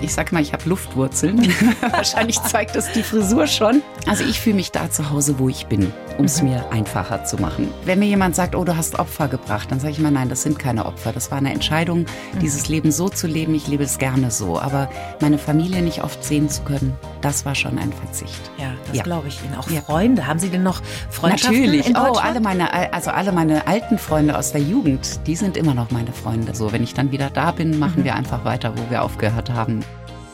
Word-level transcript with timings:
Ich 0.00 0.14
sag 0.14 0.32
mal, 0.32 0.40
ich 0.40 0.52
habe 0.52 0.68
Luftwurzeln. 0.68 1.52
Wahrscheinlich 1.80 2.40
zeigt 2.42 2.76
das 2.76 2.92
die 2.92 3.02
Frisur 3.02 3.46
schon. 3.46 3.82
Also 4.06 4.24
ich 4.24 4.40
fühle 4.40 4.56
mich 4.56 4.70
da 4.70 4.90
zu 4.90 5.10
Hause, 5.10 5.38
wo 5.38 5.48
ich 5.48 5.66
bin, 5.66 5.92
um 6.18 6.26
es 6.26 6.40
mhm. 6.40 6.50
mir 6.50 6.70
einfacher 6.70 7.24
zu 7.24 7.36
machen. 7.36 7.68
Wenn 7.84 7.98
mir 7.98 8.06
jemand 8.06 8.36
sagt, 8.36 8.54
oh, 8.54 8.64
du 8.64 8.76
hast 8.76 8.98
Opfer 8.98 9.28
gebracht, 9.28 9.70
dann 9.70 9.80
sage 9.80 9.92
ich 9.92 9.98
immer, 9.98 10.10
nein, 10.10 10.28
das 10.28 10.42
sind 10.42 10.58
keine 10.58 10.86
Opfer. 10.86 11.12
Das 11.12 11.30
war 11.30 11.38
eine 11.38 11.52
Entscheidung, 11.52 12.00
mhm. 12.00 12.38
dieses 12.40 12.68
Leben 12.68 12.92
so 12.92 13.08
zu 13.08 13.26
leben. 13.26 13.54
Ich 13.54 13.66
lebe 13.66 13.84
es 13.84 13.98
gerne 13.98 14.30
so. 14.30 14.60
Aber 14.60 14.88
meine 15.20 15.38
Familie 15.38 15.82
nicht 15.82 16.04
oft 16.04 16.22
sehen 16.24 16.48
zu 16.48 16.62
können, 16.62 16.96
das 17.20 17.44
war 17.44 17.54
schon 17.54 17.78
ein 17.78 17.92
Verzicht. 17.92 18.50
Ja, 18.58 18.72
das 18.86 18.96
ja. 18.96 19.02
glaube 19.02 19.28
ich 19.28 19.42
Ihnen. 19.44 19.54
Auch 19.56 19.68
ja. 19.70 19.80
Freunde, 19.82 20.26
haben 20.26 20.38
Sie 20.38 20.48
denn 20.48 20.62
noch 20.62 20.80
Freundschaften 21.10 21.60
Natürlich. 21.60 21.96
oh, 21.96 22.18
alle 22.18 22.40
meine, 22.40 22.92
also 22.92 23.10
alle 23.10 23.32
meine 23.32 23.66
alten 23.66 23.98
Freunde 23.98 24.36
aus 24.36 24.52
der 24.52 24.60
Jugend, 24.60 25.20
die 25.26 25.36
sind 25.36 25.56
immer 25.56 25.74
noch 25.74 25.90
meine 25.90 26.12
Freunde. 26.12 26.54
So, 26.54 26.72
wenn 26.72 26.82
ich 26.82 26.94
dann 26.94 27.10
wieder 27.12 27.30
da 27.30 27.50
bin, 27.50 27.78
machen 27.78 28.00
mhm. 28.00 28.04
wir 28.04 28.14
einfach 28.14 28.44
weiter, 28.44 28.72
wo 28.76 28.90
wir 28.90 29.02
aufgehört 29.02 29.50
haben. 29.50 29.84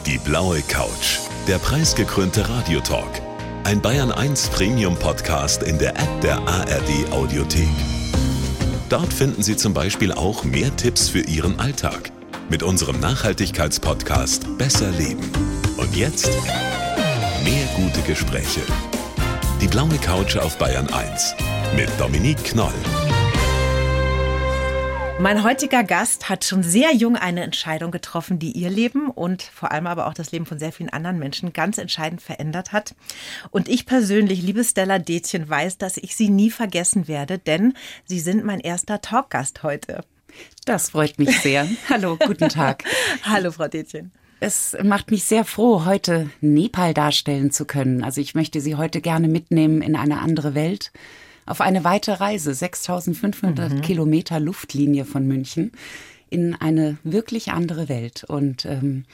Die 0.07 0.19
blaue 0.19 0.60
Couch, 0.62 1.19
der 1.48 1.59
preisgekrönte 1.59 2.48
Radiotalk. 2.48 3.23
Ein 3.65 3.80
Bayern 3.80 4.12
1 4.12 4.48
Premium 4.48 4.95
Podcast 4.96 5.62
in 5.62 5.79
der 5.79 5.96
App 5.96 6.21
der 6.21 6.37
ARD 6.46 7.10
Audiothek. 7.12 7.69
Dort 8.91 9.12
finden 9.12 9.43
Sie 9.43 9.57
zum 9.57 9.73
Beispiel 9.73 10.12
auch 10.12 10.45
mehr 10.45 10.74
Tipps 10.77 11.09
für 11.09 11.21
Ihren 11.21 11.59
Alltag 11.59 12.12
mit 12.51 12.62
unserem 12.62 13.01
Nachhaltigkeitspodcast 13.01 14.59
Besser 14.59 14.91
Leben. 14.91 15.30
Und 15.77 15.97
jetzt 15.97 16.30
mehr 17.45 17.66
gute 17.77 18.01
Gespräche. 18.02 18.61
Die 19.61 19.69
blaue 19.69 19.97
Couch 19.98 20.37
auf 20.37 20.59
Bayern 20.59 20.88
1 20.88 21.35
mit 21.77 21.88
Dominique 21.99 22.45
Knoll. 22.45 22.73
Mein 25.21 25.45
heutiger 25.45 25.85
Gast 25.85 26.29
hat 26.29 26.45
schon 26.45 26.62
sehr 26.62 26.93
jung 26.93 27.16
eine 27.16 27.45
Entscheidung 27.45 27.93
getroffen, 27.93 28.41
die 28.41 28.51
ihr 28.51 28.69
Leben 28.69 29.11
und 29.11 29.43
vor 29.43 29.71
allem 29.71 29.87
aber 29.87 30.09
auch 30.09 30.15
das 30.15 30.33
Leben 30.33 30.45
von 30.45 30.59
sehr 30.59 30.73
vielen 30.73 30.91
anderen 30.91 31.19
Menschen 31.19 31.52
ganz 31.52 31.79
entscheidend 31.79 32.21
verändert 32.21 32.73
hat. 32.73 32.95
Und 33.51 33.68
ich 33.68 33.87
persönlich, 33.87 34.43
liebe 34.43 34.65
Stella 34.65 34.99
Detjen, 34.99 35.49
weiß, 35.49 35.79
dass 35.79 35.96
ich 35.96 36.16
sie 36.16 36.30
nie 36.30 36.51
vergessen 36.51 37.07
werde, 37.07 37.38
denn 37.38 37.74
sie 38.05 38.18
sind 38.18 38.45
mein 38.45 38.61
erster 38.61 39.01
Talkgast 39.01 39.63
heute. 39.63 40.05
Das 40.65 40.90
freut 40.90 41.18
mich 41.18 41.40
sehr. 41.40 41.68
Hallo, 41.88 42.16
guten 42.16 42.49
Tag. 42.49 42.85
Hallo, 43.23 43.52
Frau 43.52 43.68
Detjen. 43.68 44.13
Es 44.40 44.77
macht 44.82 45.10
mich 45.10 45.24
sehr 45.24 45.45
froh, 45.45 45.85
heute 45.85 46.30
Nepal 46.40 46.93
darstellen 46.93 47.51
zu 47.51 47.65
können. 47.65 48.04
Also 48.04 48.21
ich 48.21 48.35
möchte 48.35 48.60
Sie 48.60 48.74
heute 48.74 49.01
gerne 49.01 49.29
mitnehmen 49.29 49.80
in 49.80 49.96
eine 49.96 50.21
andere 50.21 50.55
Welt 50.55 50.93
auf 51.46 51.60
eine 51.60 51.85
weite 51.85 52.21
Reise, 52.21 52.55
6500 52.55 53.73
mhm. 53.73 53.80
Kilometer 53.82 54.40
Luftlinie 54.40 55.05
von 55.05 55.27
München, 55.27 55.73
in 56.30 56.55
eine 56.55 56.96
wirklich 57.05 57.52
andere 57.52 57.88
Welt. 57.88 58.24
Und 58.24 58.65
ähm, 58.65 59.05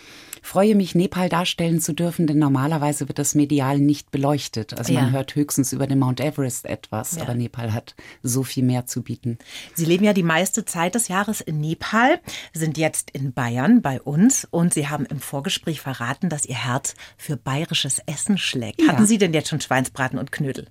freue 0.42 0.74
mich, 0.74 0.94
Nepal 0.94 1.28
darstellen 1.28 1.80
zu 1.80 1.92
dürfen, 1.92 2.26
denn 2.26 2.38
normalerweise 2.38 3.08
wird 3.08 3.18
das 3.18 3.34
medial 3.34 3.78
nicht 3.78 4.10
beleuchtet. 4.10 4.76
Also 4.78 4.92
man 4.92 5.12
hört 5.12 5.34
höchstens 5.34 5.72
über 5.72 5.86
den 5.86 5.98
Mount 5.98 6.20
Everest 6.20 6.66
etwas, 6.66 7.16
ja. 7.16 7.22
aber 7.22 7.34
Nepal 7.34 7.72
hat 7.72 7.94
so 8.22 8.42
viel 8.42 8.64
mehr 8.64 8.86
zu 8.86 9.02
bieten. 9.02 9.38
Sie 9.74 9.84
leben 9.84 10.04
ja 10.04 10.12
die 10.12 10.22
meiste 10.22 10.64
Zeit 10.64 10.94
des 10.94 11.08
Jahres 11.08 11.40
in 11.40 11.60
Nepal, 11.60 12.20
sind 12.52 12.78
jetzt 12.78 13.10
in 13.10 13.32
Bayern 13.32 13.82
bei 13.82 14.00
uns 14.00 14.46
und 14.50 14.74
Sie 14.74 14.88
haben 14.88 15.06
im 15.06 15.20
Vorgespräch 15.20 15.80
verraten, 15.80 16.28
dass 16.28 16.46
Ihr 16.46 16.64
Herz 16.64 16.94
für 17.16 17.36
bayerisches 17.36 18.00
Essen 18.06 18.38
schlägt. 18.38 18.80
Ja. 18.80 18.88
Hatten 18.88 19.06
Sie 19.06 19.18
denn 19.18 19.32
jetzt 19.32 19.48
schon 19.48 19.60
Schweinsbraten 19.60 20.18
und 20.18 20.32
Knödel? 20.32 20.66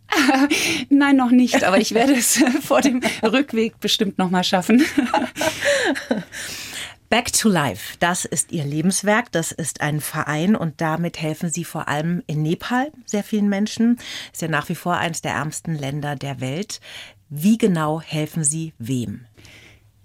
Nein, 0.89 1.16
noch 1.16 1.31
nicht, 1.31 1.64
aber 1.64 1.78
ich 1.78 1.94
werde 1.94 2.14
es 2.14 2.44
vor 2.61 2.81
dem 2.81 3.02
Rückweg 3.23 3.80
bestimmt 3.80 4.17
noch 4.17 4.30
mal 4.30 4.44
schaffen. 4.44 4.83
Back 7.09 7.33
to 7.33 7.49
Life, 7.49 7.97
das 7.99 8.23
ist 8.23 8.52
Ihr 8.52 8.63
Lebenswerk, 8.63 9.31
das 9.31 9.52
ist 9.52 9.81
ein 9.81 9.99
Verein 9.99 10.55
und 10.55 10.79
damit 10.79 11.19
helfen 11.19 11.49
Sie 11.49 11.63
vor 11.63 11.88
allem 11.88 12.21
in 12.27 12.43
Nepal 12.43 12.91
sehr 13.07 13.23
vielen 13.23 13.49
Menschen. 13.49 13.97
Ist 14.31 14.43
ja 14.43 14.47
nach 14.47 14.69
wie 14.69 14.75
vor 14.75 14.95
eines 14.95 15.23
der 15.23 15.31
ärmsten 15.31 15.73
Länder 15.73 16.15
der 16.15 16.39
Welt. 16.39 16.80
Wie 17.27 17.58
genau 17.58 17.99
helfen 17.99 18.43
Sie 18.43 18.73
wem? 18.77 19.25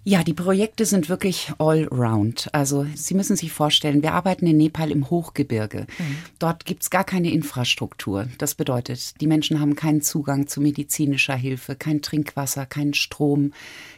Ja, 0.06 0.22
die 0.22 0.34
Projekte 0.34 0.84
sind 0.84 1.09
wirklich 1.09 1.50
all 1.56 1.84
round. 1.84 2.50
Also 2.53 2.87
Sie 2.94 3.15
müssen 3.15 3.37
sich 3.37 3.53
vorstellen, 3.53 4.03
wir 4.03 4.12
arbeiten 4.12 4.47
in 4.47 4.59
Nepal 4.59 4.91
im 4.91 5.09
Hochgebirge. 5.09 5.87
Mhm. 5.98 6.16
Dort 6.38 6.66
gibt's 6.66 6.91
gar 6.91 7.04
keine 7.04 7.32
Infrastruktur. 7.32 8.28
Das 8.37 8.54
bedeutet, 8.54 9.19
die 9.22 9.26
Menschen 9.26 9.60
haben 9.60 9.76
keinen 9.76 10.03
Zugang 10.03 10.47
zu 10.47 10.60
medizinischer 10.60 11.37
Hilfe, 11.37 11.75
kein 11.75 12.03
Trinkwasser, 12.03 12.66
keinen 12.66 12.93
Strom, 12.93 13.54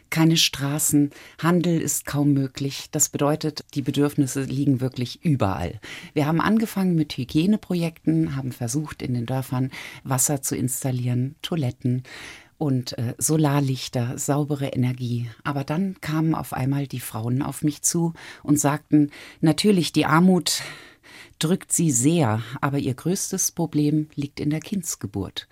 keine 0.08 0.36
Straßen. 0.36 1.10
Handel 1.42 1.80
ist 1.80 2.06
kaum 2.06 2.32
möglich. 2.32 2.86
Das 2.92 3.08
bedeutet, 3.08 3.64
die 3.74 3.82
Bedürfnisse 3.82 4.42
liegen 4.42 4.80
wirklich 4.80 5.24
überall. 5.24 5.80
Wir 6.14 6.26
haben 6.26 6.40
angefangen 6.40 6.94
mit 6.94 7.16
Hygieneprojekten, 7.16 8.36
haben 8.36 8.52
versucht, 8.52 9.02
in 9.02 9.14
den 9.14 9.26
Dörfern 9.26 9.72
Wasser 10.04 10.40
zu 10.40 10.54
installieren, 10.54 11.34
Toiletten 11.42 12.04
und 12.58 12.96
äh, 12.98 13.14
Solarlichter, 13.18 14.18
saubere 14.18 14.68
Energie. 14.68 15.28
Aber 15.44 15.64
dann 15.64 16.00
kamen 16.00 16.34
auf 16.34 16.52
einmal 16.52 16.86
die 16.86 17.00
Frauen 17.00 17.42
auf 17.42 17.62
mich 17.62 17.82
zu 17.82 18.14
und 18.42 18.58
sagten, 18.58 19.10
natürlich, 19.40 19.92
die 19.92 20.06
Armut 20.06 20.62
drückt 21.38 21.72
sie 21.72 21.90
sehr, 21.90 22.42
aber 22.60 22.78
ihr 22.78 22.94
größtes 22.94 23.52
Problem 23.52 24.08
liegt 24.14 24.40
in 24.40 24.50
der 24.50 24.60
Kindsgeburt. 24.60 25.48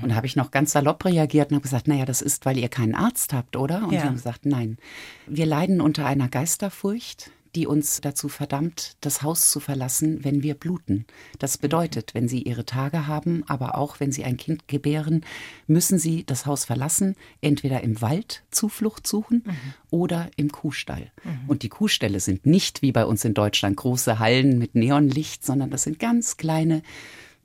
Und 0.00 0.10
da 0.10 0.14
habe 0.14 0.26
ich 0.26 0.36
noch 0.36 0.52
ganz 0.52 0.72
salopp 0.72 1.04
reagiert 1.04 1.50
und 1.50 1.56
habe 1.56 1.62
gesagt, 1.62 1.88
naja, 1.88 2.04
das 2.04 2.22
ist, 2.22 2.46
weil 2.46 2.56
ihr 2.56 2.68
keinen 2.68 2.94
Arzt 2.94 3.32
habt, 3.32 3.56
oder? 3.56 3.84
Und 3.84 3.92
ja. 3.92 4.00
sie 4.00 4.06
haben 4.06 4.14
gesagt, 4.14 4.46
nein. 4.46 4.78
Wir 5.26 5.46
leiden 5.46 5.80
unter 5.80 6.06
einer 6.06 6.28
Geisterfurcht 6.28 7.32
die 7.58 7.66
uns 7.66 8.00
dazu 8.00 8.28
verdammt, 8.28 8.92
das 9.00 9.22
Haus 9.22 9.50
zu 9.50 9.58
verlassen, 9.58 10.22
wenn 10.22 10.44
wir 10.44 10.54
bluten. 10.54 11.06
Das 11.40 11.58
bedeutet, 11.58 12.14
wenn 12.14 12.28
Sie 12.28 12.40
Ihre 12.42 12.64
Tage 12.64 13.08
haben, 13.08 13.42
aber 13.48 13.76
auch 13.76 13.98
wenn 13.98 14.12
Sie 14.12 14.22
ein 14.22 14.36
Kind 14.36 14.68
gebären, 14.68 15.24
müssen 15.66 15.98
Sie 15.98 16.22
das 16.22 16.46
Haus 16.46 16.64
verlassen, 16.64 17.16
entweder 17.40 17.80
im 17.82 18.00
Wald 18.00 18.44
Zuflucht 18.52 19.08
suchen 19.08 19.42
mhm. 19.44 19.74
oder 19.90 20.30
im 20.36 20.52
Kuhstall. 20.52 21.10
Mhm. 21.24 21.48
Und 21.48 21.64
die 21.64 21.68
Kuhställe 21.68 22.20
sind 22.20 22.46
nicht 22.46 22.80
wie 22.80 22.92
bei 22.92 23.04
uns 23.04 23.24
in 23.24 23.34
Deutschland 23.34 23.76
große 23.76 24.20
Hallen 24.20 24.56
mit 24.58 24.76
Neonlicht, 24.76 25.44
sondern 25.44 25.70
das 25.70 25.82
sind 25.82 25.98
ganz 25.98 26.36
kleine 26.36 26.82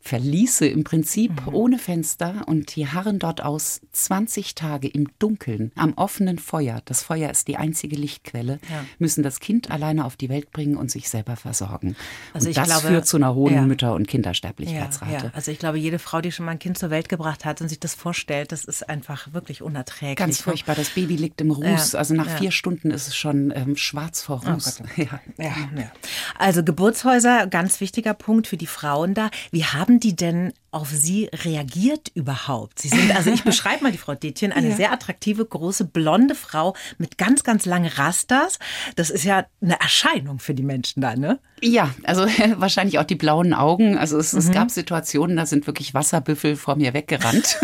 Verließe 0.03 0.68
im 0.68 0.84
Prinzip 0.84 1.46
mhm. 1.46 1.53
ohne 1.53 1.80
Fenster 1.80 2.44
und 2.46 2.75
die 2.75 2.88
harren 2.88 3.19
dort 3.19 3.41
aus 3.41 3.80
20 3.94 4.53
Tage 4.53 4.90
im 4.90 5.08
Dunkeln 5.18 5.72
am 5.75 5.94
offenen 5.94 6.40
Feuer. 6.40 6.81
Das 6.84 7.03
Feuer 7.03 7.30
ist 7.30 7.47
die 7.47 7.56
einzige 7.56 7.96
Lichtquelle, 7.96 8.59
ja. 8.69 8.84
müssen 9.00 9.24
das 9.24 9.40
Kind 9.40 9.72
alleine 9.72 10.03
auf 10.03 10.18
die 10.18 10.28
Welt 10.28 10.52
bringen 10.52 10.75
und 10.75 10.91
sich 10.91 11.09
selber 11.09 11.38
versorgen. 11.38 11.96
Also 12.34 12.50
und 12.50 12.58
das 12.58 12.68
glaube, 12.68 12.88
führt 12.88 13.08
zu 13.08 13.16
einer 13.16 13.34
hohen 13.34 13.56
ja. 13.56 13.62
Mütter- 13.62 13.94
und 13.96 14.09
Kindersterblichkeitsrate. 14.09 15.28
Ja, 15.28 15.31
also 15.34 15.52
ich 15.52 15.59
glaube, 15.59 15.78
jede 15.78 16.00
Frau, 16.00 16.20
die 16.20 16.34
schon 16.34 16.46
mal 16.46 16.52
ein 16.52 16.59
Kind 16.59 16.78
zur 16.78 16.90
Welt 16.90 17.08
gebracht 17.08 17.46
hat 17.46 17.62
und 17.62 17.70
sich 17.70 17.80
das 17.80 17.96
vorstellt, 17.96 18.52
das 18.52 18.66
ist 18.66 18.90
einfach 18.90 19.31
wirklich 19.31 19.62
unerträglich. 19.62 20.18
Ganz 20.18 20.40
ne? 20.40 20.44
furchtbar. 20.44 20.75
Das 20.75 20.90
Baby 20.90 21.16
liegt 21.16 21.40
im 21.40 21.52
Ruß. 21.52 21.96
Also 21.96 22.14
nach 22.14 22.28
vier 22.40 22.52
Stunden 22.52 22.91
ist 22.91 23.08
es 23.08 23.16
schon 23.16 23.53
ähm, 23.56 23.78
schwarz 23.78 24.22
vor 24.22 24.41
oh 24.46 24.52
Ruß. 24.52 24.81
Oh 24.81 25.02
ja. 25.41 25.91
Also 26.38 26.62
Geburtshäuser, 26.62 27.47
ganz 27.47 27.80
wichtiger 27.80 28.14
Punkt 28.14 28.47
für 28.47 28.58
die 28.58 28.68
Frauen 28.68 29.14
da. 29.14 29.30
Wir 29.52 29.72
haben 29.74 29.93
haben 29.94 30.00
die 30.00 30.16
denn 30.16 30.54
auf 30.73 30.89
Sie 30.89 31.29
reagiert 31.34 32.11
überhaupt? 32.13 32.79
Sie 32.79 32.89
sind, 32.89 33.16
also 33.16 33.31
ich 33.31 33.44
beschreibe 33.45 33.84
mal 33.84 33.91
die 33.91 33.97
Frau 33.97 34.16
Detjen, 34.16 34.51
eine 34.51 34.69
ja. 34.69 34.75
sehr 34.75 34.91
attraktive, 34.91 35.45
große, 35.45 35.85
blonde 35.85 36.35
Frau 36.35 36.75
mit 36.97 37.17
ganz, 37.17 37.44
ganz 37.44 37.66
langen 37.66 37.91
Rasters. 37.95 38.59
Das 38.95 39.09
ist 39.09 39.23
ja 39.23 39.45
eine 39.61 39.79
Erscheinung 39.79 40.39
für 40.39 40.53
die 40.53 40.63
Menschen 40.63 41.01
da, 41.01 41.16
ne? 41.16 41.39
Ja, 41.61 41.94
also 42.03 42.23
wahrscheinlich 42.57 43.00
auch 43.00 43.03
die 43.03 43.16
blauen 43.16 43.53
Augen. 43.53 43.97
Also 43.97 44.17
es, 44.17 44.34
mhm. 44.34 44.39
es 44.39 44.51
gab 44.51 44.72
Situationen, 44.72 45.38
da 45.38 45.45
sind 45.45 45.67
wirklich 45.67 45.94
Wasserbüffel 45.94 46.56
vor 46.56 46.75
mir 46.75 46.94
weggerannt. 46.94 47.57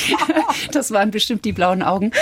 das 0.72 0.90
waren 0.90 1.10
bestimmt 1.10 1.44
die 1.44 1.52
blauen 1.52 1.82
Augen. 1.82 2.12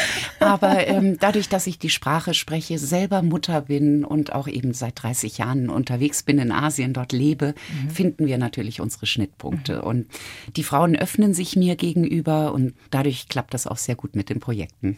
Aber 0.41 0.87
ähm, 0.87 1.19
dadurch, 1.21 1.49
dass 1.49 1.67
ich 1.67 1.79
die 1.79 1.91
Sprache 1.91 2.35
spreche, 2.35 2.79
selber 2.79 3.23
Mutter 3.23 3.63
bin 3.63 4.05
und 4.05 4.33
auch 4.33 4.49
eben 4.49 4.75
seit 4.75 5.03
30 5.03 5.39
Jahren 5.39 5.71
unterwegs 5.71 6.23
bin 6.23 6.39
in 6.39 6.51
Asien, 6.51 6.93
dort 6.93 7.13
lebe, 7.13 7.55
mhm. 7.83 7.91
finden 7.91 8.27
wir 8.27 8.39
natürlich 8.39 8.81
unsere 8.81 9.07
Schnittpunkte. 9.07 9.77
Mhm. 9.77 9.83
Und 9.83 10.07
die 10.57 10.63
Frauen 10.63 10.97
öffnen 10.97 11.35
sich 11.35 11.57
mir 11.57 11.77
gegenüber 11.77 12.53
und 12.53 12.75
dadurch 12.91 13.29
klappt 13.29 13.55
das 13.55 13.67
auch 13.67 13.77
sehr 13.77 13.97
gut 13.97 14.17
mit 14.17 14.29
den 14.29 14.41
Projekten. 14.41 14.97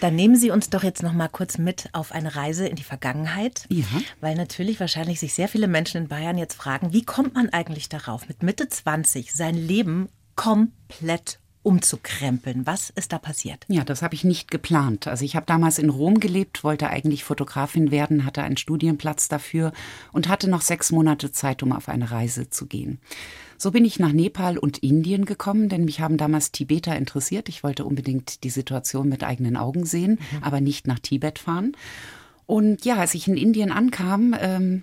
Dann 0.00 0.14
nehmen 0.16 0.36
Sie 0.36 0.50
uns 0.50 0.70
doch 0.70 0.82
jetzt 0.82 1.02
noch 1.02 1.12
mal 1.12 1.28
kurz 1.28 1.58
mit 1.58 1.88
auf 1.92 2.12
eine 2.12 2.34
Reise 2.36 2.66
in 2.66 2.76
die 2.76 2.82
Vergangenheit, 2.82 3.66
ja. 3.68 3.84
weil 4.20 4.34
natürlich 4.34 4.80
wahrscheinlich 4.80 5.20
sich 5.20 5.34
sehr 5.34 5.48
viele 5.48 5.68
Menschen 5.68 6.02
in 6.02 6.08
Bayern 6.08 6.38
jetzt 6.38 6.54
fragen, 6.54 6.92
wie 6.92 7.04
kommt 7.04 7.34
man 7.34 7.48
eigentlich 7.50 7.88
darauf, 7.88 8.28
mit 8.28 8.42
Mitte 8.42 8.68
20 8.68 9.32
sein 9.32 9.54
Leben 9.56 10.08
komplett 10.36 11.38
umzukrempeln. 11.64 12.66
Was 12.66 12.90
ist 12.90 13.12
da 13.12 13.18
passiert? 13.18 13.64
Ja, 13.68 13.84
das 13.84 14.02
habe 14.02 14.14
ich 14.14 14.22
nicht 14.22 14.50
geplant. 14.50 15.08
Also 15.08 15.24
ich 15.24 15.34
habe 15.34 15.46
damals 15.46 15.78
in 15.78 15.88
Rom 15.88 16.20
gelebt, 16.20 16.62
wollte 16.62 16.90
eigentlich 16.90 17.24
Fotografin 17.24 17.90
werden, 17.90 18.26
hatte 18.26 18.42
einen 18.42 18.58
Studienplatz 18.58 19.28
dafür 19.28 19.72
und 20.12 20.28
hatte 20.28 20.48
noch 20.48 20.60
sechs 20.60 20.92
Monate 20.92 21.32
Zeit, 21.32 21.62
um 21.62 21.72
auf 21.72 21.88
eine 21.88 22.10
Reise 22.10 22.50
zu 22.50 22.66
gehen. 22.66 23.00
So 23.64 23.70
bin 23.70 23.86
ich 23.86 23.98
nach 23.98 24.12
Nepal 24.12 24.58
und 24.58 24.76
Indien 24.76 25.24
gekommen, 25.24 25.70
denn 25.70 25.86
mich 25.86 26.02
haben 26.02 26.18
damals 26.18 26.52
Tibeter 26.52 26.94
interessiert. 26.96 27.48
Ich 27.48 27.64
wollte 27.64 27.86
unbedingt 27.86 28.44
die 28.44 28.50
Situation 28.50 29.08
mit 29.08 29.24
eigenen 29.24 29.56
Augen 29.56 29.86
sehen, 29.86 30.18
mhm. 30.32 30.42
aber 30.42 30.60
nicht 30.60 30.86
nach 30.86 30.98
Tibet 30.98 31.38
fahren. 31.38 31.72
Und 32.44 32.84
ja, 32.84 32.96
als 32.96 33.14
ich 33.14 33.26
in 33.26 33.38
Indien 33.38 33.72
ankam, 33.72 34.36
ähm, 34.38 34.82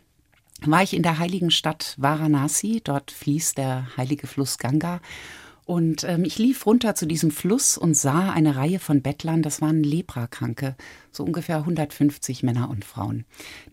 war 0.66 0.82
ich 0.82 0.96
in 0.96 1.04
der 1.04 1.20
heiligen 1.20 1.52
Stadt 1.52 1.94
Varanasi. 2.00 2.82
Dort 2.84 3.12
fließt 3.12 3.60
der 3.60 3.86
heilige 3.98 4.26
Fluss 4.26 4.58
Ganga. 4.58 5.00
Und 5.72 6.04
ähm, 6.04 6.26
ich 6.26 6.38
lief 6.38 6.66
runter 6.66 6.96
zu 6.96 7.06
diesem 7.06 7.32
Fluss 7.32 7.78
und 7.78 7.96
sah 7.96 8.30
eine 8.30 8.58
Reihe 8.58 8.78
von 8.78 9.02
Bettlern, 9.02 9.42
das 9.42 9.62
waren 9.62 9.84
Leprakranke, 9.84 10.76
so 11.14 11.24
ungefähr 11.24 11.60
150 11.60 12.44
Männer 12.44 12.70
und 12.70 12.84
Frauen. 12.84 13.24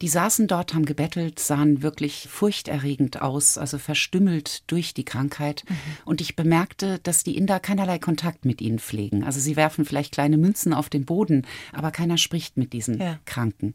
Die 0.01 0.07
saßen 0.07 0.47
dort, 0.47 0.75
haben 0.75 0.85
gebettelt, 0.85 1.41
sahen 1.41 1.83
wirklich 1.83 2.29
furchterregend 2.31 3.21
aus, 3.21 3.59
also 3.59 3.79
verstümmelt 3.79 4.63
durch 4.71 4.95
die 4.95 5.05
Krankheit. 5.05 5.65
Mhm. 5.69 5.75
Und 6.05 6.21
ich 6.21 6.37
bemerkte, 6.37 7.01
dass 7.03 7.25
die 7.25 7.37
Inder 7.37 7.59
keinerlei 7.59 7.99
Kontakt 7.99 8.45
mit 8.45 8.61
ihnen 8.61 8.79
pflegen. 8.79 9.25
Also 9.25 9.41
sie 9.41 9.57
werfen 9.57 9.85
vielleicht 9.85 10.13
kleine 10.13 10.39
Münzen 10.39 10.75
auf 10.75 10.91
den 10.91 11.05
Boden, 11.05 11.49
aber 11.73 11.91
keiner 11.91 12.17
spricht 12.17 12.57
mit 12.57 12.73
diesen 12.75 13.01
ja. 13.01 13.19
Kranken. 13.25 13.75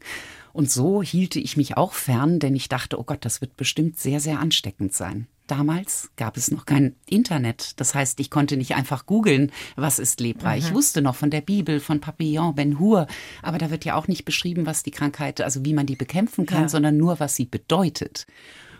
Und 0.54 0.70
so 0.70 1.02
hielte 1.02 1.40
ich 1.40 1.58
mich 1.58 1.76
auch 1.76 1.92
fern, 1.92 2.38
denn 2.38 2.56
ich 2.56 2.70
dachte, 2.70 2.98
oh 2.98 3.04
Gott, 3.04 3.26
das 3.26 3.42
wird 3.42 3.58
bestimmt 3.58 3.98
sehr, 3.98 4.20
sehr 4.20 4.40
ansteckend 4.40 4.94
sein. 4.94 5.26
Damals 5.46 6.10
gab 6.16 6.38
es 6.38 6.50
noch 6.50 6.64
kein 6.64 6.96
Internet. 7.06 7.78
Das 7.78 7.94
heißt, 7.94 8.18
ich 8.20 8.30
konnte 8.30 8.56
nicht 8.56 8.74
einfach 8.74 9.04
googeln, 9.04 9.52
was 9.76 9.98
ist 9.98 10.20
Lepra. 10.20 10.52
Mhm. 10.52 10.58
Ich 10.58 10.74
wusste 10.74 11.02
noch 11.02 11.16
von 11.16 11.30
der 11.30 11.42
Bibel, 11.42 11.80
von 11.80 12.00
Papillon, 12.00 12.54
Ben 12.54 12.78
Hur. 12.78 13.06
Aber 13.42 13.58
da 13.58 13.70
wird 13.70 13.84
ja 13.84 13.94
auch 13.94 14.08
nicht 14.08 14.24
beschrieben, 14.24 14.64
was 14.64 14.82
die 14.82 14.90
Krankheit, 14.90 15.42
also 15.42 15.64
wie 15.64 15.74
man 15.74 15.86
die 15.86 15.96
bekämpfen 15.96 16.46
kann, 16.46 16.62
ja. 16.62 16.68
sondern 16.68 16.96
nur, 16.96 17.20
was 17.20 17.36
sie 17.36 17.44
bedeutet. 17.44 18.26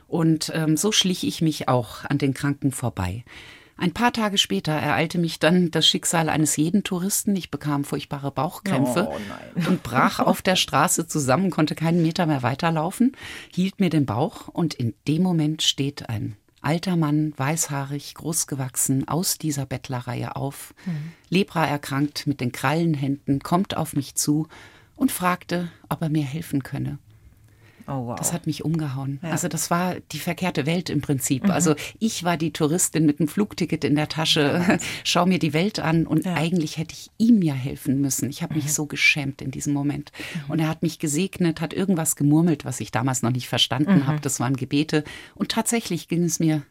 Und 0.07 0.53
ähm, 0.55 0.79
so 0.79 0.91
schlich 0.91 1.27
ich 1.27 1.43
mich 1.43 1.69
auch 1.69 2.05
an 2.05 2.17
den 2.17 2.33
Kranken 2.33 2.73
vorbei. 2.73 3.25
Ein 3.77 3.93
paar 3.93 4.13
Tage 4.13 4.39
später 4.39 4.73
ereilte 4.73 5.19
mich 5.19 5.41
dann 5.41 5.71
das 5.71 5.87
Schicksal 5.87 6.29
eines 6.29 6.57
jeden 6.57 6.85
Touristen. 6.85 7.35
Ich 7.35 7.51
bekam 7.51 7.85
furchtbare 7.85 8.31
Bauchkrämpfe 8.31 9.09
oh, 9.11 9.69
und 9.69 9.83
brach 9.83 10.21
auf 10.21 10.43
der 10.43 10.57
Straße 10.57 11.09
zusammen, 11.09 11.51
konnte 11.51 11.75
keinen 11.75 12.01
Meter 12.01 12.27
mehr 12.27 12.45
weiterlaufen, 12.45 13.17
hielt 13.53 13.81
mir 13.81 13.91
den 13.91 14.07
Bauch 14.07 14.49
und 14.49 14.75
in 14.75 14.95
dem 15.09 15.23
Moment 15.23 15.63
steht 15.63 16.09
ein 16.09 16.37
alter 16.65 16.97
Mann, 16.97 17.33
weißhaarig, 17.37 18.15
großgewachsen, 18.15 19.07
aus 19.09 19.39
dieser 19.39 19.67
Bettlerreihe 19.67 20.37
auf, 20.37 20.75
mhm. 20.87 21.13
Lepra 21.29 21.67
erkrankt, 21.67 22.27
mit 22.27 22.41
den 22.41 22.53
Krallenhänden, 22.53 23.41
kommt 23.41 23.77
auf 23.77 23.95
mich 23.95 24.15
zu 24.15 24.49
und 24.97 25.13
fragte, 25.13 25.71
ob 25.89 26.03
er 26.03 26.09
mir 26.09 26.25
helfen 26.25 26.63
könne. 26.63 26.99
Oh, 27.87 28.07
wow. 28.07 28.17
Das 28.17 28.33
hat 28.33 28.47
mich 28.47 28.65
umgehauen. 28.65 29.19
Ja. 29.23 29.31
Also 29.31 29.49
das 29.49 29.71
war 29.71 29.97
die 30.13 30.19
verkehrte 30.19 30.67
Welt 30.67 30.91
im 30.91 31.01
Prinzip. 31.01 31.45
Mhm. 31.45 31.51
Also 31.51 31.75
ich 31.99 32.25
war 32.25 32.37
die 32.37 32.53
Touristin 32.53 33.07
mit 33.07 33.21
einem 33.21 33.29
Flugticket 33.29 33.85
in 33.85 33.95
der 33.95 34.09
Tasche, 34.09 34.79
schau 35.05 35.27
mir 35.27 35.39
die 35.39 35.53
Welt 35.53 35.79
an 35.79 36.07
und 36.07 36.25
ja. 36.25 36.35
eigentlich 36.35 36.79
hätte 36.79 36.95
ich 36.95 37.11
ihm 37.19 37.43
ja 37.43 37.55
helfen 37.55 38.01
müssen. 38.01 38.31
Ich 38.31 38.43
habe 38.43 38.55
mich 38.55 38.65
mhm. 38.65 38.71
so 38.71 38.87
geschämt 38.87 39.43
in 39.43 39.51
diesem 39.51 39.73
Moment. 39.73 40.13
Mhm. 40.47 40.53
Und 40.53 40.59
er 40.61 40.69
hat 40.69 40.83
mich 40.83 40.99
gesegnet, 40.99 41.61
hat 41.61 41.75
irgendwas 41.75 42.17
gemurmelt, 42.17 42.65
was 42.65 42.81
ich 42.81 42.91
damals 42.91 43.23
noch 43.23 43.33
nicht 43.33 43.49
verstanden 43.49 43.97
mhm. 43.97 44.07
habe. 44.07 44.21
Das 44.21 44.41
waren 44.41 44.57
Gebete. 44.57 45.05
Und 45.35 45.51
tatsächlich 45.51 46.09
ging 46.09 46.25
es 46.25 46.41
mir 46.41 46.63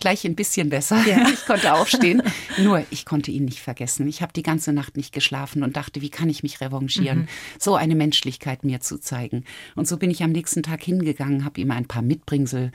gleich 0.00 0.24
ein 0.24 0.34
bisschen 0.34 0.68
besser. 0.68 1.04
Ja. 1.06 1.20
Ich 1.32 1.46
konnte 1.46 1.74
aufstehen. 1.74 2.22
Nur 2.58 2.84
ich 2.90 3.04
konnte 3.04 3.30
ihn 3.30 3.44
nicht 3.44 3.60
vergessen. 3.60 4.08
Ich 4.08 4.20
habe 4.20 4.32
die 4.32 4.42
ganze 4.42 4.72
Nacht 4.72 4.96
nicht 4.96 5.12
geschlafen 5.12 5.62
und 5.62 5.76
dachte, 5.76 6.00
wie 6.00 6.10
kann 6.10 6.28
ich 6.28 6.42
mich 6.42 6.60
revanchieren, 6.60 7.20
mhm. 7.20 7.28
so 7.58 7.74
eine 7.74 7.94
Menschlichkeit 7.94 8.64
mir 8.64 8.80
zu 8.80 8.98
zeigen. 8.98 9.44
Und 9.76 9.86
so 9.86 9.96
bin 9.96 10.10
ich 10.10 10.22
am 10.22 10.32
nächsten 10.32 10.62
Tag 10.62 10.82
hingegangen, 10.82 11.44
habe 11.44 11.60
ihm 11.60 11.70
ein 11.70 11.86
paar 11.86 12.02
Mitbringsel 12.02 12.72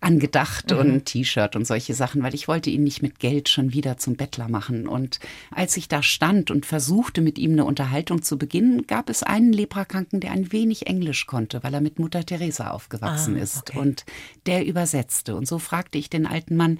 angedacht 0.00 0.70
mhm. 0.70 0.78
und 0.78 0.90
ein 0.90 1.04
T-Shirt 1.04 1.56
und 1.56 1.66
solche 1.66 1.94
Sachen, 1.94 2.22
weil 2.22 2.34
ich 2.34 2.46
wollte 2.46 2.70
ihn 2.70 2.84
nicht 2.84 3.02
mit 3.02 3.18
Geld 3.18 3.48
schon 3.48 3.72
wieder 3.72 3.98
zum 3.98 4.16
Bettler 4.16 4.48
machen. 4.48 4.86
Und 4.86 5.18
als 5.50 5.76
ich 5.76 5.88
da 5.88 6.02
stand 6.02 6.50
und 6.50 6.66
versuchte, 6.66 7.20
mit 7.20 7.38
ihm 7.38 7.52
eine 7.52 7.64
Unterhaltung 7.64 8.22
zu 8.22 8.38
beginnen, 8.38 8.86
gab 8.86 9.10
es 9.10 9.22
einen 9.22 9.52
Leprakranken, 9.52 10.20
der 10.20 10.32
ein 10.32 10.52
wenig 10.52 10.86
Englisch 10.86 11.26
konnte, 11.26 11.62
weil 11.62 11.74
er 11.74 11.80
mit 11.80 11.98
Mutter 11.98 12.24
Teresa 12.24 12.70
aufgewachsen 12.70 13.36
ah, 13.36 13.42
ist. 13.42 13.70
Okay. 13.70 13.78
Und 13.78 14.04
der 14.46 14.64
übersetzte. 14.66 15.34
Und 15.34 15.48
so 15.48 15.58
fragte 15.58 15.98
ich 15.98 16.10
den 16.10 16.26
alten 16.26 16.56
Mann, 16.56 16.78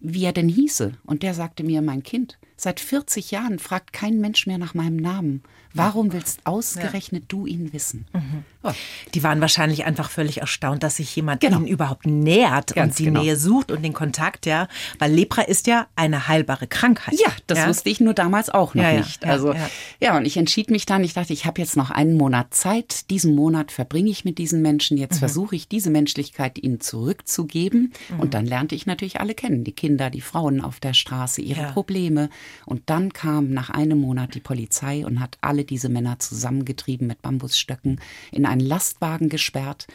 wie 0.00 0.24
er 0.24 0.32
denn 0.32 0.48
hieße. 0.48 0.92
Und 1.04 1.22
der 1.22 1.34
sagte 1.34 1.64
mir, 1.64 1.82
mein 1.82 2.02
Kind. 2.02 2.38
Seit 2.56 2.78
40 2.78 3.30
Jahren 3.30 3.58
fragt 3.58 3.92
kein 3.92 4.20
Mensch 4.20 4.46
mehr 4.46 4.58
nach 4.58 4.74
meinem 4.74 4.96
Namen. 4.96 5.42
Warum 5.72 6.12
willst 6.12 6.40
ausgerechnet 6.44 7.22
ja. 7.22 7.28
du 7.28 7.46
ihn 7.46 7.72
wissen? 7.72 8.06
Mhm. 8.12 8.44
Oh. 8.62 8.72
Die 9.14 9.22
waren 9.22 9.40
wahrscheinlich 9.40 9.84
einfach 9.86 10.10
völlig 10.10 10.38
erstaunt, 10.40 10.82
dass 10.82 10.96
sich 10.96 11.14
jemand 11.16 11.40
genau. 11.40 11.58
ihnen 11.58 11.66
überhaupt 11.66 12.06
nähert 12.06 12.74
Ganz 12.74 12.92
und 12.92 12.98
die 12.98 13.04
genau. 13.04 13.22
Nähe 13.22 13.36
sucht 13.36 13.70
und 13.70 13.82
den 13.82 13.94
Kontakt, 13.94 14.44
ja. 14.44 14.68
Weil 14.98 15.12
Lepra 15.12 15.42
ist 15.42 15.66
ja 15.66 15.86
eine 15.96 16.28
heilbare 16.28 16.66
Krankheit. 16.66 17.18
Ja, 17.18 17.32
das 17.46 17.58
ja? 17.58 17.68
wusste 17.68 17.88
ich 17.88 18.00
nur 18.00 18.12
damals 18.12 18.50
auch 18.50 18.74
noch 18.74 18.82
ja, 18.82 18.92
nicht. 18.92 19.24
Also 19.24 19.54
ja, 20.00 20.16
und 20.16 20.26
ich 20.26 20.36
entschied 20.36 20.70
mich 20.70 20.84
dann, 20.84 21.04
ich 21.04 21.14
dachte, 21.14 21.32
ich 21.32 21.46
habe 21.46 21.60
jetzt 21.60 21.76
noch 21.76 21.90
einen 21.90 22.16
Monat 22.16 22.52
Zeit. 22.52 23.08
Diesen 23.10 23.34
Monat 23.34 23.72
verbringe 23.72 24.10
ich 24.10 24.24
mit 24.24 24.38
diesen 24.38 24.60
Menschen. 24.60 24.98
Jetzt 24.98 25.16
mhm. 25.16 25.20
versuche 25.20 25.56
ich 25.56 25.68
diese 25.68 25.90
Menschlichkeit 25.90 26.58
ihnen 26.58 26.80
zurückzugeben. 26.80 27.92
Mhm. 28.10 28.20
Und 28.20 28.34
dann 28.34 28.44
lernte 28.44 28.74
ich 28.74 28.84
natürlich 28.86 29.20
alle 29.20 29.34
kennen. 29.34 29.64
Die 29.64 29.72
Kinder, 29.72 30.10
die 30.10 30.20
Frauen 30.20 30.60
auf 30.60 30.80
der 30.80 30.92
Straße, 30.92 31.40
ihre 31.40 31.72
Probleme. 31.72 32.28
Und 32.66 32.82
dann 32.90 33.12
kam 33.12 33.50
nach 33.50 33.70
einem 33.70 34.00
Monat 34.00 34.34
die 34.34 34.40
Polizei 34.40 35.06
und 35.06 35.20
hat 35.20 35.38
alle 35.40 35.59
diese 35.64 35.88
Männer 35.88 36.18
zusammengetrieben 36.18 37.06
mit 37.06 37.22
Bambusstöcken, 37.22 38.00
in 38.32 38.46
einen 38.46 38.60
Lastwagen 38.60 39.28
gesperrt. 39.28 39.86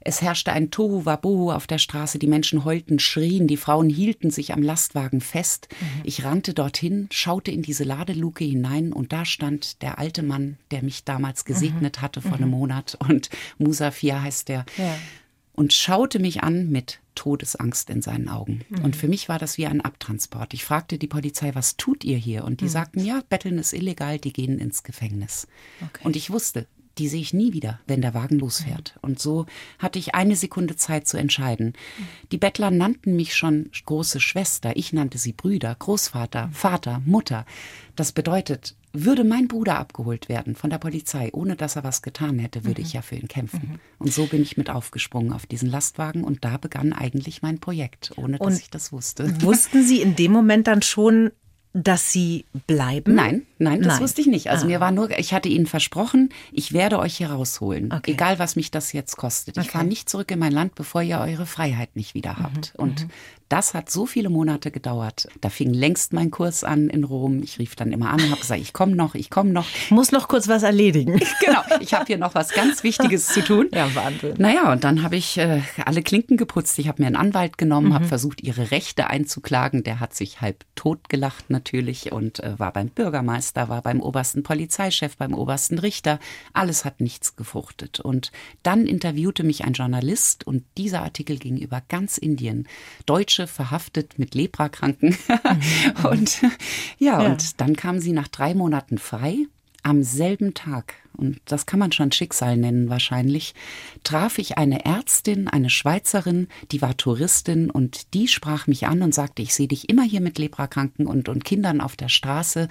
Es 0.00 0.22
herrschte 0.22 0.52
ein 0.52 0.70
Tohu 0.70 1.04
Wabohu 1.04 1.50
auf 1.50 1.66
der 1.66 1.78
Straße, 1.78 2.20
die 2.20 2.28
Menschen 2.28 2.64
heulten, 2.64 3.00
schrien, 3.00 3.48
die 3.48 3.56
Frauen 3.56 3.88
hielten 3.88 4.30
sich 4.30 4.52
am 4.52 4.62
Lastwagen 4.62 5.20
fest. 5.20 5.66
Mhm. 5.80 5.86
Ich 6.04 6.24
rannte 6.24 6.54
dorthin, 6.54 7.08
schaute 7.10 7.50
in 7.50 7.62
diese 7.62 7.82
Ladeluke 7.82 8.44
hinein 8.44 8.92
und 8.92 9.12
da 9.12 9.24
stand 9.24 9.82
der 9.82 9.98
alte 9.98 10.22
Mann, 10.22 10.58
der 10.70 10.84
mich 10.84 11.02
damals 11.02 11.44
gesegnet 11.44 11.96
mhm. 11.96 12.02
hatte 12.02 12.20
vor 12.20 12.36
mhm. 12.36 12.36
einem 12.36 12.50
Monat 12.50 12.96
und 13.00 13.30
Musafir 13.58 14.22
heißt 14.22 14.48
der. 14.48 14.64
Ja 14.76 14.94
und 15.56 15.72
schaute 15.72 16.18
mich 16.18 16.42
an 16.42 16.70
mit 16.70 17.00
Todesangst 17.14 17.90
in 17.90 18.02
seinen 18.02 18.28
Augen. 18.28 18.60
Mhm. 18.68 18.84
Und 18.84 18.96
für 18.96 19.08
mich 19.08 19.28
war 19.28 19.38
das 19.38 19.58
wie 19.58 19.66
ein 19.66 19.80
Abtransport. 19.80 20.54
Ich 20.54 20.64
fragte 20.64 20.98
die 20.98 21.06
Polizei, 21.06 21.54
was 21.54 21.76
tut 21.76 22.04
ihr 22.04 22.18
hier? 22.18 22.44
Und 22.44 22.60
die 22.60 22.66
mhm. 22.66 22.70
sagten, 22.70 23.04
ja, 23.04 23.22
Betteln 23.28 23.58
ist 23.58 23.72
illegal, 23.72 24.18
die 24.18 24.32
gehen 24.32 24.58
ins 24.58 24.82
Gefängnis. 24.82 25.48
Okay. 25.80 26.04
Und 26.04 26.14
ich 26.14 26.30
wusste, 26.30 26.66
die 26.98 27.08
sehe 27.08 27.20
ich 27.20 27.34
nie 27.34 27.52
wieder, 27.52 27.80
wenn 27.86 28.00
der 28.00 28.14
Wagen 28.14 28.38
losfährt. 28.38 28.94
Mhm. 28.96 29.00
Und 29.02 29.18
so 29.18 29.46
hatte 29.78 29.98
ich 29.98 30.14
eine 30.14 30.36
Sekunde 30.36 30.76
Zeit 30.76 31.08
zu 31.08 31.16
entscheiden. 31.16 31.68
Mhm. 31.68 32.06
Die 32.32 32.38
Bettler 32.38 32.70
nannten 32.70 33.16
mich 33.16 33.34
schon 33.34 33.70
große 33.84 34.20
Schwester, 34.20 34.76
ich 34.76 34.92
nannte 34.92 35.18
sie 35.18 35.32
Brüder, 35.32 35.74
Großvater, 35.74 36.48
mhm. 36.48 36.52
Vater, 36.52 37.02
Mutter. 37.04 37.46
Das 37.96 38.12
bedeutet, 38.12 38.76
würde 39.04 39.24
mein 39.24 39.48
Bruder 39.48 39.78
abgeholt 39.78 40.28
werden 40.28 40.54
von 40.54 40.70
der 40.70 40.78
Polizei, 40.78 41.30
ohne 41.32 41.56
dass 41.56 41.76
er 41.76 41.84
was 41.84 42.02
getan 42.02 42.38
hätte, 42.38 42.64
würde 42.64 42.80
mhm. 42.80 42.86
ich 42.86 42.92
ja 42.92 43.02
für 43.02 43.16
ihn 43.16 43.28
kämpfen. 43.28 43.70
Mhm. 43.72 43.80
Und 43.98 44.12
so 44.12 44.26
bin 44.26 44.42
ich 44.42 44.56
mit 44.56 44.70
aufgesprungen 44.70 45.32
auf 45.32 45.46
diesen 45.46 45.70
Lastwagen 45.70 46.24
und 46.24 46.44
da 46.44 46.56
begann 46.56 46.92
eigentlich 46.92 47.42
mein 47.42 47.58
Projekt, 47.58 48.12
ohne 48.16 48.38
dass 48.38 48.46
und 48.46 48.60
ich 48.60 48.70
das 48.70 48.92
wusste. 48.92 49.42
Wussten 49.42 49.82
Sie 49.82 50.00
in 50.00 50.16
dem 50.16 50.32
Moment 50.32 50.66
dann 50.66 50.82
schon, 50.82 51.30
dass 51.72 52.12
Sie 52.12 52.44
bleiben? 52.66 53.14
Nein, 53.14 53.42
nein, 53.58 53.82
das 53.82 53.94
nein. 53.94 54.02
wusste 54.02 54.20
ich 54.20 54.26
nicht. 54.26 54.50
Also 54.50 54.64
ah. 54.64 54.68
mir 54.68 54.80
war 54.80 54.90
nur, 54.90 55.10
ich 55.18 55.32
hatte 55.32 55.48
Ihnen 55.48 55.66
versprochen, 55.66 56.30
ich 56.52 56.72
werde 56.72 56.98
euch 56.98 57.16
hier 57.16 57.30
rausholen, 57.30 57.92
okay. 57.92 58.12
egal 58.12 58.38
was 58.38 58.56
mich 58.56 58.70
das 58.70 58.92
jetzt 58.92 59.16
kostet. 59.16 59.56
Ich 59.58 59.70
fahre 59.70 59.84
nicht 59.84 60.08
zurück 60.08 60.30
in 60.30 60.38
mein 60.38 60.52
Land, 60.52 60.74
bevor 60.74 61.02
ihr 61.02 61.18
eure 61.20 61.46
Freiheit 61.46 61.94
nicht 61.96 62.14
wieder 62.14 62.38
habt. 62.38 62.74
Mhm. 62.74 62.82
Und 62.82 63.00
mhm. 63.04 63.10
Das 63.48 63.74
hat 63.74 63.90
so 63.90 64.06
viele 64.06 64.28
Monate 64.28 64.72
gedauert. 64.72 65.28
Da 65.40 65.50
fing 65.50 65.72
längst 65.72 66.12
mein 66.12 66.32
Kurs 66.32 66.64
an 66.64 66.88
in 66.88 67.04
Rom. 67.04 67.44
Ich 67.44 67.60
rief 67.60 67.76
dann 67.76 67.92
immer 67.92 68.10
an, 68.10 68.20
habe 68.30 68.40
gesagt, 68.40 68.60
ich 68.60 68.72
komme 68.72 68.96
noch, 68.96 69.14
ich 69.14 69.30
komme 69.30 69.50
noch. 69.50 69.66
Muss 69.90 70.10
noch 70.10 70.26
kurz 70.26 70.48
was 70.48 70.64
erledigen. 70.64 71.20
genau, 71.44 71.60
ich 71.78 71.94
habe 71.94 72.06
hier 72.06 72.18
noch 72.18 72.34
was 72.34 72.48
ganz 72.48 72.82
Wichtiges 72.82 73.28
zu 73.28 73.44
tun. 73.44 73.68
Ja, 73.72 73.94
Wahnsinn. 73.94 74.34
Naja, 74.38 74.72
und 74.72 74.82
dann 74.82 75.04
habe 75.04 75.14
ich 75.14 75.38
äh, 75.38 75.62
alle 75.84 76.02
Klinken 76.02 76.36
geputzt. 76.36 76.76
Ich 76.80 76.88
habe 76.88 77.00
mir 77.00 77.06
einen 77.06 77.14
Anwalt 77.14 77.56
genommen, 77.56 77.90
mhm. 77.90 77.94
habe 77.94 78.06
versucht, 78.06 78.42
ihre 78.42 78.72
Rechte 78.72 79.06
einzuklagen. 79.06 79.84
Der 79.84 80.00
hat 80.00 80.12
sich 80.12 80.40
halb 80.40 80.64
tot 80.74 81.08
gelacht 81.08 81.48
natürlich 81.48 82.10
und 82.10 82.40
äh, 82.40 82.58
war 82.58 82.72
beim 82.72 82.88
Bürgermeister, 82.88 83.45
war 83.54 83.82
beim 83.82 84.00
obersten 84.00 84.42
Polizeichef, 84.42 85.16
beim 85.16 85.34
obersten 85.34 85.78
Richter. 85.78 86.18
Alles 86.52 86.84
hat 86.84 87.00
nichts 87.00 87.36
gefruchtet. 87.36 88.00
Und 88.00 88.32
dann 88.62 88.86
interviewte 88.86 89.44
mich 89.44 89.64
ein 89.64 89.74
Journalist 89.74 90.46
und 90.46 90.64
dieser 90.76 91.02
Artikel 91.02 91.38
ging 91.38 91.56
über 91.58 91.82
ganz 91.88 92.18
Indien. 92.18 92.66
Deutsche 93.04 93.46
verhaftet 93.46 94.18
mit 94.18 94.34
Leprakranken. 94.34 95.16
Und 96.10 96.42
ja, 96.98 97.22
ja, 97.22 97.30
und 97.30 97.60
dann 97.60 97.76
kam 97.76 98.00
sie 98.00 98.12
nach 98.12 98.28
drei 98.28 98.54
Monaten 98.54 98.98
frei. 98.98 99.46
Am 99.82 100.02
selben 100.02 100.52
Tag, 100.52 100.94
und 101.16 101.38
das 101.44 101.64
kann 101.64 101.78
man 101.78 101.92
schon 101.92 102.10
Schicksal 102.10 102.56
nennen 102.56 102.88
wahrscheinlich, 102.88 103.54
traf 104.02 104.38
ich 104.38 104.58
eine 104.58 104.84
Ärztin, 104.84 105.46
eine 105.46 105.70
Schweizerin, 105.70 106.48
die 106.72 106.82
war 106.82 106.96
Touristin 106.96 107.70
und 107.70 108.12
die 108.12 108.26
sprach 108.26 108.66
mich 108.66 108.88
an 108.88 109.02
und 109.02 109.14
sagte, 109.14 109.42
ich 109.42 109.54
sehe 109.54 109.68
dich 109.68 109.88
immer 109.88 110.02
hier 110.02 110.20
mit 110.20 110.38
Leprakranken 110.38 111.06
und, 111.06 111.28
und 111.28 111.44
Kindern 111.44 111.80
auf 111.80 111.94
der 111.94 112.08
Straße. 112.08 112.66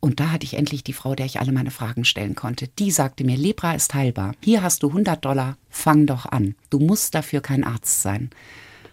Und 0.00 0.18
da 0.18 0.30
hatte 0.30 0.44
ich 0.44 0.54
endlich 0.54 0.82
die 0.82 0.94
Frau, 0.94 1.14
der 1.14 1.26
ich 1.26 1.40
alle 1.40 1.52
meine 1.52 1.70
Fragen 1.70 2.04
stellen 2.04 2.34
konnte. 2.34 2.68
Die 2.78 2.90
sagte 2.90 3.22
mir, 3.22 3.36
Lepra 3.36 3.74
ist 3.74 3.92
heilbar. 3.92 4.32
Hier 4.42 4.62
hast 4.62 4.82
du 4.82 4.88
100 4.88 5.22
Dollar, 5.22 5.58
fang 5.68 6.06
doch 6.06 6.24
an. 6.24 6.54
Du 6.70 6.78
musst 6.78 7.14
dafür 7.14 7.42
kein 7.42 7.64
Arzt 7.64 8.00
sein. 8.02 8.30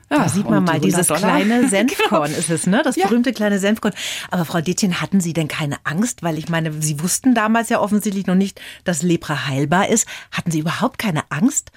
Ja, 0.09 0.19
da 0.19 0.29
sieht 0.29 0.49
man 0.49 0.63
mal, 0.63 0.79
dieses 0.79 1.07
Dollar. 1.07 1.21
kleine 1.21 1.67
Senfkorn 1.69 2.29
genau. 2.29 2.39
ist 2.39 2.49
es, 2.49 2.65
ne? 2.65 2.81
Das 2.83 2.95
ja. 2.95 3.07
berühmte 3.07 3.33
kleine 3.33 3.59
Senfkorn. 3.59 3.93
Aber 4.31 4.45
Frau 4.45 4.61
Detjen, 4.61 5.01
hatten 5.01 5.19
Sie 5.19 5.33
denn 5.33 5.49
keine 5.49 5.77
Angst? 5.83 6.23
Weil 6.23 6.37
ich 6.37 6.47
meine, 6.47 6.81
Sie 6.81 7.01
wussten 7.01 7.33
damals 7.33 7.69
ja 7.69 7.81
offensichtlich 7.81 8.25
noch 8.25 8.35
nicht, 8.35 8.61
dass 8.85 9.01
Lepra 9.01 9.47
heilbar 9.47 9.89
ist. 9.89 10.07
Hatten 10.31 10.51
Sie 10.51 10.59
überhaupt 10.59 10.97
keine 10.97 11.29
Angst? 11.29 11.71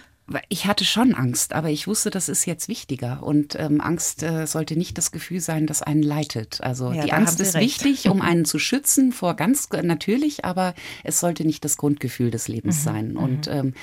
Ich 0.49 0.67
hatte 0.67 0.85
schon 0.85 1.15
Angst, 1.15 1.53
aber 1.53 1.71
ich 1.71 1.87
wusste, 1.87 2.11
das 2.11 2.29
ist 2.29 2.45
jetzt 2.45 2.69
wichtiger. 2.69 3.23
Und 3.23 3.59
ähm, 3.59 3.81
Angst 3.81 4.23
äh, 4.23 4.47
sollte 4.47 4.77
nicht 4.77 4.97
das 4.97 5.11
Gefühl 5.11 5.41
sein, 5.41 5.67
das 5.67 5.83
einen 5.83 6.03
leitet. 6.03 6.61
Also 6.63 6.93
ja, 6.93 7.05
die 7.05 7.13
Angst 7.13 7.41
ist 7.41 7.55
recht. 7.55 7.85
wichtig, 7.85 8.11
um 8.11 8.21
einen 8.23 8.45
zu 8.45 8.59
schützen 8.59 9.13
vor 9.13 9.35
ganz 9.35 9.69
natürlich, 9.83 10.45
aber 10.45 10.75
es 11.03 11.21
sollte 11.21 11.45
nicht 11.45 11.65
das 11.65 11.77
Grundgefühl 11.77 12.31
des 12.31 12.49
Lebens 12.49 12.79
mhm. 12.81 12.83
sein. 12.83 13.17
Und 13.17 13.47
mhm. 13.47 13.53
ähm, 13.53 13.75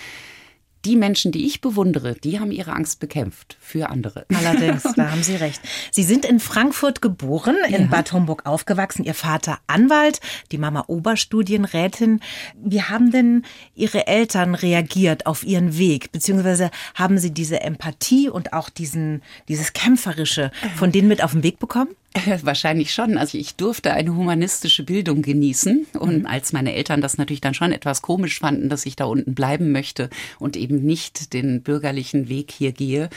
die 0.87 0.95
Menschen, 0.95 1.33
die 1.33 1.45
ich 1.45 1.59
bewundere, 1.59 2.15
die 2.15 2.39
haben 2.39 2.49
ihre 2.49 2.71
Angst 2.71 3.01
bekämpft 3.01 3.57
für 3.59 3.89
andere. 3.89 4.25
Allerdings, 4.33 4.83
da 4.95 5.11
haben 5.11 5.21
Sie 5.21 5.35
recht. 5.35 5.61
Sie 5.91 6.03
sind 6.03 6.23
in 6.23 6.39
Frankfurt 6.39 7.01
geboren, 7.01 7.57
in 7.67 7.73
ja. 7.73 7.87
Bad 7.87 8.13
Homburg 8.13 8.45
aufgewachsen, 8.45 9.03
Ihr 9.03 9.13
Vater 9.13 9.59
Anwalt, 9.67 10.21
die 10.53 10.57
Mama 10.57 10.85
Oberstudienrätin. 10.87 12.21
Wie 12.55 12.81
haben 12.81 13.11
denn 13.11 13.43
Ihre 13.75 14.07
Eltern 14.07 14.55
reagiert 14.55 15.25
auf 15.25 15.43
Ihren 15.43 15.77
Weg? 15.77 16.13
Beziehungsweise 16.13 16.71
haben 16.95 17.17
Sie 17.17 17.31
diese 17.31 17.59
Empathie 17.59 18.29
und 18.29 18.53
auch 18.53 18.69
diesen, 18.69 19.21
dieses 19.49 19.73
Kämpferische 19.73 20.51
von 20.77 20.93
denen 20.93 21.09
mit 21.09 21.21
auf 21.21 21.33
den 21.33 21.43
Weg 21.43 21.59
bekommen? 21.59 21.89
Wahrscheinlich 22.41 22.93
schon. 22.93 23.17
Also 23.17 23.37
ich 23.37 23.55
durfte 23.55 23.93
eine 23.93 24.15
humanistische 24.15 24.83
Bildung 24.83 25.21
genießen. 25.21 25.87
Und 25.99 26.19
mhm. 26.19 26.25
als 26.25 26.53
meine 26.53 26.73
Eltern 26.73 27.01
das 27.01 27.17
natürlich 27.17 27.41
dann 27.41 27.53
schon 27.53 27.71
etwas 27.71 28.01
komisch 28.01 28.39
fanden, 28.39 28.69
dass 28.69 28.85
ich 28.85 28.95
da 28.95 29.05
unten 29.05 29.33
bleiben 29.33 29.71
möchte 29.71 30.09
und 30.39 30.55
eben 30.55 30.83
nicht 30.83 31.33
den 31.33 31.61
bürgerlichen 31.61 32.29
Weg 32.29 32.51
hier 32.51 32.71
gehe, 32.71 33.09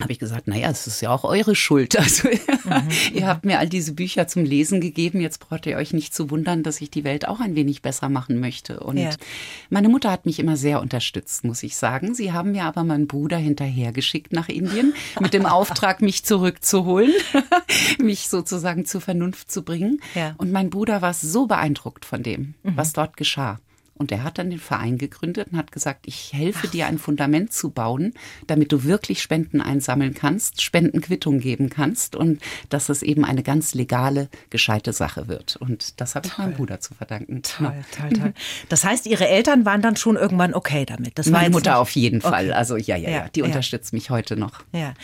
habe 0.00 0.12
ich 0.12 0.18
gesagt, 0.18 0.48
naja, 0.48 0.68
es 0.70 0.86
ist 0.86 1.00
ja 1.00 1.10
auch 1.10 1.24
eure 1.24 1.54
Schuld. 1.54 1.96
Also 2.04 2.28
mhm. 2.28 2.88
ihr 3.14 3.26
habt 3.26 3.44
mir 3.44 3.58
all 3.58 3.68
diese 3.68 3.92
Bücher 3.92 4.28
zum 4.28 4.44
Lesen 4.44 4.80
gegeben. 4.80 5.20
Jetzt 5.20 5.38
braucht 5.38 5.64
ihr 5.64 5.76
euch 5.76 5.92
nicht 5.94 6.14
zu 6.14 6.30
wundern, 6.30 6.62
dass 6.62 6.80
ich 6.80 6.90
die 6.90 7.02
Welt 7.02 7.26
auch 7.26 7.40
ein 7.40 7.54
wenig 7.54 7.80
besser 7.80 8.08
machen 8.08 8.40
möchte. 8.40 8.80
Und 8.80 8.98
ja. 8.98 9.10
meine 9.70 9.88
Mutter 9.88 10.10
hat 10.10 10.26
mich 10.26 10.38
immer 10.38 10.56
sehr 10.56 10.80
unterstützt, 10.80 11.44
muss 11.44 11.62
ich 11.62 11.76
sagen. 11.76 12.14
Sie 12.14 12.32
haben 12.32 12.52
mir 12.52 12.64
aber 12.64 12.84
meinen 12.84 13.06
Bruder 13.06 13.38
hinterhergeschickt 13.38 14.32
nach 14.32 14.48
Indien 14.48 14.94
mit 15.20 15.32
dem 15.32 15.46
Auftrag, 15.54 16.02
mich 16.02 16.24
zurückzuholen, 16.24 17.12
mich 17.98 18.28
sozusagen 18.28 18.84
zur 18.84 19.00
Vernunft 19.00 19.50
zu 19.50 19.62
bringen. 19.62 20.00
Ja. 20.14 20.34
Und 20.36 20.52
mein 20.52 20.70
Bruder 20.70 21.00
war 21.00 21.14
so 21.14 21.46
beeindruckt 21.46 22.04
von 22.04 22.22
dem, 22.22 22.54
mhm. 22.62 22.76
was 22.76 22.92
dort 22.92 23.16
geschah. 23.16 23.58
Und 23.96 24.10
er 24.10 24.24
hat 24.24 24.38
dann 24.38 24.50
den 24.50 24.58
Verein 24.58 24.98
gegründet 24.98 25.48
und 25.52 25.58
hat 25.58 25.70
gesagt, 25.70 26.06
ich 26.06 26.32
helfe 26.32 26.66
Ach. 26.66 26.70
dir 26.70 26.86
ein 26.86 26.98
Fundament 26.98 27.52
zu 27.52 27.70
bauen, 27.70 28.12
damit 28.46 28.72
du 28.72 28.82
wirklich 28.84 29.22
Spenden 29.22 29.60
einsammeln 29.60 30.14
kannst, 30.14 30.62
Spendenquittung 30.62 31.38
geben 31.38 31.70
kannst 31.70 32.16
und 32.16 32.40
dass 32.70 32.88
es 32.88 33.02
eben 33.02 33.24
eine 33.24 33.42
ganz 33.42 33.74
legale, 33.74 34.28
gescheite 34.50 34.92
Sache 34.92 35.28
wird. 35.28 35.56
Und 35.56 36.00
das 36.00 36.16
habe 36.16 36.26
ich 36.26 36.36
meinem 36.38 36.54
Bruder 36.54 36.80
zu 36.80 36.94
verdanken. 36.94 37.42
Toll, 37.42 37.72
ja. 37.76 37.84
toll, 37.96 38.18
toll. 38.18 38.34
Das 38.68 38.84
heißt, 38.84 39.06
Ihre 39.06 39.28
Eltern 39.28 39.64
waren 39.64 39.80
dann 39.80 39.96
schon 39.96 40.16
irgendwann 40.16 40.54
okay 40.54 40.84
damit? 40.84 41.18
Das 41.18 41.28
Meine 41.28 41.50
Mutter 41.50 41.70
nicht... 41.70 41.78
auf 41.78 41.90
jeden 41.90 42.20
Fall. 42.20 42.46
Okay. 42.46 42.52
Also 42.52 42.76
ja, 42.76 42.96
ja, 42.96 43.10
ja, 43.10 43.28
die 43.28 43.40
ja. 43.40 43.46
unterstützt 43.46 43.92
mich 43.92 44.10
heute 44.10 44.36
noch. 44.36 44.64
Ja. 44.72 44.94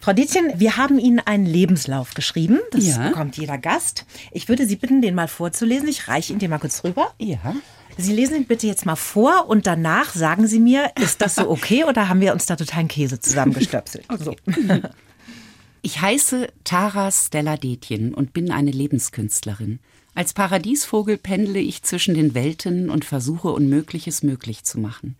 Frau 0.00 0.12
Dietzchen, 0.12 0.52
wir 0.56 0.76
haben 0.76 0.98
Ihnen 0.98 1.20
einen 1.20 1.46
Lebenslauf 1.46 2.14
geschrieben. 2.14 2.60
Das 2.70 2.86
ja. 2.86 3.08
bekommt 3.08 3.36
jeder 3.36 3.58
Gast. 3.58 4.06
Ich 4.32 4.48
würde 4.48 4.66
Sie 4.66 4.76
bitten, 4.76 5.02
den 5.02 5.14
mal 5.14 5.28
vorzulesen. 5.28 5.88
Ich 5.88 6.08
reiche 6.08 6.32
ihn 6.32 6.38
dir 6.38 6.48
mal 6.48 6.58
kurz 6.58 6.82
rüber. 6.84 7.12
Ja. 7.18 7.54
Sie 8.00 8.14
lesen 8.14 8.36
ihn 8.36 8.46
bitte 8.46 8.68
jetzt 8.68 8.86
mal 8.86 8.96
vor 8.96 9.48
und 9.48 9.66
danach 9.66 10.14
sagen 10.14 10.46
Sie 10.46 10.60
mir, 10.60 10.92
ist 11.00 11.20
das 11.20 11.34
so 11.34 11.50
okay 11.50 11.82
oder 11.84 12.08
haben 12.08 12.20
wir 12.20 12.32
uns 12.32 12.46
da 12.46 12.54
totalen 12.54 12.88
Käse 12.88 13.20
zusammengestöpselt? 13.20 14.06
Okay. 14.10 14.24
So. 14.24 14.36
Ich 15.80 16.00
heiße 16.00 16.48
Tara 16.64 17.10
Stella 17.12 17.56
Detjen 17.56 18.12
und 18.12 18.32
bin 18.32 18.50
eine 18.50 18.72
Lebenskünstlerin. 18.72 19.78
Als 20.14 20.32
Paradiesvogel 20.32 21.16
pendle 21.16 21.60
ich 21.60 21.84
zwischen 21.84 22.14
den 22.14 22.34
Welten 22.34 22.90
und 22.90 23.04
versuche 23.04 23.52
Unmögliches 23.52 24.24
möglich 24.24 24.64
zu 24.64 24.80
machen. 24.80 25.16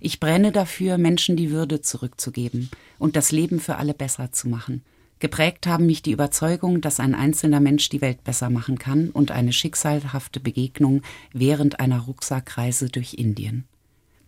Ich 0.00 0.18
brenne 0.18 0.50
dafür, 0.50 0.98
Menschen 0.98 1.36
die 1.36 1.52
Würde 1.52 1.80
zurückzugeben 1.80 2.70
und 2.98 3.14
das 3.14 3.30
Leben 3.30 3.60
für 3.60 3.76
alle 3.76 3.94
besser 3.94 4.32
zu 4.32 4.48
machen. 4.48 4.82
Geprägt 5.20 5.66
haben 5.66 5.84
mich 5.84 6.00
die 6.00 6.12
Überzeugung, 6.12 6.80
dass 6.80 6.98
ein 6.98 7.14
einzelner 7.14 7.60
Mensch 7.60 7.90
die 7.90 8.00
Welt 8.00 8.24
besser 8.24 8.48
machen 8.48 8.78
kann 8.78 9.10
und 9.10 9.30
eine 9.30 9.52
schicksalhafte 9.52 10.40
Begegnung 10.40 11.02
während 11.34 11.78
einer 11.78 12.00
Rucksackreise 12.00 12.88
durch 12.88 13.14
Indien. 13.14 13.64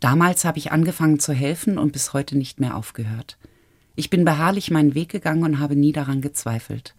Damals 0.01 0.45
habe 0.45 0.59
ich 0.59 0.71
angefangen 0.71 1.19
zu 1.19 1.33
helfen 1.33 1.79
und 1.79 1.93
bis 1.93 2.13
heute 2.13 2.37
nicht 2.37 2.61
mehr 2.61 2.77
aufgehört. 2.77 3.39
Ich 3.97 4.11
bin 4.11 4.27
beharrlich 4.27 4.71
meinen 4.71 4.95
Weg 4.95 5.09
gegangen 5.09 5.45
und 5.45 5.59
habe 5.61 5.77
nie 5.77 5.93
daran 5.93 6.21
gezweifelt. 6.21 6.95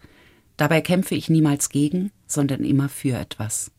Dabei 0.56 0.80
kämpfe 0.80 1.14
ich 1.14 1.30
niemals 1.30 1.68
gegen, 1.68 2.10
sondern 2.26 2.64
immer 2.64 2.88
für 2.88 3.16
etwas. 3.16 3.70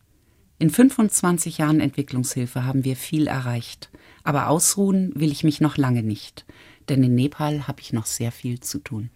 In 0.60 0.70
25 0.70 1.58
Jahren 1.58 1.82
Entwicklungshilfe 1.82 2.64
haben 2.64 2.86
wir 2.86 2.96
viel 2.96 3.28
erreicht, 3.28 3.90
aber 4.24 4.48
ausruhen 4.48 5.12
will 5.14 5.34
ich 5.34 5.44
mich 5.44 5.60
noch 5.60 5.76
lange 5.76 6.04
nicht, 6.04 6.46
denn 6.88 7.04
in 7.04 7.16
Nepal 7.16 7.68
habe 7.68 7.82
ich 7.82 7.92
noch 7.92 8.06
sehr 8.06 8.32
viel 8.32 8.62
zu 8.62 8.80
tun. 8.80 9.10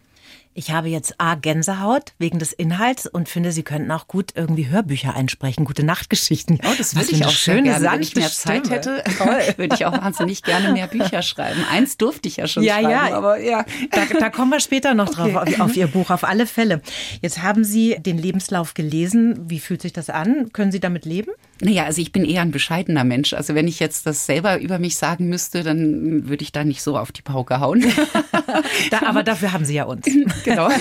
Ich 0.59 0.71
habe 0.71 0.89
jetzt 0.89 1.21
A, 1.21 1.35
Gänsehaut 1.35 2.11
wegen 2.17 2.37
des 2.37 2.51
Inhalts 2.51 3.07
und 3.07 3.29
finde, 3.29 3.53
Sie 3.53 3.63
könnten 3.63 3.89
auch 3.91 4.09
gut 4.09 4.31
irgendwie 4.35 4.67
Hörbücher 4.67 5.15
einsprechen, 5.15 5.63
gute 5.63 5.85
Nachtgeschichten. 5.85 6.59
Oh, 6.61 6.73
das 6.77 6.97
würde 6.97 7.11
ich 7.11 7.25
auch 7.25 7.29
schön 7.29 7.63
gerne. 7.63 7.89
Wenn 7.89 8.01
ich 8.01 8.13
mehr 8.13 8.29
Zeit 8.29 8.65
Stimme. 8.65 8.75
hätte, 8.75 9.03
würde 9.57 9.73
ich 9.73 9.85
auch 9.85 9.93
wahnsinnig 9.93 10.43
gerne 10.43 10.73
mehr 10.73 10.87
Bücher 10.87 11.21
schreiben. 11.21 11.63
Eins 11.71 11.95
durfte 11.95 12.27
ich 12.27 12.35
ja 12.35 12.47
schon 12.49 12.63
ja, 12.63 12.73
schreiben, 12.73 12.89
ja. 12.89 13.15
aber 13.15 13.39
ja. 13.39 13.63
Da, 13.91 14.01
da, 14.19 14.29
kommen 14.29 14.51
wir 14.51 14.59
später 14.59 14.93
noch 14.95 15.07
drauf, 15.07 15.33
okay. 15.33 15.53
auf, 15.53 15.61
auf 15.61 15.77
Ihr 15.77 15.87
Buch, 15.87 16.09
auf 16.09 16.25
alle 16.25 16.45
Fälle. 16.45 16.81
Jetzt 17.21 17.41
haben 17.41 17.63
Sie 17.63 17.95
den 17.97 18.17
Lebenslauf 18.17 18.73
gelesen. 18.73 19.49
Wie 19.49 19.61
fühlt 19.61 19.81
sich 19.81 19.93
das 19.93 20.09
an? 20.09 20.51
Können 20.51 20.73
Sie 20.73 20.81
damit 20.81 21.05
leben? 21.05 21.31
Naja, 21.61 21.85
also 21.85 22.01
ich 22.01 22.11
bin 22.11 22.23
eher 22.23 22.41
ein 22.41 22.51
bescheidener 22.51 23.03
Mensch. 23.03 23.33
Also 23.33 23.55
wenn 23.55 23.67
ich 23.67 23.79
jetzt 23.79 24.05
das 24.05 24.25
selber 24.25 24.59
über 24.59 24.79
mich 24.79 24.97
sagen 24.97 25.27
müsste, 25.27 25.63
dann 25.63 26.27
würde 26.27 26.43
ich 26.43 26.51
da 26.51 26.63
nicht 26.65 26.81
so 26.81 26.97
auf 26.97 27.11
die 27.11 27.21
Pauke 27.21 27.59
hauen. 27.59 27.81
da, 28.91 29.03
aber 29.05 29.23
dafür 29.23 29.51
haben 29.51 29.65
Sie 29.65 29.75
ja 29.75 29.83
uns. 29.83 30.05
Genau. 30.49 30.69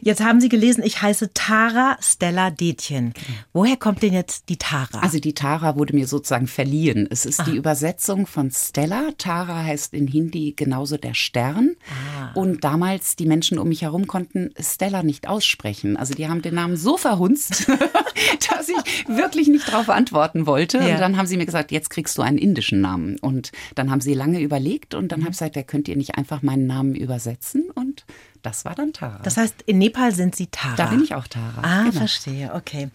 Jetzt 0.00 0.22
haben 0.22 0.40
Sie 0.40 0.48
gelesen, 0.48 0.82
ich 0.84 1.00
heiße 1.00 1.32
Tara 1.32 1.96
Stella 2.00 2.50
Detjen. 2.50 3.14
Woher 3.52 3.76
kommt 3.76 4.02
denn 4.02 4.12
jetzt 4.12 4.48
die 4.48 4.56
Tara? 4.56 5.00
Also 5.00 5.20
die 5.20 5.34
Tara 5.34 5.76
wurde 5.76 5.94
mir 5.94 6.06
sozusagen 6.06 6.48
verliehen. 6.48 7.06
Es 7.10 7.24
ist 7.24 7.40
ah. 7.40 7.44
die 7.44 7.56
Übersetzung 7.56 8.26
von 8.26 8.50
Stella. 8.50 9.10
Tara 9.16 9.64
heißt 9.64 9.94
in 9.94 10.08
Hindi 10.08 10.54
genauso 10.56 10.96
der 10.96 11.14
Stern. 11.14 11.76
Ah. 11.88 12.32
Und 12.34 12.64
damals 12.64 13.16
die 13.16 13.26
Menschen 13.26 13.58
um 13.58 13.68
mich 13.68 13.82
herum 13.82 14.06
konnten 14.06 14.50
Stella 14.58 15.02
nicht 15.02 15.28
aussprechen. 15.28 15.96
Also 15.96 16.14
die 16.14 16.28
haben 16.28 16.42
den 16.42 16.54
Namen 16.54 16.76
so 16.76 16.96
verhunzt, 16.96 17.68
dass 18.50 18.68
ich 18.68 19.08
wirklich 19.08 19.48
nicht 19.48 19.68
darauf 19.68 19.88
antworten 19.88 20.46
wollte. 20.46 20.78
Ja. 20.78 20.94
Und 20.94 21.00
dann 21.00 21.16
haben 21.16 21.26
sie 21.26 21.36
mir 21.36 21.46
gesagt, 21.46 21.70
jetzt 21.70 21.90
kriegst 21.90 22.18
du 22.18 22.22
einen 22.22 22.38
indischen 22.38 22.80
Namen. 22.80 23.18
Und 23.20 23.52
dann 23.74 23.90
haben 23.90 24.00
sie 24.00 24.14
lange 24.14 24.40
überlegt 24.40 24.94
und 24.94 25.12
dann 25.12 25.20
mhm. 25.20 25.24
habe 25.24 25.32
ich 25.32 25.38
gesagt, 25.38 25.56
ja, 25.56 25.62
könnt 25.62 25.88
ihr 25.88 25.96
nicht 25.96 26.16
einfach 26.16 26.42
meinen 26.42 26.66
Namen 26.66 26.94
übersetzen? 26.94 27.51
Und 27.74 28.04
das 28.42 28.64
war 28.64 28.74
dann 28.74 28.92
Tara. 28.92 29.20
Das 29.22 29.36
heißt, 29.36 29.62
in 29.66 29.78
Nepal 29.78 30.14
sind 30.14 30.34
Sie 30.34 30.46
Tara. 30.46 30.76
Da 30.76 30.86
bin 30.86 31.02
ich 31.02 31.14
auch 31.14 31.26
Tara. 31.26 31.62
Ah, 31.62 31.82
genau. 31.84 31.98
verstehe, 31.98 32.52
okay. 32.54 32.90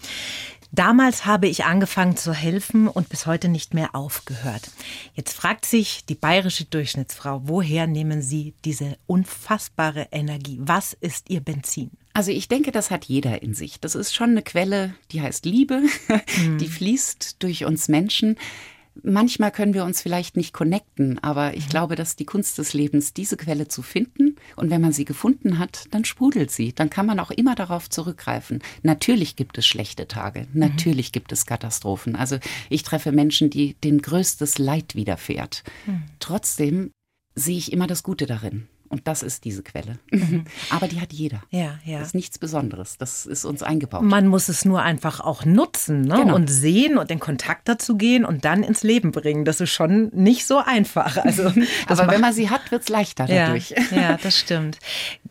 Damals 0.71 1.25
habe 1.25 1.47
ich 1.47 1.63
angefangen 1.63 2.17
zu 2.17 2.33
helfen 2.33 2.87
und 2.87 3.07
bis 3.07 3.25
heute 3.25 3.47
nicht 3.47 3.73
mehr 3.73 3.95
aufgehört. 3.95 4.69
Jetzt 5.15 5.33
fragt 5.33 5.65
sich 5.65 6.05
die 6.05 6.15
bayerische 6.15 6.65
Durchschnittsfrau, 6.65 7.41
woher 7.45 7.87
nehmen 7.87 8.21
Sie 8.21 8.53
diese 8.65 8.97
unfassbare 9.07 10.09
Energie? 10.11 10.59
Was 10.61 10.93
ist 10.93 11.29
Ihr 11.29 11.39
Benzin? 11.39 11.91
Also 12.13 12.31
ich 12.31 12.47
denke, 12.47 12.71
das 12.71 12.91
hat 12.91 13.05
jeder 13.05 13.41
in 13.41 13.53
sich. 13.53 13.79
Das 13.79 13.95
ist 13.95 14.13
schon 14.13 14.31
eine 14.31 14.41
Quelle, 14.41 14.93
die 15.11 15.21
heißt 15.21 15.45
Liebe, 15.45 15.83
mhm. 16.37 16.57
die 16.57 16.67
fließt 16.67 17.37
durch 17.39 17.63
uns 17.63 17.87
Menschen. 17.87 18.37
Manchmal 19.03 19.51
können 19.51 19.73
wir 19.73 19.83
uns 19.83 20.01
vielleicht 20.01 20.37
nicht 20.37 20.53
connecten, 20.53 21.19
aber 21.19 21.55
ich 21.55 21.65
mhm. 21.65 21.69
glaube, 21.69 21.95
dass 21.95 22.15
die 22.15 22.25
Kunst 22.25 22.57
des 22.57 22.73
Lebens, 22.73 23.13
diese 23.13 23.37
Quelle 23.37 23.67
zu 23.67 23.81
finden 23.81 24.35
und 24.55 24.69
wenn 24.69 24.81
man 24.81 24.93
sie 24.93 25.05
gefunden 25.05 25.59
hat, 25.59 25.85
dann 25.91 26.05
sprudelt 26.05 26.51
sie. 26.51 26.73
Dann 26.73 26.89
kann 26.89 27.05
man 27.05 27.19
auch 27.19 27.31
immer 27.31 27.55
darauf 27.55 27.89
zurückgreifen. 27.89 28.61
Natürlich 28.83 29.35
gibt 29.35 29.57
es 29.57 29.65
schlechte 29.65 30.07
Tage, 30.07 30.47
mhm. 30.51 30.59
natürlich 30.59 31.09
mhm. 31.09 31.13
gibt 31.13 31.31
es 31.31 31.45
Katastrophen. 31.45 32.15
Also 32.15 32.37
ich 32.69 32.83
treffe 32.83 33.11
Menschen, 33.11 33.49
die 33.49 33.75
den 33.75 34.01
größtes 34.01 34.57
Leid 34.57 34.95
widerfährt. 34.95 35.63
Mhm. 35.85 36.03
Trotzdem 36.19 36.91
sehe 37.35 37.57
ich 37.57 37.71
immer 37.71 37.87
das 37.87 38.03
Gute 38.03 38.25
darin. 38.25 38.67
Und 38.89 39.07
das 39.07 39.23
ist 39.23 39.43
diese 39.45 39.63
Quelle. 39.63 39.99
Mhm. 40.11 40.45
Aber 40.69 40.87
die 40.87 41.01
hat 41.01 41.11
jeder. 41.11 41.43
Ja, 41.49 41.79
ja. 41.83 41.99
Das 41.99 42.09
ist 42.09 42.15
nichts 42.15 42.37
Besonderes. 42.39 42.97
Das 42.97 43.25
ist 43.25 43.45
uns 43.45 43.63
eingebaut. 43.63 44.01
Man 44.01 44.27
muss 44.27 44.49
es 44.49 44.65
nur 44.65 44.81
einfach 44.81 45.19
auch 45.19 45.45
nutzen 45.45 46.01
ne? 46.01 46.15
genau. 46.15 46.35
und 46.35 46.47
sehen 46.47 46.97
und 46.97 47.11
in 47.11 47.19
Kontakt 47.19 47.67
dazu 47.67 47.97
gehen 47.97 48.23
und 48.25 48.45
dann 48.45 48.63
ins 48.63 48.83
Leben 48.83 49.11
bringen. 49.11 49.45
Das 49.45 49.59
ist 49.61 49.71
schon 49.71 50.09
nicht 50.13 50.45
so 50.45 50.57
einfach. 50.57 51.17
Also, 51.17 51.51
Aber 51.87 52.07
wenn 52.07 52.21
man 52.21 52.33
sie 52.33 52.49
hat, 52.49 52.71
wird 52.71 52.83
es 52.83 52.89
leichter 52.89 53.25
dadurch. 53.25 53.73
Ja, 53.91 53.97
ja 53.97 54.17
das 54.21 54.37
stimmt. 54.37 54.79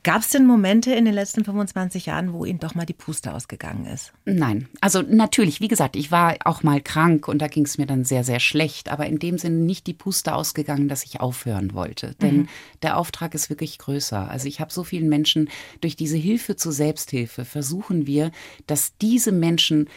Gab 0.07 0.23
es 0.23 0.29
denn 0.29 0.47
Momente 0.47 0.93
in 0.93 1.05
den 1.05 1.15
letzten 1.15 1.45
25 1.45 2.07
Jahren, 2.07 2.33
wo 2.33 2.45
Ihnen 2.45 2.61
doch 2.61 2.77
mal 2.77 2.87
die 2.87 2.93
Puste 2.93 3.35
ausgegangen 3.35 3.87
ist? 3.87 4.13
Nein. 4.25 4.69
Also 4.81 5.03
natürlich, 5.03 5.61
wie 5.61 5.67
gesagt, 5.67 5.97
ich 5.97 6.13
war 6.13 6.37
auch 6.45 6.63
mal 6.63 6.81
krank 6.81 7.27
und 7.27 7.43
da 7.43 7.49
ging 7.49 7.65
es 7.65 7.77
mir 7.77 7.87
dann 7.87 8.05
sehr, 8.05 8.23
sehr 8.23 8.39
schlecht. 8.39 8.89
Aber 8.89 9.07
in 9.07 9.19
dem 9.19 9.37
Sinne 9.37 9.57
nicht 9.57 9.89
die 9.89 9.95
Puste 9.95 10.37
ausgegangen, 10.37 10.87
dass 10.87 11.03
ich 11.03 11.21
aufhören 11.21 11.75
wollte. 11.75 12.15
Denn 12.23 12.37
mhm. 12.37 12.49
der 12.83 12.99
Auftrag 12.99 13.35
ist 13.35 13.51
wirklich 13.51 13.79
größer. 13.79 14.31
Also 14.31 14.47
ich 14.47 14.61
habe 14.61 14.73
so 14.73 14.85
vielen 14.85 15.09
Menschen 15.09 15.51
durch 15.81 15.97
diese 15.97 16.17
Hilfe 16.17 16.55
zur 16.55 16.71
Selbsthilfe 16.71 17.45
versuchen 17.45 18.07
wir, 18.07 18.31
dass 18.69 18.97
diese 18.99 19.33
Menschen 19.33 19.89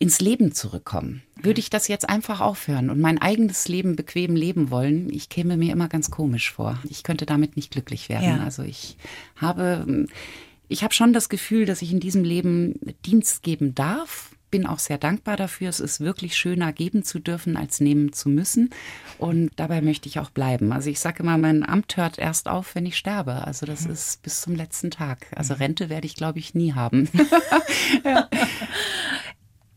ins 0.00 0.20
Leben 0.20 0.52
zurückkommen. 0.52 1.22
Würde 1.40 1.60
ich 1.60 1.70
das 1.70 1.86
jetzt 1.86 2.08
einfach 2.08 2.40
aufhören 2.40 2.90
und 2.90 3.00
mein 3.00 3.20
eigenes 3.20 3.68
Leben 3.68 3.96
bequem 3.96 4.34
leben 4.34 4.70
wollen, 4.70 5.12
ich 5.12 5.28
käme 5.28 5.56
mir 5.56 5.72
immer 5.72 5.88
ganz 5.88 6.10
komisch 6.10 6.50
vor. 6.50 6.78
Ich 6.88 7.02
könnte 7.02 7.26
damit 7.26 7.54
nicht 7.54 7.70
glücklich 7.70 8.08
werden. 8.08 8.38
Ja. 8.38 8.42
Also 8.42 8.62
ich 8.62 8.96
habe, 9.36 10.06
ich 10.68 10.82
habe 10.82 10.94
schon 10.94 11.12
das 11.12 11.28
Gefühl, 11.28 11.66
dass 11.66 11.82
ich 11.82 11.92
in 11.92 12.00
diesem 12.00 12.24
Leben 12.24 12.80
Dienst 13.04 13.42
geben 13.42 13.74
darf 13.74 14.30
bin 14.50 14.66
auch 14.66 14.78
sehr 14.78 14.98
dankbar 14.98 15.36
dafür. 15.36 15.68
Es 15.68 15.80
ist 15.80 16.00
wirklich 16.00 16.36
schöner, 16.36 16.72
geben 16.72 17.04
zu 17.04 17.18
dürfen, 17.18 17.56
als 17.56 17.80
nehmen 17.80 18.12
zu 18.12 18.28
müssen. 18.28 18.70
Und 19.18 19.50
dabei 19.56 19.80
möchte 19.80 20.08
ich 20.08 20.18
auch 20.18 20.30
bleiben. 20.30 20.72
Also 20.72 20.90
ich 20.90 21.00
sage 21.00 21.22
immer, 21.22 21.38
mein 21.38 21.66
Amt 21.68 21.96
hört 21.96 22.18
erst 22.18 22.48
auf, 22.48 22.74
wenn 22.74 22.86
ich 22.86 22.96
sterbe. 22.96 23.46
Also 23.46 23.66
das 23.66 23.86
mhm. 23.86 23.92
ist 23.92 24.22
bis 24.22 24.40
zum 24.40 24.56
letzten 24.56 24.90
Tag. 24.90 25.26
Also. 25.34 25.54
Rente 25.54 25.88
werde 25.88 26.06
ich, 26.06 26.16
glaube 26.16 26.38
ich, 26.38 26.54
nie 26.54 26.72
haben. 26.72 27.08
ja. 28.04 28.28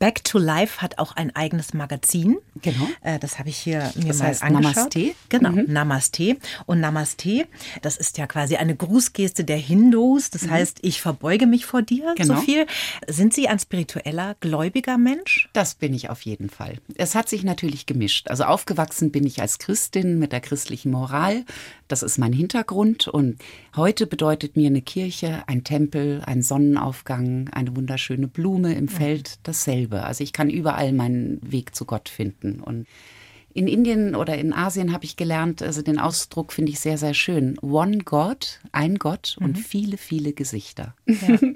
Back 0.04 0.22
to 0.26 0.38
Life 0.38 0.82
hat 0.82 1.00
auch 1.00 1.16
ein 1.16 1.34
eigenes 1.34 1.74
Magazin. 1.74 2.38
Genau. 2.62 2.90
Äh, 3.04 3.20
das 3.20 3.40
habe 3.40 3.48
ich 3.48 3.56
hier 3.56 3.90
mir 3.96 4.08
das 4.08 4.20
mal 4.20 4.28
heißt 4.28 4.44
angeschaut. 4.44 4.76
Namaste. 4.76 5.16
Genau, 5.30 5.52
mhm. 5.52 5.64
Namaste. 5.72 6.36
Und 6.66 6.82
Namaste, 6.82 7.48
das 7.82 7.96
ist 7.96 8.18
ja 8.18 8.28
quasi 8.28 8.58
eine 8.58 8.76
Grußgeste 8.76 9.46
der 9.46 9.56
Hindus. 9.56 10.30
Das 10.30 10.42
mhm. 10.42 10.50
heißt, 10.50 10.80
ich 10.82 11.00
verbeuge 11.00 11.48
mich 11.48 11.66
vor 11.66 11.84
dir 11.84 12.16
genau. 12.18 12.36
so 12.36 12.42
viel. 12.42 12.68
Sind 13.08 13.34
Sie 13.34 13.48
ein 13.48 13.60
spiritueller, 13.60 14.36
gläubiger 14.42 14.98
Mensch? 14.98 15.48
Das 15.54 15.74
bin 15.76 15.94
ich 15.94 16.10
auf 16.10 16.24
jeden 16.24 16.50
Fall. 16.50 16.80
Es 16.96 17.16
hat 17.16 17.30
sich 17.30 17.46
natürlich 17.46 17.86
gemischt. 17.86 18.28
Also 18.28 18.44
aufgewachsen 18.44 19.10
bin 19.10 19.26
ich 19.26 19.40
als 19.40 19.58
Christin 19.58 20.20
mit 20.20 20.34
der 20.34 20.42
christlichen 20.42 20.92
Moral. 20.92 21.46
Das 21.88 22.04
ist 22.04 22.18
mein 22.18 22.34
Hintergrund. 22.34 23.08
Und 23.08 23.38
heute 23.78 24.06
bedeutet 24.06 24.58
mir 24.58 24.68
eine 24.68 24.82
Kirche, 24.82 25.44
ein 25.48 25.64
Tempel, 25.64 26.22
ein 26.26 26.42
Sonnenaufgang, 26.42 27.48
eine 27.54 27.74
wunderschöne 27.74 28.28
Blume 28.28 28.74
im 28.74 28.90
Feld 28.90 29.40
dasselbe. 29.44 29.93
Also 30.02 30.24
ich 30.24 30.34
kann 30.34 30.50
überall 30.50 30.94
meinen 30.94 31.40
Weg 31.44 31.76
zu 31.76 31.86
Gott 31.86 32.10
finden. 32.10 32.60
Und 32.60 32.88
in 33.54 33.68
Indien 33.68 34.16
oder 34.16 34.38
in 34.38 34.52
Asien 34.52 34.92
habe 34.94 35.06
ich 35.06 35.16
gelernt, 35.16 35.62
also 35.62 35.82
den 35.84 36.00
Ausdruck 36.00 36.52
finde 36.54 36.72
ich 36.72 36.80
sehr, 36.80 36.98
sehr 36.98 37.14
schön. 37.14 37.58
One 37.60 38.00
God, 38.00 38.60
ein 38.72 38.96
Gott 38.96 39.38
und 39.40 39.58
mhm. 39.58 39.62
viele, 39.62 39.98
viele 39.98 40.34
Gesichter. 40.34 40.96
Ja, 41.06 41.16
ja. 41.30 41.48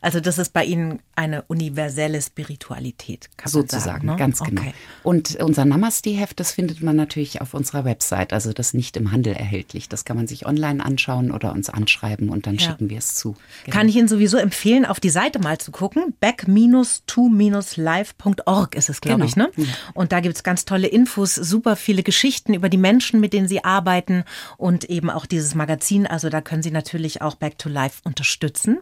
Also 0.00 0.20
das 0.20 0.38
ist 0.38 0.52
bei 0.52 0.64
Ihnen 0.64 1.00
eine 1.14 1.42
universelle 1.42 2.20
Spiritualität, 2.20 3.30
kann 3.36 3.50
sozusagen, 3.50 3.84
sagen, 3.84 4.06
ne? 4.06 4.16
ganz 4.16 4.40
genau. 4.40 4.60
Okay. 4.60 4.74
Und 5.02 5.36
unser 5.36 5.64
Namaste-Heft, 5.64 6.38
das 6.38 6.52
findet 6.52 6.82
man 6.82 6.96
natürlich 6.96 7.40
auf 7.40 7.54
unserer 7.54 7.84
Website, 7.84 8.32
also 8.32 8.52
das 8.52 8.74
nicht 8.74 8.96
im 8.96 9.12
Handel 9.12 9.34
erhältlich. 9.34 9.88
Das 9.88 10.04
kann 10.04 10.16
man 10.16 10.26
sich 10.26 10.46
online 10.46 10.84
anschauen 10.84 11.30
oder 11.30 11.52
uns 11.52 11.70
anschreiben 11.70 12.28
und 12.28 12.46
dann 12.46 12.56
ja. 12.56 12.60
schicken 12.60 12.90
wir 12.90 12.98
es 12.98 13.14
zu. 13.14 13.36
Genau. 13.64 13.76
Kann 13.76 13.88
ich 13.88 13.96
Ihnen 13.96 14.08
sowieso 14.08 14.36
empfehlen, 14.36 14.84
auf 14.84 15.00
die 15.00 15.10
Seite 15.10 15.38
mal 15.38 15.58
zu 15.58 15.72
gucken. 15.72 16.14
back-to-live.org 16.20 18.74
ist 18.74 18.88
es, 18.88 19.00
glaube 19.00 19.20
genau. 19.20 19.28
ich. 19.28 19.36
Ne? 19.36 19.50
Ja. 19.56 19.64
Und 19.94 20.12
da 20.12 20.20
gibt 20.20 20.36
es 20.36 20.42
ganz 20.42 20.64
tolle 20.64 20.88
Infos, 20.88 21.34
super 21.34 21.76
viele 21.76 22.02
Geschichten 22.02 22.54
über 22.54 22.68
die 22.68 22.76
Menschen, 22.76 23.20
mit 23.20 23.32
denen 23.32 23.48
Sie 23.48 23.64
arbeiten 23.64 24.24
und 24.56 24.84
eben 24.84 25.10
auch 25.10 25.26
dieses 25.26 25.54
Magazin. 25.54 26.06
Also 26.06 26.28
da 26.28 26.40
können 26.40 26.62
Sie 26.62 26.70
natürlich 26.70 27.22
auch 27.22 27.36
Back 27.36 27.58
to 27.58 27.68
Life 27.68 28.00
unterstützen, 28.04 28.78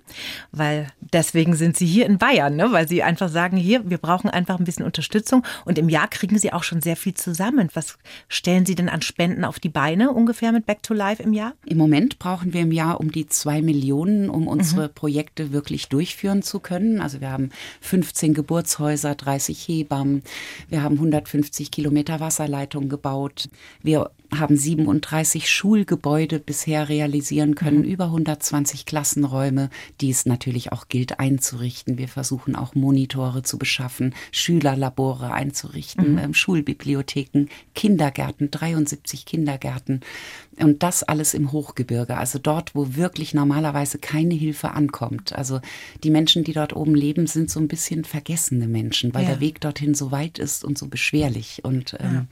weil 0.52 0.83
deswegen 1.00 1.54
sind 1.54 1.76
Sie 1.76 1.86
hier 1.86 2.06
in 2.06 2.18
Bayern, 2.18 2.56
ne? 2.56 2.72
weil 2.72 2.88
Sie 2.88 3.02
einfach 3.02 3.28
sagen, 3.28 3.56
hier, 3.56 3.88
wir 3.88 3.98
brauchen 3.98 4.30
einfach 4.30 4.58
ein 4.58 4.64
bisschen 4.64 4.84
Unterstützung. 4.84 5.44
Und 5.64 5.78
im 5.78 5.88
Jahr 5.88 6.08
kriegen 6.08 6.38
Sie 6.38 6.52
auch 6.52 6.62
schon 6.62 6.80
sehr 6.80 6.96
viel 6.96 7.14
zusammen. 7.14 7.68
Was 7.74 7.98
stellen 8.28 8.66
Sie 8.66 8.74
denn 8.74 8.88
an 8.88 9.02
Spenden 9.02 9.44
auf 9.44 9.60
die 9.60 9.68
Beine 9.68 10.10
ungefähr 10.10 10.52
mit 10.52 10.66
Back 10.66 10.82
to 10.82 10.94
Life 10.94 11.22
im 11.22 11.32
Jahr? 11.32 11.54
Im 11.64 11.78
Moment 11.78 12.18
brauchen 12.18 12.52
wir 12.52 12.62
im 12.62 12.72
Jahr 12.72 13.00
um 13.00 13.10
die 13.10 13.26
zwei 13.26 13.62
Millionen, 13.62 14.30
um 14.30 14.48
unsere 14.48 14.88
mhm. 14.88 14.94
Projekte 14.94 15.52
wirklich 15.52 15.88
durchführen 15.88 16.42
zu 16.42 16.60
können. 16.60 17.00
Also 17.00 17.20
wir 17.20 17.30
haben 17.30 17.50
15 17.80 18.34
Geburtshäuser, 18.34 19.14
30 19.14 19.68
Hebammen, 19.68 20.22
wir 20.68 20.82
haben 20.82 20.96
150 20.96 21.70
Kilometer 21.70 22.20
Wasserleitung 22.20 22.88
gebaut. 22.88 23.48
Wir 23.82 24.10
haben 24.32 24.56
37 24.56 25.50
Schulgebäude 25.50 26.38
bisher 26.38 26.88
realisieren 26.88 27.54
können, 27.54 27.78
mhm. 27.78 27.84
über 27.84 28.06
120 28.06 28.86
Klassenräume, 28.86 29.70
die 30.00 30.10
es 30.10 30.26
natürlich 30.26 30.72
auch 30.72 30.88
gilt 30.88 31.20
einzurichten. 31.20 31.98
Wir 31.98 32.08
versuchen 32.08 32.56
auch 32.56 32.74
Monitore 32.74 33.42
zu 33.42 33.58
beschaffen, 33.58 34.14
Schülerlabore 34.32 35.32
einzurichten, 35.32 36.12
mhm. 36.12 36.18
ähm, 36.18 36.34
Schulbibliotheken, 36.34 37.46
Kindergärten, 37.74 38.50
73 38.50 39.26
Kindergärten. 39.26 40.00
Und 40.58 40.82
das 40.82 41.02
alles 41.02 41.34
im 41.34 41.52
Hochgebirge, 41.52 42.16
also 42.16 42.38
dort, 42.38 42.74
wo 42.74 42.94
wirklich 42.94 43.34
normalerweise 43.34 43.98
keine 43.98 44.34
Hilfe 44.34 44.70
ankommt. 44.70 45.34
Also 45.34 45.60
die 46.02 46.10
Menschen, 46.10 46.44
die 46.44 46.52
dort 46.52 46.74
oben 46.74 46.94
leben, 46.94 47.26
sind 47.26 47.50
so 47.50 47.60
ein 47.60 47.68
bisschen 47.68 48.04
vergessene 48.04 48.68
Menschen, 48.68 49.14
weil 49.14 49.24
ja. 49.24 49.30
der 49.30 49.40
Weg 49.40 49.60
dorthin 49.60 49.94
so 49.94 50.12
weit 50.12 50.38
ist 50.38 50.64
und 50.64 50.78
so 50.78 50.86
beschwerlich. 50.86 51.60
Und 51.64 51.96
ähm, 52.00 52.14
ja. 52.14 52.26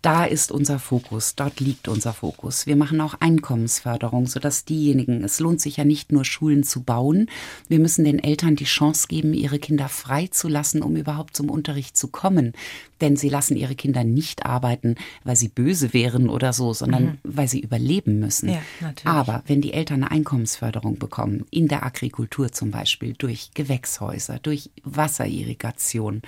Da 0.00 0.24
ist 0.24 0.52
unser 0.52 0.78
Fokus, 0.78 1.34
dort 1.34 1.58
liegt 1.58 1.88
unser 1.88 2.12
Fokus. 2.12 2.66
Wir 2.68 2.76
machen 2.76 3.00
auch 3.00 3.14
Einkommensförderung, 3.18 4.26
sodass 4.28 4.64
diejenigen, 4.64 5.24
es 5.24 5.40
lohnt 5.40 5.60
sich 5.60 5.76
ja 5.76 5.84
nicht 5.84 6.12
nur 6.12 6.24
Schulen 6.24 6.62
zu 6.62 6.84
bauen, 6.84 7.28
wir 7.66 7.80
müssen 7.80 8.04
den 8.04 8.20
Eltern 8.20 8.54
die 8.54 8.64
Chance 8.64 9.08
geben, 9.08 9.34
ihre 9.34 9.58
Kinder 9.58 9.88
frei 9.88 10.28
zu 10.28 10.46
lassen, 10.46 10.82
um 10.82 10.94
überhaupt 10.94 11.36
zum 11.36 11.50
Unterricht 11.50 11.96
zu 11.96 12.06
kommen. 12.06 12.52
Denn 13.00 13.16
sie 13.16 13.28
lassen 13.28 13.56
ihre 13.56 13.74
Kinder 13.74 14.04
nicht 14.04 14.46
arbeiten, 14.46 14.96
weil 15.24 15.36
sie 15.36 15.48
böse 15.48 15.92
wären 15.92 16.28
oder 16.28 16.52
so, 16.52 16.72
sondern 16.72 17.04
mhm. 17.04 17.18
weil 17.22 17.48
sie 17.48 17.60
überleben 17.60 18.18
müssen. 18.18 18.48
Ja, 18.48 18.60
Aber 19.04 19.42
wenn 19.46 19.60
die 19.60 19.72
Eltern 19.72 20.02
eine 20.02 20.10
Einkommensförderung 20.10 20.98
bekommen, 20.98 21.44
in 21.50 21.68
der 21.68 21.84
Agrikultur 21.84 22.52
zum 22.52 22.70
Beispiel, 22.70 23.14
durch 23.14 23.50
Gewächshäuser, 23.54 24.38
durch 24.40 24.70
Wasserirrigation, 24.84 26.22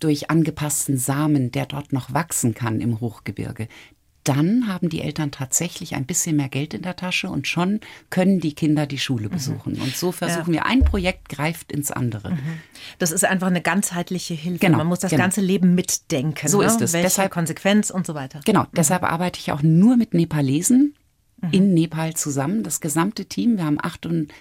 durch 0.00 0.30
angepassten 0.30 0.98
Samen, 0.98 1.50
der 1.50 1.66
dort 1.66 1.92
noch 1.92 2.12
wachsen 2.12 2.54
kann 2.54 2.80
im 2.80 3.00
Hochgebirge, 3.00 3.68
dann 4.24 4.68
haben 4.68 4.88
die 4.88 5.02
Eltern 5.02 5.30
tatsächlich 5.30 5.94
ein 5.94 6.06
bisschen 6.06 6.36
mehr 6.36 6.48
Geld 6.48 6.74
in 6.74 6.82
der 6.82 6.96
Tasche 6.96 7.28
und 7.28 7.46
schon 7.46 7.80
können 8.10 8.40
die 8.40 8.54
Kinder 8.54 8.86
die 8.86 8.98
Schule 8.98 9.28
mhm. 9.28 9.32
besuchen. 9.32 9.74
Mhm. 9.74 9.82
Und 9.82 9.96
so 9.96 10.12
versuchen 10.12 10.54
ja. 10.54 10.64
wir, 10.64 10.66
ein 10.66 10.84
Projekt 10.84 11.28
greift 11.28 11.70
ins 11.70 11.90
andere. 11.90 12.32
Mhm. 12.32 12.60
Das 12.98 13.12
ist 13.12 13.24
einfach 13.24 13.48
eine 13.48 13.62
ganzheitliche 13.62 14.34
Hilfe. 14.34 14.58
Genau, 14.58 14.78
Man 14.78 14.86
muss 14.86 15.00
das 15.00 15.10
genau. 15.10 15.22
ganze 15.22 15.40
Leben 15.40 15.74
mitdenken. 15.74 16.48
So 16.48 16.60
ne? 16.60 16.66
ist 16.66 16.80
es. 16.80 16.92
Welche 16.92 17.06
deshalb, 17.06 17.30
Konsequenz 17.30 17.90
und 17.90 18.06
so 18.06 18.14
weiter. 18.14 18.40
Genau, 18.44 18.62
mhm. 18.62 18.68
deshalb 18.76 19.02
arbeite 19.04 19.38
ich 19.38 19.52
auch 19.52 19.62
nur 19.62 19.96
mit 19.96 20.14
Nepalesen 20.14 20.94
in 21.52 21.68
mhm. 21.68 21.74
Nepal 21.74 22.14
zusammen, 22.14 22.62
das 22.62 22.80
gesamte 22.80 23.26
Team. 23.26 23.56
Wir 23.56 23.64
haben 23.64 23.78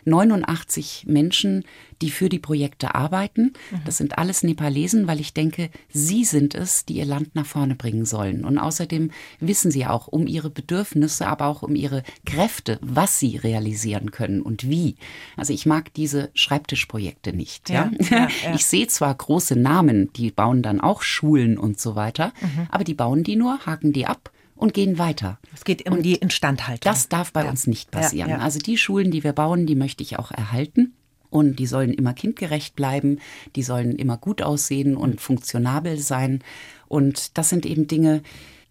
89 0.05 1.05
Menschen, 1.07 1.63
die 2.01 2.09
für 2.09 2.29
die 2.29 2.39
Projekte 2.39 2.95
arbeiten. 2.95 3.53
Mhm. 3.71 3.81
Das 3.85 3.97
sind 3.97 4.17
alles 4.17 4.43
Nepalesen, 4.43 5.07
weil 5.07 5.19
ich 5.19 5.33
denke, 5.33 5.69
sie 5.89 6.23
sind 6.23 6.55
es, 6.55 6.85
die 6.85 6.95
ihr 6.95 7.05
Land 7.05 7.35
nach 7.35 7.45
vorne 7.45 7.75
bringen 7.75 8.05
sollen. 8.05 8.45
Und 8.45 8.57
außerdem 8.57 9.11
wissen 9.39 9.71
sie 9.71 9.85
auch 9.85 10.07
um 10.07 10.27
ihre 10.27 10.49
Bedürfnisse, 10.49 11.27
aber 11.27 11.47
auch 11.47 11.63
um 11.63 11.75
ihre 11.75 12.03
Kräfte, 12.25 12.79
was 12.81 13.19
sie 13.19 13.37
realisieren 13.37 14.11
können 14.11 14.41
und 14.41 14.69
wie. 14.69 14.95
Also 15.37 15.53
ich 15.53 15.65
mag 15.65 15.93
diese 15.93 16.29
Schreibtischprojekte 16.33 17.33
nicht. 17.33 17.69
Ja, 17.69 17.91
ja? 18.09 18.27
ja 18.43 18.55
ich 18.55 18.65
sehe 18.65 18.87
zwar 18.87 19.13
große 19.13 19.55
Namen, 19.55 20.11
die 20.13 20.31
bauen 20.31 20.61
dann 20.61 20.81
auch 20.81 21.01
Schulen 21.01 21.57
und 21.57 21.79
so 21.79 21.95
weiter, 21.95 22.33
mhm. 22.41 22.67
aber 22.69 22.83
die 22.83 22.93
bauen 22.93 23.23
die 23.23 23.35
nur, 23.35 23.65
haken 23.65 23.93
die 23.93 24.05
ab 24.05 24.31
und 24.63 24.73
gehen 24.73 24.97
weiter. 24.97 25.39
Es 25.53 25.65
geht 25.65 25.85
um 25.89 25.97
und 25.97 26.03
die 26.03 26.15
Instandhaltung. 26.15 26.89
Das 26.89 27.09
darf 27.09 27.33
bei 27.33 27.43
ja. 27.43 27.49
uns 27.49 27.67
nicht 27.67 27.91
passieren. 27.91 28.29
Ja, 28.29 28.37
ja. 28.37 28.41
Also 28.41 28.59
die 28.59 28.77
Schulen, 28.77 29.11
die 29.11 29.21
wir 29.21 29.33
bauen, 29.33 29.65
die 29.65 29.75
möchte 29.75 30.03
ich 30.03 30.17
auch 30.17 30.31
erhalten. 30.31 30.93
Und 31.29 31.57
die 31.59 31.65
sollen 31.67 31.93
immer 31.93 32.13
kindgerecht 32.13 32.73
bleiben, 32.73 33.19
die 33.57 33.63
sollen 33.63 33.97
immer 33.97 34.15
gut 34.15 34.41
aussehen 34.41 34.95
und 34.95 35.19
funktionabel 35.19 35.97
sein. 35.97 36.43
Und 36.87 37.37
das 37.37 37.49
sind 37.49 37.65
eben 37.65 37.87
Dinge, 37.87 38.21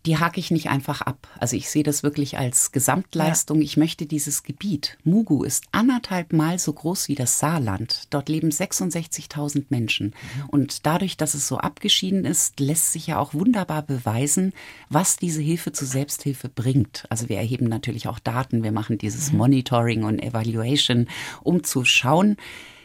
die 0.07 0.19
hake 0.19 0.41
ich 0.41 0.51
nicht 0.51 0.69
einfach 0.69 1.01
ab. 1.01 1.29
Also 1.39 1.57
ich 1.57 1.71
sehe 1.71 1.85
das 1.85 2.03
wirklich 2.03 2.37
als 2.37 2.73
Gesamtleistung. 2.73 3.59
Ja. 3.59 3.65
Ich 3.65 3.77
möchte 3.77 4.07
dieses 4.07 4.43
Gebiet. 4.43 4.99
Mugu 5.05 5.45
ist 5.45 5.65
anderthalb 5.71 6.33
Mal 6.33 6.59
so 6.59 6.73
groß 6.73 7.09
wie 7.09 7.15
das 7.15 7.39
Saarland. 7.39 8.09
Dort 8.11 8.29
leben 8.29 8.51
66.000 8.51 9.67
Menschen. 9.69 10.07
Mhm. 10.07 10.49
Und 10.49 10.87
dadurch, 10.87 11.17
dass 11.17 11.35
es 11.35 11.47
so 11.47 11.59
abgeschieden 11.59 12.25
ist, 12.25 12.59
lässt 12.59 12.93
sich 12.93 13.07
ja 13.07 13.19
auch 13.19 13.33
wunderbar 13.33 13.83
beweisen, 13.83 14.53
was 14.89 15.17
diese 15.17 15.41
Hilfe 15.41 15.73
zur 15.73 15.87
Selbsthilfe 15.87 16.49
bringt. 16.49 17.07
Also 17.09 17.29
wir 17.29 17.37
erheben 17.37 17.67
natürlich 17.69 18.09
auch 18.09 18.19
Daten. 18.19 18.65
Wir 18.65 18.73
machen 18.73 18.99
dieses 18.99 19.31
mhm. 19.31 19.39
Monitoring 19.39 20.03
und 20.03 20.21
Evaluation, 20.21 21.07
um 21.43 21.63
zu 21.63 21.85
schauen, 21.85 22.37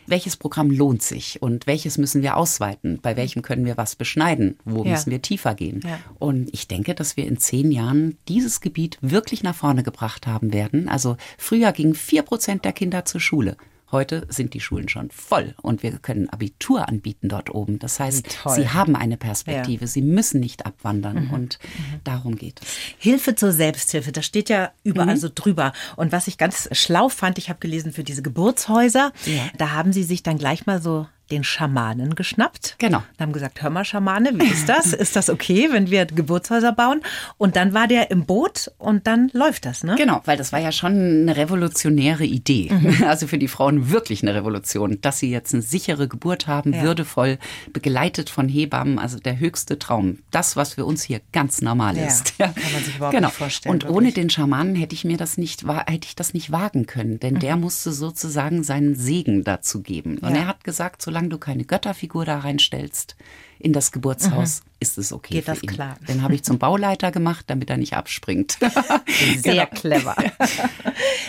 welches 0.08 0.38
Programm 0.38 0.72
lohnt 0.72 1.04
sich 1.04 1.41
und 1.41 1.67
welches 1.67 1.98
müssen 1.98 2.22
wir 2.22 2.38
ausweiten, 2.38 3.00
bei 3.02 3.15
welchem 3.15 3.41
können 3.41 3.65
wir 3.65 3.78
was 3.78 3.96
beschneiden, 3.96 4.58
wo 4.65 4.84
ja. 4.84 4.91
müssen 4.91 5.12
wir 5.12 5.22
tiefer 5.22 5.54
gehen. 5.54 5.82
Ja. 5.84 6.00
Und 6.17 6.50
ich 6.54 6.67
denke, 6.67 6.96
dass 6.96 7.17
wir 7.17 7.28
in 7.28 7.38
zehn 7.38 7.72
Jahren 7.72 8.17
dieses 8.28 8.62
Gebiet 8.62 8.98
wirklich 9.02 9.43
nach 9.43 9.56
vorne 9.56 9.84
gebracht 9.84 10.26
haben 10.26 10.54
werden. 10.54 10.89
Also 10.89 11.17
früher 11.38 11.72
gingen 11.72 11.93
vier 11.93 12.24
Prozent 12.24 12.65
der 12.65 12.74
Kinder 12.74 13.06
zur 13.06 13.22
Schule. 13.22 13.58
Heute 13.91 14.28
sind 14.30 14.54
die 14.54 14.60
Schulen 14.60 14.89
schon 14.89 15.12
voll 15.12 15.56
und 15.62 15.82
wir 15.82 15.91
können 16.00 16.30
Abitur 16.30 16.88
anbieten 16.89 17.30
dort 17.30 17.54
oben. 17.54 17.80
Das 17.80 18.00
heißt, 18.00 18.38
sie 18.56 18.69
haben 18.69 18.95
eine 18.95 19.15
Perspektive. 19.15 19.86
Ja. 19.86 19.88
Sie 19.88 20.02
müssen 20.02 20.41
nicht 20.41 20.65
abwandern 20.65 21.28
mhm. 21.28 21.34
und 21.34 21.60
mhm. 21.62 22.00
darum 22.04 22.36
geht 22.36 22.62
es. 22.62 22.67
Hilfe 22.97 23.36
zur 23.36 23.54
Selbsthilfe, 23.54 24.12
das 24.12 24.26
steht 24.26 24.50
ja 24.50 24.71
überall 24.84 25.15
mhm. 25.15 25.19
so 25.19 25.30
drüber. 25.34 25.71
Und 25.95 26.12
was 26.12 26.28
ich 26.28 26.38
ganz 26.38 26.67
schlau 26.73 27.08
fand, 27.08 27.38
ich 27.38 27.50
habe 27.50 27.60
gelesen 27.60 27.93
für 27.93 28.04
diese 28.04 28.21
Geburtshäuser, 28.21 29.13
ja. 29.26 29.43
da 29.58 29.71
haben 29.71 29.93
sie 29.93 30.04
sich 30.04 30.21
dann 30.21 30.38
gleich 30.38 30.65
mal 30.65 30.82
so 30.82 31.08
den 31.32 31.44
Schamanen 31.44 32.16
geschnappt. 32.16 32.76
Genau. 32.78 32.98
Und 32.98 33.20
haben 33.20 33.34
gesagt, 33.34 33.62
hör 33.62 33.70
mal, 33.70 33.86
Schamane, 33.86 34.32
wie 34.40 34.48
ist 34.48 34.70
das? 34.70 34.94
ist 34.94 35.16
das 35.16 35.30
okay, 35.30 35.70
wenn 35.72 35.90
wir 35.90 36.06
Geburtshäuser 36.06 36.72
bauen? 36.72 37.02
Und 37.38 37.56
dann 37.56 37.74
war 37.74 37.88
der 37.88 38.12
im 38.12 38.26
Boot 38.26 38.72
und 38.78 39.08
dann 39.08 39.30
läuft 39.34 39.66
das, 39.66 39.84
ne? 39.84 39.96
Genau, 39.98 40.22
weil 40.26 40.38
das 40.38 40.52
war 40.52 40.60
ja 40.60 40.72
schon 40.72 40.94
eine 40.94 41.36
revolutionäre 41.36 42.26
Idee. 42.26 42.72
Mhm. 42.72 42.98
Also 43.08 43.28
für 43.28 43.38
die 43.38 43.48
Frauen 43.48 43.90
wirklich 43.90 44.22
eine 44.22 44.36
Revolution, 44.36 45.00
dass 45.02 45.20
sie 45.20 45.32
jetzt 45.32 45.54
eine 45.54 45.63
sichere 45.63 46.08
Geburt 46.08 46.48
haben, 46.48 46.74
ja. 46.74 46.82
würdevoll, 46.82 47.38
begleitet 47.72 48.30
von 48.30 48.50
Hebammen, 48.50 49.00
also 49.00 49.18
der 49.18 49.40
höchste 49.40 49.80
Traum. 49.80 50.20
Das, 50.30 50.56
was 50.56 50.74
für 50.74 50.86
uns 50.86 51.04
hier 51.04 51.22
ganz 51.32 51.62
normal 51.62 51.96
ja, 51.96 52.06
ist. 52.06 52.38
Kann 52.38 52.54
man 52.74 52.84
sich 52.84 52.98
überhaupt 52.98 53.16
genau. 53.16 53.28
nicht 53.28 53.38
vorstellen. 53.38 53.74
Und 53.74 53.90
ohne 53.90 54.12
den 54.12 54.30
Schamanen 54.30 54.76
hätte 54.76 54.94
ich 54.94 55.06
mir 55.06 55.18
das 55.18 55.38
nicht, 55.38 55.66
hätte 55.68 56.08
ich 56.08 56.16
das 56.16 56.34
nicht 56.34 56.52
wagen 56.52 56.86
können, 56.86 57.20
denn 57.20 57.36
mhm. 57.36 57.40
der 57.40 57.56
musste 57.56 57.92
sozusagen 57.92 58.63
seinen 58.63 58.96
Segen 58.96 59.44
dazu 59.44 59.82
geben. 59.82 60.18
Und 60.18 60.32
ja. 60.32 60.42
er 60.42 60.48
hat 60.48 60.63
gesagt, 60.63 61.02
solange 61.02 61.17
du 61.30 61.38
keine 61.38 61.66
Götterfigur 61.66 62.26
da 62.26 62.40
reinstellst 62.40 63.16
in 63.60 63.74
das 63.74 63.92
Geburtshaus, 63.92 64.62
mhm. 64.62 64.72
ist 64.80 64.98
es 64.98 65.12
okay. 65.12 65.36
Geht 65.36 65.48
das 65.48 65.64
ihn. 65.64 65.70
klar. 65.70 65.98
Den 66.08 66.22
habe 66.22 66.36
ich 66.36 66.44
zum 66.44 66.60
Bauleiter 66.60 67.12
gemacht, 67.12 67.46
damit 67.48 67.70
er 67.70 67.78
nicht 67.78 67.94
abspringt. 67.94 68.58
Sehr 69.38 69.66
genau. 69.66 69.80
clever. 69.80 70.16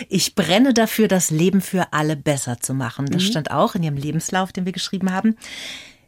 Ich 0.07 0.33
brenne 0.33 0.73
dafür, 0.73 1.07
das 1.07 1.29
Leben 1.29 1.61
für 1.61 1.93
alle 1.93 2.15
besser 2.15 2.59
zu 2.59 2.73
machen. 2.73 3.05
Das 3.07 3.23
mhm. 3.23 3.27
stand 3.27 3.51
auch 3.51 3.75
in 3.75 3.83
Ihrem 3.83 3.97
Lebenslauf, 3.97 4.51
den 4.51 4.65
wir 4.65 4.71
geschrieben 4.71 5.11
haben. 5.11 5.35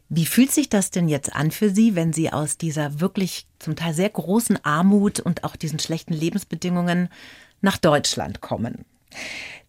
Wie 0.08 0.26
fühlt 0.26 0.50
sich 0.50 0.68
das 0.68 0.90
denn 0.90 1.08
jetzt 1.08 1.34
an 1.34 1.50
für 1.50 1.70
Sie, 1.70 1.94
wenn 1.94 2.12
Sie 2.12 2.32
aus 2.32 2.58
dieser 2.58 3.00
wirklich 3.00 3.46
zum 3.58 3.76
Teil 3.76 3.94
sehr 3.94 4.10
großen 4.10 4.62
Armut 4.64 5.20
und 5.20 5.44
auch 5.44 5.56
diesen 5.56 5.78
schlechten 5.78 6.12
Lebensbedingungen 6.12 7.08
nach 7.60 7.78
Deutschland 7.78 8.40
kommen? 8.40 8.84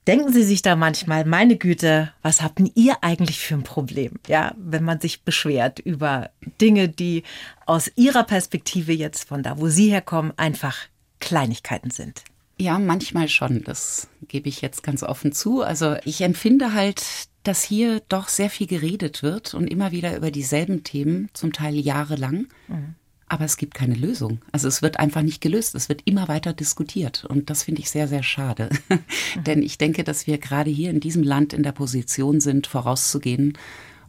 Denken 0.05 0.33
Sie 0.33 0.43
sich 0.43 0.61
da 0.61 0.75
manchmal, 0.75 1.23
meine 1.23 1.55
Güte, 1.55 2.11
was 2.21 2.41
habt 2.41 2.61
ihr 2.75 2.97
eigentlich 3.01 3.39
für 3.39 3.55
ein 3.55 3.63
Problem? 3.63 4.13
Ja, 4.27 4.53
wenn 4.57 4.83
man 4.83 4.99
sich 4.99 5.23
beschwert 5.23 5.79
über 5.79 6.29
Dinge, 6.59 6.89
die 6.89 7.23
aus 7.65 7.89
Ihrer 7.95 8.23
Perspektive 8.23 8.91
jetzt 8.91 9.29
von 9.29 9.43
da, 9.43 9.59
wo 9.59 9.69
Sie 9.69 9.89
herkommen, 9.89 10.33
einfach 10.35 10.77
Kleinigkeiten 11.19 11.89
sind. 11.89 12.23
Ja, 12.59 12.79
manchmal 12.79 13.29
schon. 13.29 13.63
Das 13.63 14.09
gebe 14.27 14.49
ich 14.49 14.61
jetzt 14.61 14.83
ganz 14.83 15.03
offen 15.03 15.31
zu. 15.31 15.61
Also 15.61 15.95
ich 16.03 16.21
empfinde 16.21 16.73
halt, 16.73 17.03
dass 17.43 17.63
hier 17.63 18.01
doch 18.09 18.27
sehr 18.27 18.49
viel 18.49 18.67
geredet 18.67 19.23
wird 19.23 19.53
und 19.53 19.67
immer 19.67 19.91
wieder 19.91 20.15
über 20.17 20.31
dieselben 20.31 20.83
Themen, 20.83 21.29
zum 21.33 21.53
Teil 21.53 21.75
jahrelang. 21.75 22.47
Mhm. 22.67 22.95
Aber 23.33 23.45
es 23.45 23.57
gibt 23.57 23.73
keine 23.73 23.95
Lösung. 23.95 24.41
Also 24.51 24.67
es 24.67 24.83
wird 24.83 24.99
einfach 24.99 25.23
nicht 25.23 25.41
gelöst. 25.41 25.73
Es 25.73 25.89
wird 25.89 26.03
immer 26.05 26.27
weiter 26.27 26.53
diskutiert. 26.53 27.25
Und 27.25 27.49
das 27.49 27.63
finde 27.63 27.81
ich 27.81 27.89
sehr, 27.89 28.07
sehr 28.07 28.21
schade. 28.21 28.69
Denn 29.47 29.63
ich 29.63 29.79
denke, 29.79 30.03
dass 30.03 30.27
wir 30.27 30.37
gerade 30.37 30.69
hier 30.69 30.91
in 30.91 30.99
diesem 30.99 31.23
Land 31.23 31.51
in 31.51 31.63
der 31.63 31.71
Position 31.71 32.41
sind, 32.41 32.67
vorauszugehen 32.67 33.57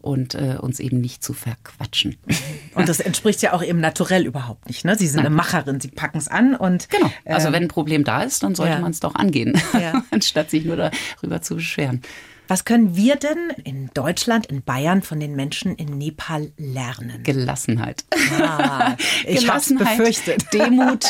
und 0.02 0.34
äh, 0.34 0.58
uns 0.60 0.78
eben 0.78 1.00
nicht 1.00 1.24
zu 1.24 1.32
verquatschen. 1.32 2.18
Und 2.74 2.90
das 2.90 3.00
entspricht 3.00 3.40
ja 3.40 3.54
auch 3.54 3.62
eben 3.62 3.80
naturell 3.80 4.26
überhaupt 4.26 4.66
nicht. 4.66 4.84
Ne? 4.84 4.98
Sie 4.98 5.06
sind 5.06 5.18
Nein. 5.18 5.26
eine 5.26 5.34
Macherin, 5.36 5.80
Sie 5.80 5.88
packen 5.88 6.18
es 6.18 6.28
an 6.28 6.54
und. 6.54 6.90
Genau. 6.90 7.10
Also 7.24 7.46
ähm, 7.46 7.54
wenn 7.54 7.62
ein 7.62 7.68
Problem 7.68 8.04
da 8.04 8.24
ist, 8.24 8.42
dann 8.42 8.54
sollte 8.54 8.74
ja. 8.74 8.80
man 8.80 8.90
es 8.90 9.00
doch 9.00 9.14
angehen, 9.14 9.58
ja. 9.72 10.04
anstatt 10.10 10.50
sich 10.50 10.64
nur 10.64 10.76
darüber 10.76 11.40
zu 11.40 11.54
beschweren. 11.54 12.02
Was 12.46 12.64
können 12.64 12.94
wir 12.94 13.16
denn 13.16 13.38
in 13.64 13.90
Deutschland, 13.94 14.46
in 14.46 14.62
Bayern 14.62 15.02
von 15.02 15.18
den 15.18 15.34
Menschen 15.34 15.74
in 15.76 15.96
Nepal 15.96 16.52
lernen? 16.58 17.22
Gelassenheit. 17.22 18.04
Ah, 18.38 18.96
ich 19.26 19.40
Gelassenheit, 19.40 19.96
befürchtet. 19.96 20.52
Demut. 20.52 21.06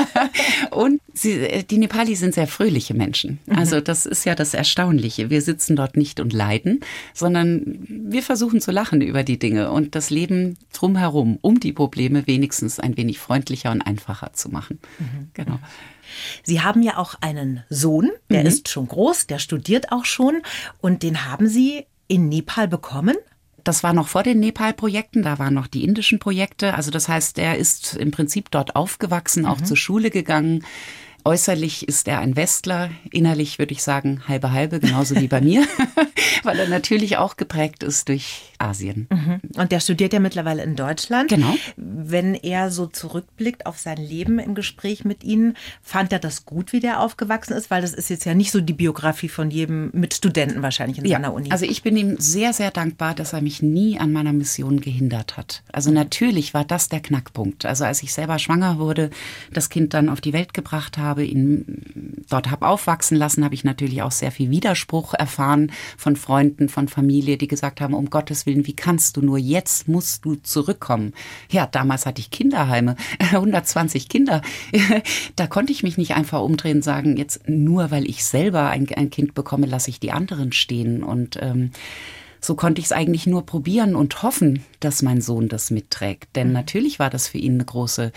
Und 0.70 1.00
sie, 1.14 1.64
die 1.68 1.78
Nepalis 1.78 2.20
sind 2.20 2.34
sehr 2.34 2.46
fröhliche 2.46 2.94
Menschen. 2.94 3.40
Mhm. 3.46 3.56
Also 3.58 3.80
das 3.80 4.06
ist 4.06 4.24
ja 4.24 4.34
das 4.34 4.54
Erstaunliche. 4.54 5.30
Wir 5.30 5.42
sitzen 5.42 5.74
dort 5.74 5.96
nicht 5.96 6.20
und 6.20 6.32
leiden, 6.32 6.80
sondern 7.12 7.78
wir 7.88 8.22
versuchen 8.22 8.60
zu 8.60 8.70
lachen 8.70 9.00
über 9.00 9.24
die 9.24 9.38
Dinge 9.38 9.72
und 9.72 9.94
das 9.94 10.10
Leben 10.10 10.58
drumherum, 10.72 11.38
um 11.40 11.58
die 11.58 11.72
Probleme 11.72 12.26
wenigstens 12.26 12.78
ein 12.78 12.96
wenig 12.96 13.18
freundlicher 13.18 13.72
und 13.72 13.82
einfacher 13.82 14.32
zu 14.32 14.48
machen. 14.48 14.78
Mhm. 14.98 15.30
Genau. 15.34 15.58
Sie 16.42 16.60
haben 16.60 16.82
ja 16.82 16.98
auch 16.98 17.14
einen 17.20 17.64
Sohn, 17.68 18.10
der 18.30 18.40
mhm. 18.40 18.46
ist 18.46 18.68
schon 18.68 18.88
groß, 18.88 19.26
der 19.26 19.38
studiert 19.38 19.92
auch 19.92 20.04
schon 20.04 20.42
und 20.80 21.02
den 21.02 21.24
haben 21.24 21.48
Sie 21.48 21.86
in 22.08 22.28
Nepal 22.28 22.68
bekommen? 22.68 23.16
Das 23.64 23.82
war 23.82 23.92
noch 23.92 24.08
vor 24.08 24.22
den 24.22 24.40
Nepal-Projekten, 24.40 25.22
da 25.22 25.38
waren 25.38 25.54
noch 25.54 25.68
die 25.68 25.84
indischen 25.84 26.18
Projekte. 26.18 26.74
Also 26.74 26.90
das 26.90 27.08
heißt, 27.08 27.38
er 27.38 27.58
ist 27.58 27.94
im 27.94 28.10
Prinzip 28.10 28.50
dort 28.50 28.74
aufgewachsen, 28.74 29.46
auch 29.46 29.60
mhm. 29.60 29.64
zur 29.64 29.76
Schule 29.76 30.10
gegangen. 30.10 30.64
Äußerlich 31.24 31.86
ist 31.86 32.08
er 32.08 32.18
ein 32.20 32.34
Westler, 32.36 32.90
innerlich 33.10 33.58
würde 33.58 33.72
ich 33.72 33.82
sagen 33.82 34.22
halbe 34.26 34.52
halbe, 34.52 34.80
genauso 34.80 35.16
wie 35.16 35.28
bei 35.28 35.40
mir, 35.40 35.64
weil 36.42 36.58
er 36.58 36.68
natürlich 36.68 37.16
auch 37.16 37.36
geprägt 37.36 37.82
ist 37.82 38.08
durch 38.08 38.52
Asien. 38.58 39.06
Mhm. 39.10 39.40
Und 39.56 39.72
der 39.72 39.80
studiert 39.80 40.12
ja 40.12 40.20
mittlerweile 40.20 40.62
in 40.62 40.74
Deutschland. 40.76 41.28
Genau. 41.28 41.54
Wenn 41.76 42.34
er 42.34 42.70
so 42.70 42.86
zurückblickt 42.86 43.66
auf 43.66 43.78
sein 43.78 43.98
Leben 43.98 44.38
im 44.38 44.54
Gespräch 44.54 45.04
mit 45.04 45.24
Ihnen, 45.24 45.56
fand 45.82 46.12
er 46.12 46.18
das 46.18 46.44
gut, 46.44 46.72
wie 46.72 46.80
der 46.80 47.00
aufgewachsen 47.00 47.54
ist? 47.54 47.70
Weil 47.70 47.82
das 47.82 47.92
ist 47.92 48.10
jetzt 48.10 48.24
ja 48.24 48.34
nicht 48.34 48.50
so 48.50 48.60
die 48.60 48.72
Biografie 48.72 49.28
von 49.28 49.50
jedem 49.50 49.90
mit 49.92 50.14
Studenten 50.14 50.62
wahrscheinlich 50.62 50.98
in 50.98 51.04
ja. 51.04 51.18
seiner 51.18 51.34
Uni. 51.34 51.50
Also 51.50 51.66
ich 51.66 51.82
bin 51.82 51.96
ihm 51.96 52.16
sehr, 52.18 52.52
sehr 52.52 52.70
dankbar, 52.70 53.14
dass 53.14 53.32
er 53.32 53.42
mich 53.42 53.62
nie 53.62 53.98
an 53.98 54.12
meiner 54.12 54.32
Mission 54.32 54.80
gehindert 54.80 55.36
hat. 55.36 55.62
Also 55.72 55.90
natürlich 55.90 56.54
war 56.54 56.64
das 56.64 56.88
der 56.88 57.00
Knackpunkt. 57.00 57.64
Also 57.66 57.84
als 57.84 58.02
ich 58.02 58.12
selber 58.12 58.38
schwanger 58.38 58.78
wurde, 58.78 59.10
das 59.52 59.68
Kind 59.68 59.94
dann 59.94 60.08
auf 60.08 60.20
die 60.20 60.32
Welt 60.32 60.54
gebracht 60.54 60.98
habe, 60.98 61.11
habe, 61.12 61.24
ihn 61.24 62.24
dort 62.28 62.50
habe 62.50 62.66
aufwachsen 62.66 63.16
lassen, 63.16 63.44
habe 63.44 63.54
ich 63.54 63.64
natürlich 63.64 64.02
auch 64.02 64.10
sehr 64.10 64.32
viel 64.32 64.50
Widerspruch 64.50 65.14
erfahren 65.14 65.70
von 65.96 66.16
Freunden, 66.16 66.68
von 66.68 66.88
Familie, 66.88 67.36
die 67.36 67.48
gesagt 67.48 67.80
haben, 67.80 67.94
um 67.94 68.08
Gottes 68.08 68.46
Willen, 68.46 68.66
wie 68.66 68.74
kannst 68.74 69.16
du 69.16 69.22
nur, 69.22 69.38
jetzt 69.38 69.88
musst 69.88 70.24
du 70.24 70.36
zurückkommen. 70.36 71.12
Ja, 71.50 71.66
damals 71.66 72.06
hatte 72.06 72.20
ich 72.20 72.30
Kinderheime, 72.30 72.96
120 73.18 74.08
Kinder. 74.08 74.40
da 75.36 75.46
konnte 75.46 75.72
ich 75.72 75.82
mich 75.82 75.98
nicht 75.98 76.14
einfach 76.14 76.40
umdrehen 76.40 76.78
und 76.78 76.82
sagen, 76.82 77.16
jetzt 77.16 77.48
nur 77.48 77.90
weil 77.90 78.08
ich 78.08 78.24
selber 78.24 78.70
ein, 78.70 78.88
ein 78.94 79.10
Kind 79.10 79.34
bekomme, 79.34 79.66
lasse 79.66 79.90
ich 79.90 80.00
die 80.00 80.12
anderen 80.12 80.52
stehen. 80.52 81.02
Und 81.02 81.38
ähm, 81.40 81.70
so 82.40 82.54
konnte 82.54 82.80
ich 82.80 82.86
es 82.86 82.92
eigentlich 82.92 83.26
nur 83.26 83.46
probieren 83.46 83.94
und 83.94 84.22
hoffen, 84.22 84.64
dass 84.80 85.02
mein 85.02 85.20
Sohn 85.20 85.48
das 85.48 85.70
mitträgt. 85.70 86.34
Denn 86.34 86.48
mhm. 86.48 86.54
natürlich 86.54 86.98
war 86.98 87.10
das 87.10 87.28
für 87.28 87.38
ihn 87.38 87.54
eine 87.54 87.64
große 87.64 88.12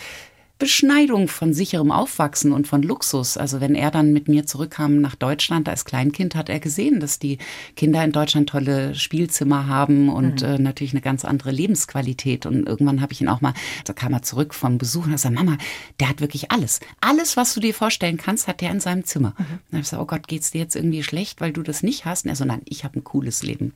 Beschneidung 0.57 1.27
von 1.27 1.53
sicherem 1.53 1.91
Aufwachsen 1.91 2.53
und 2.53 2.67
von 2.67 2.81
Luxus. 2.81 3.35
Also 3.37 3.59
wenn 3.59 3.75
er 3.75 3.91
dann 3.91 4.13
mit 4.13 4.29
mir 4.29 4.45
zurückkam 4.45 5.01
nach 5.01 5.15
Deutschland 5.15 5.67
als 5.67 5.83
Kleinkind, 5.83 6.33
hat 6.33 6.47
er 6.47 6.61
gesehen, 6.61 7.01
dass 7.01 7.19
die 7.19 7.39
Kinder 7.75 8.03
in 8.05 8.13
Deutschland 8.13 8.49
tolle 8.49 8.95
Spielzimmer 8.95 9.67
haben 9.67 10.07
und 10.07 10.41
mhm. 10.41 10.47
äh, 10.47 10.57
natürlich 10.57 10.93
eine 10.93 11.01
ganz 11.01 11.25
andere 11.25 11.51
Lebensqualität. 11.51 12.45
Und 12.45 12.67
irgendwann 12.67 13.01
habe 13.01 13.11
ich 13.11 13.19
ihn 13.19 13.27
auch 13.27 13.41
mal, 13.41 13.53
da 13.83 13.91
kam 13.91 14.13
er 14.13 14.21
zurück 14.21 14.53
vom 14.53 14.77
Besuch 14.77 15.05
und 15.05 15.11
er 15.11 15.17
sagte, 15.17 15.35
Mama, 15.35 15.57
der 15.99 16.07
hat 16.07 16.21
wirklich 16.21 16.51
alles. 16.51 16.79
Alles, 17.01 17.35
was 17.35 17.53
du 17.53 17.59
dir 17.59 17.73
vorstellen 17.73 18.15
kannst, 18.15 18.47
hat 18.47 18.61
der 18.61 18.71
in 18.71 18.79
seinem 18.79 19.03
Zimmer. 19.03 19.33
Mhm. 19.37 19.43
Und 19.43 19.49
dann 19.49 19.71
habe 19.71 19.77
ich 19.79 19.89
gesagt, 19.89 20.03
oh 20.03 20.07
Gott, 20.07 20.27
geht's 20.29 20.51
dir 20.51 20.61
jetzt 20.61 20.77
irgendwie 20.77 21.03
schlecht, 21.03 21.41
weil 21.41 21.51
du 21.51 21.63
das 21.63 21.83
nicht 21.83 22.05
hast? 22.05 22.23
Und 22.23 22.29
er 22.29 22.37
so, 22.37 22.45
nein, 22.45 22.61
ich 22.63 22.85
habe 22.85 22.99
ein 22.99 23.03
cooles 23.03 23.43
Leben. 23.43 23.73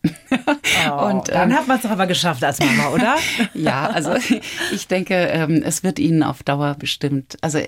Oh, 0.88 1.06
und, 1.10 1.28
dann 1.28 1.52
ähm, 1.52 1.58
hat 1.58 1.68
man 1.68 1.78
es 1.78 1.84
doch 1.84 1.92
aber 1.92 2.08
geschafft 2.08 2.44
als 2.44 2.60
Mama, 2.60 2.90
oder? 2.90 3.18
ja, 3.54 3.88
also 3.90 4.14
ich 4.72 4.88
denke, 4.88 5.16
ähm, 5.16 5.62
es 5.64 5.84
wird 5.84 6.00
Ihnen 6.00 6.24
auf 6.24 6.42
Dauer 6.44 6.69
bestimmt, 6.76 7.38
also 7.42 7.60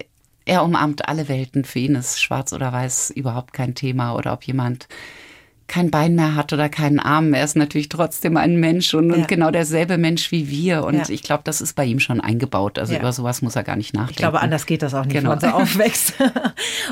er 0.46 0.64
umarmt 0.64 1.08
alle 1.08 1.28
Welten. 1.28 1.66
Für 1.66 1.80
ihn 1.80 1.96
ist 1.96 2.22
schwarz 2.22 2.54
oder 2.54 2.72
weiß 2.72 3.12
überhaupt 3.12 3.54
kein 3.54 3.76
Thema 3.76 4.16
oder 4.16 4.34
ob 4.34 4.44
jemand 4.44 4.88
kein 5.72 5.90
Bein 5.90 6.16
mehr 6.16 6.36
hat 6.36 6.52
oder 6.52 6.68
keinen 6.68 7.00
Arm. 7.00 7.34
Er 7.34 7.46
ist 7.46 7.56
natürlich 7.56 7.88
trotzdem 7.88 8.36
ein 8.36 8.58
Mensch 8.58 8.94
und, 8.94 9.10
ja. 9.10 9.16
und 9.16 9.30
genau 9.30 9.52
derselbe 9.52 9.98
Mensch 9.98 10.30
wie 10.30 10.50
wir. 10.50 10.84
Und 10.84 10.96
ja. 10.96 11.04
ich 11.08 11.24
glaube, 11.24 11.44
das 11.46 11.62
ist 11.62 11.78
bei 11.78 11.86
ihm 11.86 12.02
schon 12.02 12.20
eingebaut. 12.20 12.78
Also 12.78 12.94
über 12.94 13.14
sowas 13.14 13.42
muss 13.42 13.56
er 13.56 13.64
gar 13.64 13.78
nicht 13.78 13.94
nachdenken. 13.94 14.12
Ich 14.12 14.18
glaube, 14.18 14.42
anders 14.42 14.66
geht 14.66 14.82
das 14.82 14.94
auch 14.94 15.06
nicht, 15.06 15.14
genau. 15.14 15.32
wenn 15.32 15.40
man 15.40 15.52
so 15.52 15.58
aufwächst. 15.62 16.16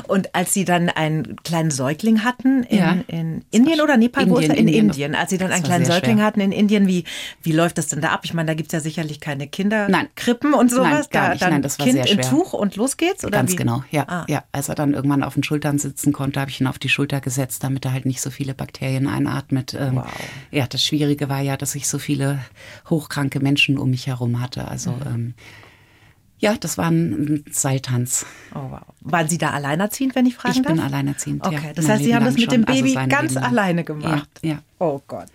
und 0.08 0.34
als 0.34 0.54
Sie 0.54 0.64
dann 0.64 0.88
einen 0.88 1.36
kleinen 1.44 1.70
Säugling 1.70 2.24
hatten 2.24 2.62
in, 2.62 3.04
in 3.08 3.44
Indien 3.50 3.82
oder 3.82 3.98
Nepal? 3.98 4.22
Indien, 4.22 4.50
in 4.52 4.56
Indien. 4.56 4.86
Indien. 4.86 5.14
Als 5.14 5.28
Sie 5.28 5.36
dann 5.36 5.52
einen 5.52 5.62
kleinen 5.62 5.84
Säugling 5.84 6.16
schwer. 6.16 6.24
hatten 6.24 6.40
in 6.40 6.50
Indien, 6.50 6.88
wie, 6.88 7.04
wie 7.42 7.52
läuft 7.52 7.76
das 7.76 7.88
denn 7.88 8.00
da 8.00 8.12
ab? 8.12 8.20
Ich 8.24 8.32
meine, 8.32 8.46
da 8.46 8.54
gibt 8.54 8.68
es 8.68 8.72
ja 8.72 8.80
sicherlich 8.80 9.20
keine 9.20 9.46
Kinderkrippen 9.46 10.54
und 10.54 10.70
sowas. 10.70 10.90
Nein, 10.90 11.04
gar 11.10 11.28
nicht. 11.28 11.42
Da, 11.42 11.50
Nein, 11.50 11.60
das 11.60 11.78
war 11.78 11.84
kind 11.84 11.98
sehr 11.98 12.06
schwer. 12.06 12.24
in 12.24 12.30
Tuch 12.30 12.54
und 12.54 12.76
los 12.76 12.96
geht's? 12.96 13.26
Oder 13.26 13.36
Ganz 13.36 13.52
wie? 13.52 13.56
genau, 13.56 13.84
ja, 13.90 14.04
ah. 14.08 14.24
ja. 14.26 14.44
Als 14.52 14.70
er 14.70 14.74
dann 14.74 14.94
irgendwann 14.94 15.22
auf 15.22 15.34
den 15.34 15.42
Schultern 15.42 15.78
sitzen 15.78 16.14
konnte, 16.14 16.40
habe 16.40 16.50
ich 16.50 16.62
ihn 16.62 16.66
auf 16.66 16.78
die 16.78 16.88
Schulter 16.88 17.20
gesetzt, 17.20 17.62
damit 17.62 17.84
er 17.84 17.92
halt 17.92 18.06
nicht 18.06 18.22
so 18.22 18.30
viele 18.30 18.54
Bakterien 18.54 18.69
einatmet 18.78 19.72
mit. 19.72 19.74
Ähm, 19.74 19.96
wow. 19.96 20.06
Ja, 20.50 20.66
das 20.66 20.84
Schwierige 20.84 21.28
war 21.28 21.40
ja, 21.40 21.56
dass 21.56 21.74
ich 21.74 21.88
so 21.88 21.98
viele 21.98 22.38
hochkranke 22.88 23.40
Menschen 23.40 23.78
um 23.78 23.90
mich 23.90 24.06
herum 24.06 24.40
hatte. 24.40 24.68
Also 24.68 24.92
mhm. 24.92 25.02
ähm, 25.06 25.34
ja, 26.38 26.54
das 26.58 26.78
war 26.78 26.90
ein 26.90 27.44
Seiltanz. 27.50 28.24
Oh 28.54 28.70
wow. 28.70 28.80
Waren 29.02 29.28
Sie 29.28 29.36
da 29.36 29.50
alleinerziehend, 29.50 30.14
wenn 30.14 30.24
ich 30.24 30.36
fragen 30.36 30.56
ich 30.56 30.62
darf? 30.62 30.72
Ich 30.72 30.76
bin 30.76 30.84
alleinerziehend, 30.84 31.46
okay. 31.46 31.60
ja. 31.62 31.72
Das 31.74 31.88
heißt, 31.88 32.02
Sie 32.02 32.14
haben 32.14 32.24
das 32.24 32.36
mit 32.36 32.50
dem 32.50 32.64
Baby 32.64 32.96
also 32.96 33.10
ganz 33.10 33.34
Leben 33.34 33.44
alleine 33.44 33.84
gemacht. 33.84 34.28
Ja, 34.42 34.52
ja. 34.52 34.58
Oh 34.78 35.00
Gott. 35.06 35.26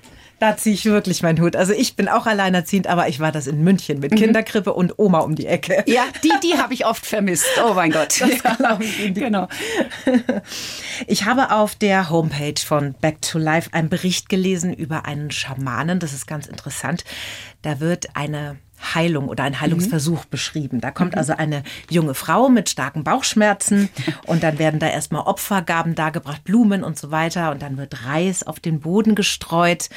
Da 0.46 0.58
ziehe 0.58 0.76
ich 0.76 0.86
wirklich 0.86 1.24
meinen 1.24 1.42
Hut. 1.42 1.56
Also 1.56 1.74
ich 1.74 1.96
bin 1.96 2.08
auch 2.08 2.28
alleinerziehend, 2.28 2.86
aber 2.86 3.08
ich 3.08 3.20
war 3.20 3.32
das 3.32 3.48
in 3.48 3.64
München 3.64 4.00
mit 4.00 4.12
mhm. 4.12 4.18
Kinderkrippe 4.18 4.74
und 4.74 5.00
Oma 5.00 5.22
um 5.22 5.34
die 5.34 5.48
Ecke. 5.48 5.84
Ja, 5.88 6.04
die, 6.24 6.30
die 6.44 6.60
habe 6.60 6.72
ich 6.76 6.86
oft 6.86 7.04
vermisst. 7.04 7.48
Oh 7.68 7.74
mein 7.74 7.90
Gott. 7.90 8.22
Das 8.26 8.60
ja, 8.60 8.80
ich 8.80 9.14
genau. 9.16 9.48
Ich 11.08 11.26
habe 11.26 11.52
auf 11.52 11.74
der 11.74 12.12
Homepage 12.12 12.60
von 12.64 12.94
Back 12.94 13.24
to 13.24 13.40
Life 13.40 13.72
einen 13.74 13.90
Bericht 13.90 14.30
gelesen 14.30 14.72
über 14.72 15.06
einen 15.06 15.32
Schamanen. 15.32 16.00
Das 16.00 16.14
ist 16.14 16.28
ganz 16.28 16.46
interessant. 16.46 17.04
Da 17.64 17.80
wird 17.80 18.16
eine 18.16 18.58
Heilung 18.94 19.30
oder 19.30 19.44
ein 19.44 19.62
Heilungsversuch 19.62 20.26
mhm. 20.26 20.30
beschrieben. 20.30 20.82
Da 20.82 20.92
kommt 20.92 21.14
mhm. 21.14 21.20
also 21.20 21.34
eine 21.34 21.64
junge 21.90 22.14
Frau 22.14 22.50
mit 22.50 22.70
starken 22.70 23.04
Bauchschmerzen 23.04 23.90
und 24.26 24.44
dann 24.44 24.60
werden 24.60 24.80
da 24.80 24.88
erstmal 24.88 25.24
Opfergaben 25.24 25.96
dargebracht, 25.96 26.44
Blumen 26.44 26.84
und 26.84 27.00
so 27.00 27.12
weiter 27.12 27.52
und 27.52 27.62
dann 27.62 27.78
wird 27.78 28.06
Reis 28.06 28.44
auf 28.44 28.60
den 28.60 28.80
Boden 28.80 29.16
gestreut 29.16 29.90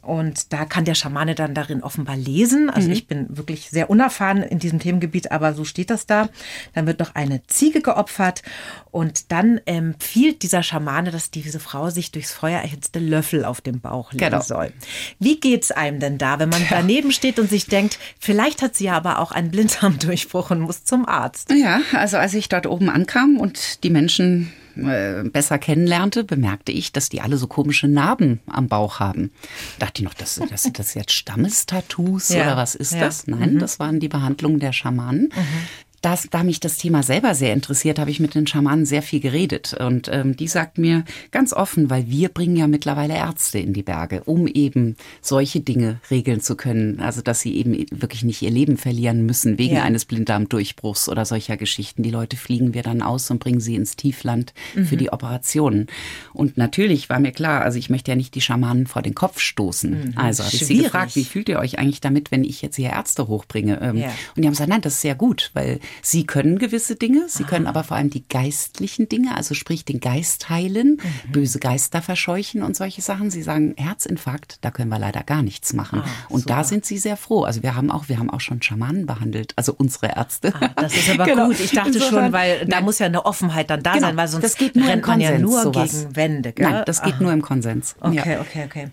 und 0.00 0.52
da 0.52 0.64
kann 0.64 0.84
der 0.84 0.94
Schamane 0.94 1.34
dann 1.34 1.54
darin 1.54 1.82
offenbar 1.82 2.16
lesen. 2.16 2.70
Also 2.70 2.88
mhm. 2.88 2.94
ich 2.94 3.06
bin 3.06 3.36
wirklich 3.36 3.70
sehr 3.70 3.90
unerfahren 3.90 4.42
in 4.42 4.58
diesem 4.58 4.78
Themengebiet, 4.78 5.30
aber 5.30 5.54
so 5.54 5.64
steht 5.64 5.90
das 5.90 6.06
da. 6.06 6.28
Dann 6.74 6.86
wird 6.86 7.00
noch 7.00 7.14
eine 7.14 7.46
Ziege 7.46 7.82
geopfert 7.82 8.42
und 8.90 9.30
dann 9.30 9.60
empfiehlt 9.66 10.42
dieser 10.42 10.62
Schamane, 10.62 11.10
dass 11.10 11.30
diese 11.30 11.60
Frau 11.60 11.90
sich 11.90 12.10
durchs 12.10 12.32
Feuer 12.32 12.60
erhitzte 12.60 12.98
Löffel 12.98 13.44
auf 13.44 13.60
dem 13.60 13.80
Bauch 13.80 14.12
legen 14.12 14.24
genau. 14.24 14.40
soll. 14.40 14.72
Wie 15.18 15.38
geht's 15.38 15.70
einem 15.70 16.00
denn 16.00 16.18
da, 16.18 16.38
wenn 16.38 16.48
man 16.48 16.62
daneben 16.70 17.12
steht 17.12 17.38
und 17.38 17.50
sich 17.50 17.66
denkt, 17.66 17.98
Vielleicht 18.22 18.31
hat 18.40 18.76
sie 18.76 18.84
ja 18.84 18.96
aber 18.96 19.18
auch 19.18 19.32
einen 19.32 19.50
Blinddarmdurchbruch 19.50 20.50
und 20.50 20.60
muss 20.60 20.84
zum 20.84 21.06
Arzt. 21.08 21.52
Ja, 21.52 21.80
also 21.92 22.16
als 22.16 22.34
ich 22.34 22.48
dort 22.48 22.66
oben 22.66 22.90
ankam 22.90 23.38
und 23.38 23.82
die 23.84 23.90
Menschen 23.90 24.52
äh, 24.76 25.22
besser 25.24 25.58
kennenlernte, 25.58 26.24
bemerkte 26.24 26.72
ich, 26.72 26.92
dass 26.92 27.08
die 27.08 27.20
alle 27.20 27.36
so 27.36 27.46
komische 27.46 27.88
Narben 27.88 28.40
am 28.46 28.68
Bauch 28.68 29.00
haben. 29.00 29.30
Dachte 29.78 30.02
ich 30.02 30.04
noch, 30.04 30.14
das, 30.14 30.40
das 30.48 30.62
sind 30.62 30.78
das 30.78 30.94
jetzt 30.94 31.12
Stammestattoos 31.12 32.30
ja. 32.30 32.42
oder 32.42 32.56
was 32.56 32.74
ist 32.74 32.92
ja. 32.92 33.00
das? 33.00 33.26
Nein, 33.26 33.54
mhm. 33.54 33.58
das 33.58 33.78
waren 33.78 34.00
die 34.00 34.08
Behandlungen 34.08 34.60
der 34.60 34.72
Schamanen. 34.72 35.24
Mhm 35.34 35.66
das, 36.02 36.28
da 36.30 36.42
mich 36.42 36.60
das 36.60 36.76
Thema 36.76 37.02
selber 37.02 37.34
sehr 37.34 37.52
interessiert, 37.52 37.98
habe 38.00 38.10
ich 38.10 38.20
mit 38.20 38.34
den 38.34 38.46
Schamanen 38.46 38.84
sehr 38.84 39.02
viel 39.02 39.20
geredet. 39.20 39.74
Und 39.74 40.08
ähm, 40.12 40.36
die 40.36 40.48
sagt 40.48 40.76
mir 40.76 41.04
ganz 41.30 41.52
offen, 41.52 41.90
weil 41.90 42.08
wir 42.08 42.28
bringen 42.28 42.56
ja 42.56 42.66
mittlerweile 42.66 43.14
Ärzte 43.14 43.60
in 43.60 43.72
die 43.72 43.84
Berge, 43.84 44.22
um 44.24 44.48
eben 44.48 44.96
solche 45.20 45.60
Dinge 45.60 46.00
regeln 46.10 46.40
zu 46.40 46.56
können. 46.56 46.98
Also 47.00 47.22
dass 47.22 47.40
sie 47.40 47.56
eben 47.56 47.86
wirklich 47.92 48.24
nicht 48.24 48.42
ihr 48.42 48.50
Leben 48.50 48.76
verlieren 48.76 49.24
müssen 49.24 49.58
wegen 49.58 49.76
ja. 49.76 49.84
eines 49.84 50.04
Blinddarmdurchbruchs 50.04 51.08
oder 51.08 51.24
solcher 51.24 51.56
Geschichten. 51.56 52.02
Die 52.02 52.10
Leute 52.10 52.36
fliegen 52.36 52.74
wir 52.74 52.82
dann 52.82 53.00
aus 53.00 53.30
und 53.30 53.38
bringen 53.38 53.60
sie 53.60 53.76
ins 53.76 53.94
Tiefland 53.94 54.54
mhm. 54.74 54.86
für 54.86 54.96
die 54.96 55.12
Operationen. 55.12 55.86
Und 56.32 56.56
natürlich 56.58 57.10
war 57.10 57.20
mir 57.20 57.32
klar, 57.32 57.62
also 57.62 57.78
ich 57.78 57.90
möchte 57.90 58.10
ja 58.10 58.16
nicht 58.16 58.34
die 58.34 58.40
Schamanen 58.40 58.88
vor 58.88 59.02
den 59.02 59.14
Kopf 59.14 59.38
stoßen. 59.38 59.90
Mhm. 59.90 60.12
Also 60.16 60.42
habe 60.42 60.54
ich 60.54 60.66
sie 60.66 60.78
gefragt, 60.78 61.14
wie 61.14 61.24
fühlt 61.24 61.48
ihr 61.48 61.60
euch 61.60 61.78
eigentlich 61.78 62.00
damit, 62.00 62.32
wenn 62.32 62.42
ich 62.42 62.60
jetzt 62.60 62.74
hier 62.74 62.90
Ärzte 62.90 63.28
hochbringe? 63.28 63.80
Ähm, 63.80 63.96
ja. 63.96 64.08
Und 64.34 64.42
die 64.42 64.46
haben 64.46 64.52
gesagt, 64.54 64.68
nein, 64.68 64.80
das 64.80 64.94
ist 64.94 65.02
sehr 65.02 65.14
gut, 65.14 65.50
weil 65.54 65.78
Sie 66.00 66.24
können 66.24 66.58
gewisse 66.58 66.96
Dinge, 66.96 67.24
sie 67.28 67.44
können 67.44 67.66
aber 67.66 67.84
vor 67.84 67.96
allem 67.96 68.10
die 68.10 68.26
geistlichen 68.26 69.08
Dinge, 69.08 69.36
also 69.36 69.54
sprich 69.54 69.84
den 69.84 70.00
Geist 70.00 70.48
heilen, 70.48 71.00
mhm. 71.02 71.32
böse 71.32 71.58
Geister 71.58 72.02
verscheuchen 72.02 72.62
und 72.62 72.76
solche 72.76 73.02
Sachen. 73.02 73.30
Sie 73.30 73.42
sagen 73.42 73.74
Herzinfarkt, 73.76 74.58
da 74.62 74.70
können 74.70 74.88
wir 74.88 74.98
leider 74.98 75.22
gar 75.22 75.42
nichts 75.42 75.72
machen. 75.72 76.02
Ah, 76.04 76.08
und 76.28 76.42
super. 76.42 76.56
da 76.56 76.64
sind 76.64 76.84
sie 76.84 76.98
sehr 76.98 77.16
froh. 77.16 77.42
Also 77.44 77.62
wir 77.62 77.74
haben 77.74 77.90
auch, 77.90 78.08
wir 78.08 78.18
haben 78.18 78.30
auch 78.30 78.40
schon 78.40 78.62
Schamanen 78.62 79.06
behandelt, 79.06 79.52
also 79.56 79.74
unsere 79.76 80.08
Ärzte. 80.08 80.52
Ah, 80.54 80.70
das 80.76 80.94
ist 80.94 81.10
aber 81.10 81.24
genau. 81.26 81.48
gut. 81.48 81.60
Ich 81.60 81.72
dachte 81.72 81.90
Insofern, 81.90 82.24
schon, 82.24 82.32
weil 82.32 82.66
da 82.66 82.80
muss 82.80 82.98
ja 82.98 83.06
eine 83.06 83.24
Offenheit 83.24 83.70
dann 83.70 83.82
da 83.82 83.94
genau. 83.94 84.06
sein, 84.06 84.16
weil 84.16 84.28
sonst 84.28 84.44
das 84.44 84.56
geht 84.56 84.76
nur 84.76 84.86
rennt 84.86 85.06
man 85.06 85.20
ja 85.20 85.38
nur 85.38 85.62
sowas. 85.62 85.92
gegen 85.92 86.16
Wände. 86.16 86.52
Gell? 86.52 86.70
Nein, 86.70 86.82
das 86.86 87.02
geht 87.02 87.14
Aha. 87.14 87.22
nur 87.22 87.32
im 87.32 87.42
Konsens. 87.42 87.96
Okay, 88.00 88.32
ja. 88.34 88.40
okay, 88.40 88.64
okay. 88.64 88.88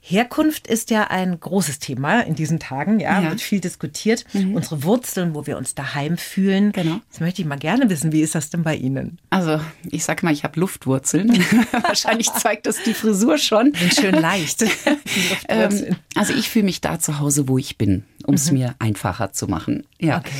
Herkunft 0.00 0.66
ist 0.66 0.90
ja 0.90 1.04
ein 1.04 1.38
großes 1.38 1.78
Thema 1.78 2.20
in 2.20 2.34
diesen 2.34 2.58
Tagen, 2.58 3.00
ja, 3.00 3.20
ja. 3.20 3.30
wird 3.30 3.40
viel 3.40 3.60
diskutiert. 3.60 4.24
Mhm. 4.32 4.54
Unsere 4.54 4.82
Wurzeln, 4.84 5.34
wo 5.34 5.46
wir 5.46 5.56
uns 5.56 5.74
daheim 5.74 6.16
fühlen. 6.16 6.35
Genau. 6.72 7.00
Jetzt 7.08 7.20
möchte 7.20 7.42
ich 7.42 7.48
mal 7.48 7.58
gerne 7.58 7.88
wissen, 7.90 8.12
wie 8.12 8.20
ist 8.20 8.34
das 8.34 8.50
denn 8.50 8.62
bei 8.62 8.76
Ihnen? 8.76 9.18
Also, 9.30 9.60
ich 9.90 10.04
sag 10.04 10.22
mal, 10.22 10.32
ich 10.32 10.44
habe 10.44 10.58
Luftwurzeln. 10.60 11.30
Wahrscheinlich 11.72 12.32
zeigt 12.32 12.66
das 12.66 12.82
die 12.82 12.94
Frisur 12.94 13.38
schon. 13.38 13.72
Bin 13.72 13.90
schön 13.90 14.14
leicht. 14.14 14.64
ähm, 15.48 15.96
also, 16.14 16.32
ich 16.34 16.48
fühle 16.48 16.66
mich 16.66 16.80
da 16.80 16.98
zu 16.98 17.18
Hause, 17.18 17.48
wo 17.48 17.58
ich 17.58 17.78
bin, 17.78 18.04
um 18.24 18.34
es 18.34 18.50
mhm. 18.50 18.58
mir 18.58 18.74
einfacher 18.78 19.32
zu 19.32 19.46
machen. 19.46 19.84
Ja. 19.98 20.18
Okay. 20.18 20.32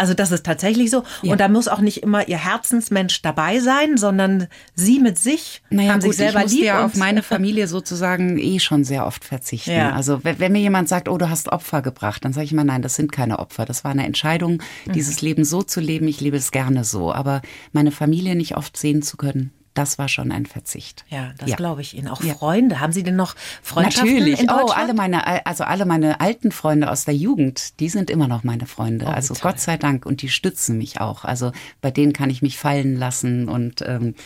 Also 0.00 0.14
das 0.14 0.32
ist 0.32 0.46
tatsächlich 0.46 0.90
so. 0.90 1.04
Ja. 1.20 1.32
Und 1.32 1.40
da 1.40 1.48
muss 1.48 1.68
auch 1.68 1.80
nicht 1.80 2.02
immer 2.02 2.26
ihr 2.26 2.42
Herzensmensch 2.42 3.20
dabei 3.20 3.60
sein, 3.60 3.98
sondern 3.98 4.46
sie 4.74 4.98
mit 4.98 5.18
sich 5.18 5.60
naja, 5.68 5.92
haben 5.92 6.00
gut, 6.00 6.08
sich 6.08 6.16
selber 6.16 6.44
ich 6.46 6.52
lieb. 6.52 6.64
ja 6.64 6.86
auf 6.86 6.94
meine 6.94 7.22
Familie 7.22 7.66
sozusagen 7.66 8.38
eh 8.38 8.60
schon 8.60 8.82
sehr 8.82 9.06
oft 9.06 9.26
verzichten. 9.26 9.72
Ja. 9.72 9.92
Also 9.92 10.24
wenn, 10.24 10.38
wenn, 10.38 10.52
mir 10.52 10.60
jemand 10.60 10.88
sagt, 10.88 11.06
oh, 11.06 11.18
du 11.18 11.28
hast 11.28 11.52
Opfer 11.52 11.82
gebracht, 11.82 12.24
dann 12.24 12.32
sage 12.32 12.46
ich 12.46 12.52
immer, 12.52 12.64
nein, 12.64 12.80
das 12.80 12.94
sind 12.94 13.12
keine 13.12 13.40
Opfer. 13.40 13.66
Das 13.66 13.84
war 13.84 13.90
eine 13.90 14.06
Entscheidung, 14.06 14.62
mhm. 14.86 14.92
dieses 14.92 15.20
Leben 15.20 15.44
so 15.44 15.62
zu 15.62 15.80
leben. 15.80 16.08
Ich 16.08 16.22
lebe 16.22 16.38
es 16.38 16.50
gerne 16.50 16.84
so. 16.84 17.12
Aber 17.12 17.42
meine 17.72 17.90
Familie 17.90 18.36
nicht 18.36 18.56
oft 18.56 18.78
sehen 18.78 19.02
zu 19.02 19.18
können, 19.18 19.52
das 19.74 19.98
war 19.98 20.08
schon 20.08 20.32
ein 20.32 20.46
Verzicht. 20.46 21.04
Ja, 21.08 21.32
das 21.38 21.50
ja. 21.50 21.56
glaube 21.56 21.80
ich 21.80 21.96
Ihnen. 21.96 22.08
Auch 22.08 22.22
Freunde, 22.22 22.80
haben 22.80 22.92
Sie 22.92 23.02
denn 23.02 23.16
noch 23.16 23.36
Freundschaften 23.62 24.14
Natürlich. 24.14 24.40
In 24.40 24.50
oh, 24.50 24.66
alle 24.66 24.94
meine, 24.94 25.46
also 25.46 25.64
alle 25.64 25.86
meine 25.86 26.20
alten 26.20 26.50
Freunde 26.50 26.90
aus 26.90 27.04
der 27.04 27.14
Jugend, 27.14 27.78
die 27.80 27.88
sind 27.88 28.10
immer 28.10 28.26
noch 28.26 28.42
meine 28.42 28.66
Freunde. 28.66 29.06
Oh, 29.06 29.10
also 29.10 29.34
toll. 29.34 29.52
Gott 29.52 29.60
sei 29.60 29.76
Dank 29.76 30.06
und 30.06 30.22
die 30.22 30.28
stützen 30.28 30.76
mich 30.76 31.00
auch. 31.00 31.24
Also 31.24 31.52
bei 31.80 31.90
denen 31.90 32.12
kann 32.12 32.30
ich 32.30 32.42
mich 32.42 32.58
fallen 32.58 32.96
lassen 32.96 33.48
und 33.48 33.82
ähm, 33.82 34.14
ja, 34.14 34.16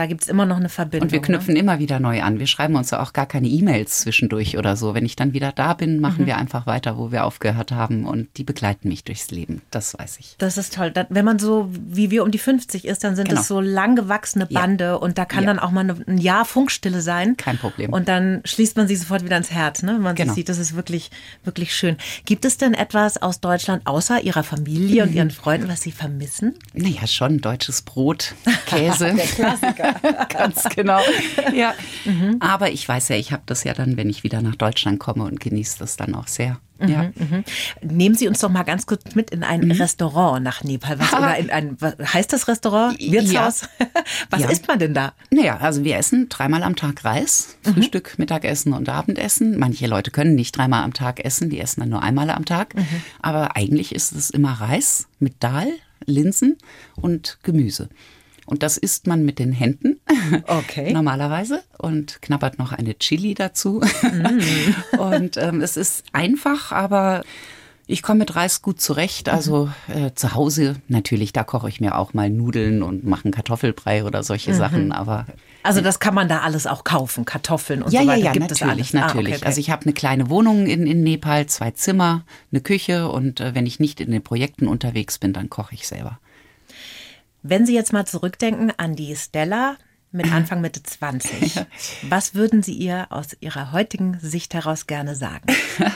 da 0.00 0.06
gibt 0.06 0.22
es 0.22 0.28
immer 0.28 0.46
noch 0.46 0.56
eine 0.56 0.70
Verbindung. 0.70 1.08
Und 1.08 1.12
wir 1.12 1.20
knüpfen 1.20 1.52
ne? 1.52 1.60
immer 1.60 1.78
wieder 1.78 2.00
neu 2.00 2.22
an. 2.22 2.38
Wir 2.38 2.46
schreiben 2.46 2.74
uns 2.74 2.90
ja 2.90 3.02
auch 3.02 3.12
gar 3.12 3.26
keine 3.26 3.48
E-Mails 3.48 4.00
zwischendurch 4.00 4.56
oder 4.56 4.74
so. 4.74 4.94
Wenn 4.94 5.04
ich 5.04 5.14
dann 5.14 5.34
wieder 5.34 5.52
da 5.52 5.74
bin, 5.74 6.00
machen 6.00 6.22
mhm. 6.22 6.26
wir 6.26 6.38
einfach 6.38 6.66
weiter, 6.66 6.96
wo 6.96 7.12
wir 7.12 7.26
aufgehört 7.26 7.70
haben. 7.70 8.06
Und 8.06 8.38
die 8.38 8.44
begleiten 8.44 8.88
mich 8.88 9.04
durchs 9.04 9.30
Leben. 9.30 9.60
Das 9.70 9.98
weiß 9.98 10.16
ich. 10.20 10.36
Das 10.38 10.56
ist 10.56 10.74
toll. 10.74 10.94
Wenn 11.10 11.24
man 11.26 11.38
so 11.38 11.68
wie 11.70 12.10
wir 12.10 12.24
um 12.24 12.30
die 12.30 12.38
50 12.38 12.86
ist, 12.86 13.04
dann 13.04 13.14
sind 13.14 13.28
genau. 13.28 13.42
es 13.42 13.46
so 13.46 13.60
lang 13.60 13.94
gewachsene 13.94 14.46
Bande. 14.46 14.84
Ja. 14.84 14.94
Und 14.94 15.18
da 15.18 15.26
kann 15.26 15.44
ja. 15.44 15.48
dann 15.48 15.58
auch 15.58 15.70
mal 15.70 15.94
ein 16.06 16.16
Jahr 16.16 16.46
Funkstille 16.46 17.02
sein. 17.02 17.36
Kein 17.36 17.58
Problem. 17.58 17.92
Und 17.92 18.08
dann 18.08 18.40
schließt 18.46 18.78
man 18.78 18.88
sich 18.88 19.00
sofort 19.00 19.22
wieder 19.22 19.36
ins 19.36 19.50
Herz. 19.50 19.82
Ne? 19.82 19.92
Wenn 19.96 20.02
man 20.02 20.16
genau. 20.16 20.32
sieht, 20.32 20.48
das 20.48 20.56
ist 20.56 20.74
wirklich, 20.74 21.10
wirklich 21.44 21.74
schön. 21.74 21.98
Gibt 22.24 22.46
es 22.46 22.56
denn 22.56 22.72
etwas 22.72 23.20
aus 23.20 23.40
Deutschland 23.40 23.86
außer 23.86 24.22
Ihrer 24.22 24.44
Familie 24.44 25.02
und 25.02 25.12
Ihren 25.12 25.30
Freunden, 25.30 25.68
was 25.68 25.82
Sie 25.82 25.92
vermissen? 25.92 26.54
Naja, 26.72 27.06
schon 27.06 27.42
deutsches 27.42 27.82
Brot, 27.82 28.34
Käse. 28.66 29.12
Der 29.14 29.26
Klassiker. 29.26 29.89
Ganz 30.28 30.64
genau. 30.74 31.00
Ja. 31.54 31.74
Mhm. 32.04 32.36
Aber 32.40 32.70
ich 32.70 32.88
weiß 32.88 33.08
ja, 33.08 33.16
ich 33.16 33.32
habe 33.32 33.42
das 33.46 33.64
ja 33.64 33.74
dann, 33.74 33.96
wenn 33.96 34.10
ich 34.10 34.22
wieder 34.22 34.42
nach 34.42 34.56
Deutschland 34.56 34.98
komme 34.98 35.24
und 35.24 35.40
genieße 35.40 35.78
das 35.78 35.96
dann 35.96 36.14
auch 36.14 36.28
sehr. 36.28 36.60
Mhm, 36.80 36.88
ja. 36.88 37.02
Mhm. 37.14 37.44
Nehmen 37.82 38.14
Sie 38.14 38.26
uns 38.28 38.40
doch 38.40 38.48
mal 38.48 38.62
ganz 38.62 38.86
kurz 38.86 39.14
mit 39.14 39.30
in 39.30 39.42
ein 39.44 39.60
mhm. 39.60 39.72
Restaurant 39.72 40.42
nach 40.42 40.64
Nepal. 40.64 40.98
Was, 40.98 41.12
oder 41.12 41.36
in 41.36 41.50
ein, 41.50 41.76
heißt 41.80 42.32
das 42.32 42.48
Restaurant? 42.48 42.98
Wirtshaus? 42.98 43.62
Ja. 43.78 43.86
Was 44.30 44.40
ja. 44.40 44.50
isst 44.50 44.66
man 44.68 44.78
denn 44.78 44.94
da? 44.94 45.12
Naja, 45.30 45.58
also 45.58 45.84
wir 45.84 45.96
essen 45.96 46.28
dreimal 46.28 46.62
am 46.62 46.76
Tag 46.76 47.04
Reis. 47.04 47.56
Mhm. 47.64 47.74
Frühstück, 47.74 48.18
Mittagessen 48.18 48.72
und 48.72 48.88
Abendessen. 48.88 49.58
Manche 49.58 49.86
Leute 49.86 50.10
können 50.10 50.34
nicht 50.34 50.56
dreimal 50.56 50.82
am 50.82 50.94
Tag 50.94 51.24
essen, 51.24 51.50
die 51.50 51.60
essen 51.60 51.80
dann 51.80 51.90
nur 51.90 52.02
einmal 52.02 52.30
am 52.30 52.44
Tag. 52.44 52.74
Mhm. 52.74 52.86
Aber 53.20 53.56
eigentlich 53.56 53.94
ist 53.94 54.12
es 54.12 54.30
immer 54.30 54.52
Reis 54.52 55.06
mit 55.18 55.42
Dahl, 55.42 55.68
Linsen 56.06 56.56
und 56.96 57.38
Gemüse. 57.42 57.88
Und 58.50 58.62
das 58.62 58.76
isst 58.76 59.06
man 59.06 59.24
mit 59.24 59.38
den 59.38 59.52
Händen. 59.52 60.00
Okay. 60.46 60.92
Normalerweise. 60.92 61.62
Und 61.78 62.22
knabbert 62.22 62.58
noch 62.58 62.72
eine 62.72 62.96
Chili 62.98 63.34
dazu. 63.34 63.80
Mm. 64.02 64.98
und 64.98 65.36
ähm, 65.36 65.60
es 65.60 65.76
ist 65.76 66.04
einfach, 66.12 66.72
aber 66.72 67.22
ich 67.86 68.02
komme 68.02 68.20
mit 68.20 68.36
Reis 68.36 68.62
gut 68.62 68.80
zurecht. 68.80 69.28
Also 69.28 69.70
äh, 69.88 70.12
zu 70.14 70.34
Hause 70.34 70.76
natürlich, 70.88 71.32
da 71.32 71.42
koche 71.42 71.68
ich 71.68 71.80
mir 71.80 71.98
auch 71.98 72.14
mal 72.14 72.30
Nudeln 72.30 72.82
und 72.82 73.04
mache 73.04 73.24
einen 73.24 73.32
Kartoffelbrei 73.32 74.04
oder 74.04 74.22
solche 74.22 74.52
mhm. 74.52 74.56
Sachen. 74.56 74.92
Aber 74.92 75.26
also 75.62 75.80
das 75.80 75.98
kann 75.98 76.14
man 76.14 76.28
da 76.28 76.40
alles 76.40 76.66
auch 76.66 76.84
kaufen, 76.84 77.24
Kartoffeln 77.24 77.82
und 77.82 77.92
ja, 77.92 78.02
so 78.02 78.06
weiter. 78.06 78.18
Ja, 78.18 78.24
ja, 78.26 78.32
Gibt 78.32 78.50
natürlich, 78.50 78.92
natürlich. 78.92 79.02
Ah, 79.02 79.18
okay, 79.18 79.36
okay. 79.36 79.46
Also 79.46 79.60
ich 79.60 79.70
habe 79.70 79.82
eine 79.84 79.92
kleine 79.92 80.30
Wohnung 80.30 80.66
in, 80.66 80.86
in 80.86 81.02
Nepal, 81.02 81.46
zwei 81.46 81.72
Zimmer, 81.72 82.24
eine 82.52 82.60
Küche 82.60 83.08
und 83.08 83.40
äh, 83.40 83.54
wenn 83.54 83.66
ich 83.66 83.80
nicht 83.80 84.00
in 84.00 84.10
den 84.10 84.22
Projekten 84.22 84.68
unterwegs 84.68 85.18
bin, 85.18 85.32
dann 85.32 85.50
koche 85.50 85.74
ich 85.74 85.86
selber. 85.86 86.18
Wenn 87.42 87.64
Sie 87.66 87.74
jetzt 87.74 87.92
mal 87.92 88.06
zurückdenken 88.06 88.72
an 88.76 88.96
die 88.96 89.16
Stella 89.16 89.76
mit 90.12 90.26
Anfang 90.32 90.60
Mitte 90.60 90.82
20, 90.82 91.54
was 92.08 92.34
würden 92.34 92.62
Sie 92.62 92.74
ihr 92.74 93.06
aus 93.10 93.36
Ihrer 93.40 93.72
heutigen 93.72 94.18
Sicht 94.20 94.54
heraus 94.54 94.86
gerne 94.86 95.14
sagen? 95.14 95.46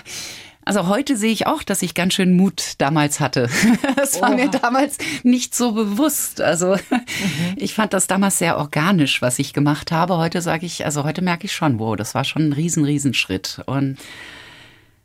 Also 0.67 0.89
heute 0.89 1.19
sehe 1.19 1.31
ich 1.31 1.47
auch, 1.47 1.63
dass 1.63 1.83
ich 1.83 1.93
ganz 1.93 2.15
schön 2.15 2.39
Mut 2.39 2.77
damals 2.79 3.21
hatte. 3.21 3.51
Das 3.97 4.23
war 4.23 4.33
oh. 4.33 4.35
mir 4.35 4.49
damals 4.49 4.97
nicht 5.23 5.55
so 5.55 5.73
bewusst. 5.73 6.41
Also 6.41 6.77
mhm. 6.77 7.57
ich 7.57 7.75
fand 7.75 7.93
das 7.93 8.07
damals 8.07 8.39
sehr 8.39 8.57
organisch, 8.57 9.21
was 9.21 9.39
ich 9.39 9.53
gemacht 9.53 9.93
habe. 9.93 10.17
Heute 10.17 10.41
sage 10.41 10.65
ich, 10.65 10.87
also 10.87 11.05
heute 11.05 11.21
merke 11.21 11.45
ich 11.45 11.53
schon, 11.53 11.79
wow, 11.79 11.97
das 11.97 12.15
war 12.15 12.25
schon 12.25 12.49
ein 12.49 12.53
riesen, 12.55 12.83
riesen 12.85 13.13
Schritt. 13.13 13.61
Und 13.67 13.99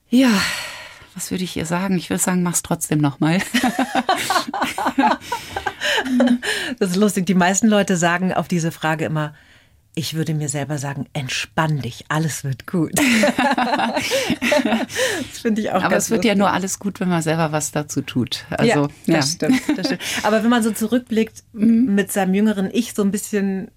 ja, 0.10 0.32
was 1.14 1.32
würde 1.32 1.44
ich 1.44 1.58
ihr 1.58 1.66
sagen? 1.66 1.98
Ich 1.98 2.10
würde 2.10 2.24
sagen, 2.24 2.44
mach's 2.44 2.62
trotzdem 2.62 3.00
nochmal. 3.00 3.40
das 6.80 6.92
ist 6.92 6.96
lustig. 6.96 7.26
Die 7.26 7.36
meisten 7.36 7.68
Leute 7.68 7.98
sagen 7.98 8.34
auf 8.34 8.48
diese 8.48 8.72
Frage 8.72 9.06
immer, 9.06 9.34
Ich 9.96 10.14
würde 10.14 10.34
mir 10.34 10.50
selber 10.50 10.78
sagen, 10.78 11.08
entspann 11.14 11.80
dich, 11.82 12.06
alles 12.10 12.44
wird 12.44 12.68
gut. 12.68 12.94
das 15.32 15.40
finde 15.40 15.62
ich 15.62 15.72
auch 15.72 15.84
Aber 15.84 15.98
es 15.98 16.10
wird 16.10 16.20
lustig. 16.20 16.30
ja 16.30 16.36
nur 16.36 16.52
alles 16.52 16.80
gut, 16.80 17.00
wenn 17.00 17.10
man 17.10 17.22
selber 17.22 17.52
was 17.52 17.72
dazu 17.72 18.02
tut. 18.02 18.46
Also, 18.50 18.66
ja, 18.66 18.88
das, 18.88 18.92
ja. 19.06 19.22
Stimmt, 19.24 19.62
das 19.78 19.88
stimmt. 19.88 20.02
Aber 20.24 20.44
wenn 20.44 20.50
man 20.50 20.64
so 20.64 20.72
zurückblickt, 20.72 21.44
mhm. 21.54 21.96
mit 21.96 22.12
seinem 22.12 22.34
jüngeren 22.34 22.70
Ich 22.72 22.94
so 22.94 23.02
ein 23.02 23.12
bisschen 23.12 23.72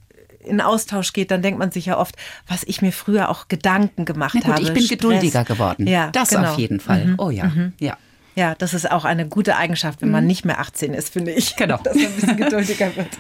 in 0.44 0.61
Austausch 0.61 1.12
geht, 1.12 1.30
dann 1.30 1.42
denkt 1.42 1.58
man 1.58 1.70
sich 1.70 1.87
ja 1.87 1.98
oft, 1.98 2.16
was 2.46 2.62
ich 2.64 2.82
mir 2.82 2.92
früher 2.92 3.28
auch 3.30 3.48
Gedanken 3.48 4.04
gemacht 4.04 4.35
gut, 4.35 4.44
habe. 4.46 4.61
Ich 4.62 4.72
bin 4.72 4.82
Stress. 4.82 4.98
geduldiger 4.98 5.44
geworden. 5.44 5.87
Ja, 5.87 6.11
das 6.11 6.30
genau. 6.30 6.52
auf 6.52 6.58
jeden 6.58 6.80
Fall. 6.80 7.06
Mhm. 7.06 7.14
Oh 7.18 7.30
ja, 7.30 7.44
mhm. 7.46 7.72
ja. 7.78 7.96
Ja, 8.35 8.55
das 8.55 8.75
ist 8.75 8.90
auch 8.90 9.05
eine 9.05 9.29
gute 9.29 9.57
Eigenschaft, 9.57 10.03
wenn 10.03 10.11
man 10.11 10.25
mhm. 10.25 10.29
nicht 10.29 10.45
mehr 10.45 10.59
18 10.59 10.95
ist, 10.95 11.12
finde 11.12 11.33
ich. 11.33 11.57
Genau. 11.57 11.77
Dass 11.85 11.95
man 11.95 12.07
ein 12.07 12.14
bisschen 12.14 12.37
geduldiger 12.37 12.97
wird. 12.97 13.09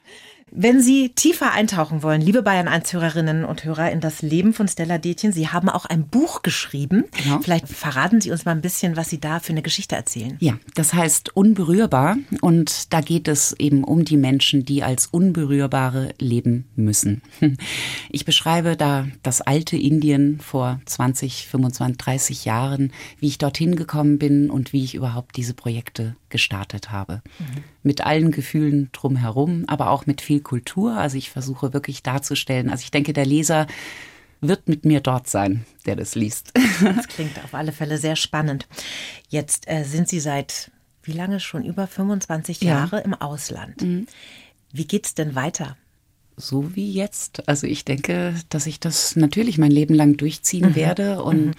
Wenn 0.54 0.82
Sie 0.82 1.08
tiefer 1.14 1.52
eintauchen 1.52 2.02
wollen, 2.02 2.20
liebe 2.20 2.42
Bayern 2.42 2.68
1 2.68 2.92
Hörerinnen 2.92 3.46
und 3.46 3.64
Hörer, 3.64 3.90
in 3.90 4.00
das 4.00 4.20
Leben 4.20 4.52
von 4.52 4.68
Stella 4.68 4.98
Detjen, 4.98 5.32
Sie 5.32 5.48
haben 5.48 5.70
auch 5.70 5.86
ein 5.86 6.06
Buch 6.06 6.42
geschrieben. 6.42 7.04
Genau. 7.22 7.40
Vielleicht 7.40 7.68
verraten 7.68 8.20
Sie 8.20 8.30
uns 8.30 8.44
mal 8.44 8.50
ein 8.50 8.60
bisschen, 8.60 8.94
was 8.94 9.08
Sie 9.08 9.18
da 9.18 9.40
für 9.40 9.52
eine 9.52 9.62
Geschichte 9.62 9.96
erzählen. 9.96 10.36
Ja, 10.40 10.58
das 10.74 10.92
heißt 10.92 11.34
Unberührbar 11.34 12.18
und 12.42 12.92
da 12.92 13.00
geht 13.00 13.28
es 13.28 13.54
eben 13.58 13.82
um 13.82 14.04
die 14.04 14.18
Menschen, 14.18 14.66
die 14.66 14.82
als 14.82 15.06
Unberührbare 15.06 16.10
leben 16.18 16.66
müssen. 16.76 17.22
Ich 18.10 18.26
beschreibe 18.26 18.76
da 18.76 19.06
das 19.22 19.40
alte 19.40 19.76
Indien 19.76 20.38
vor 20.38 20.80
20, 20.84 21.46
25, 21.46 21.96
30 21.96 22.44
Jahren, 22.44 22.92
wie 23.18 23.28
ich 23.28 23.38
dorthin 23.38 23.74
gekommen 23.74 24.18
bin 24.18 24.50
und 24.50 24.72
wie 24.74 24.84
ich 24.84 24.94
überhaupt 24.94 25.36
diese 25.36 25.54
Projekte 25.54 26.14
gestartet 26.32 26.90
habe. 26.90 27.22
Mhm. 27.38 27.64
Mit 27.84 28.00
allen 28.00 28.32
Gefühlen 28.32 28.88
drumherum, 28.90 29.64
aber 29.68 29.90
auch 29.90 30.06
mit 30.06 30.20
viel 30.20 30.40
Kultur. 30.40 30.96
Also 30.96 31.16
ich 31.16 31.30
versuche 31.30 31.72
wirklich 31.72 32.02
darzustellen. 32.02 32.68
Also 32.68 32.82
ich 32.82 32.90
denke, 32.90 33.12
der 33.12 33.26
Leser 33.26 33.68
wird 34.40 34.68
mit 34.68 34.84
mir 34.84 35.00
dort 35.00 35.28
sein, 35.28 35.64
der 35.86 35.94
das 35.94 36.16
liest. 36.16 36.52
Das 36.82 37.06
klingt 37.06 37.38
auf 37.44 37.54
alle 37.54 37.70
Fälle 37.70 37.98
sehr 37.98 38.16
spannend. 38.16 38.66
Jetzt 39.28 39.68
äh, 39.68 39.84
sind 39.84 40.08
Sie 40.08 40.18
seit 40.18 40.72
wie 41.04 41.12
lange 41.12 41.38
schon 41.38 41.64
über 41.64 41.86
25 41.86 42.60
Jahre 42.62 42.96
ja. 42.96 43.02
im 43.02 43.14
Ausland. 43.14 43.80
Mhm. 43.82 44.06
Wie 44.72 44.86
geht's 44.86 45.14
denn 45.14 45.36
weiter? 45.36 45.76
So 46.36 46.74
wie 46.74 46.90
jetzt. 46.90 47.48
Also 47.48 47.68
ich 47.68 47.84
denke, 47.84 48.34
dass 48.48 48.66
ich 48.66 48.80
das 48.80 49.14
natürlich 49.14 49.58
mein 49.58 49.70
Leben 49.70 49.94
lang 49.94 50.16
durchziehen 50.16 50.70
mhm. 50.70 50.74
werde 50.74 51.22
und 51.22 51.46
mhm 51.46 51.54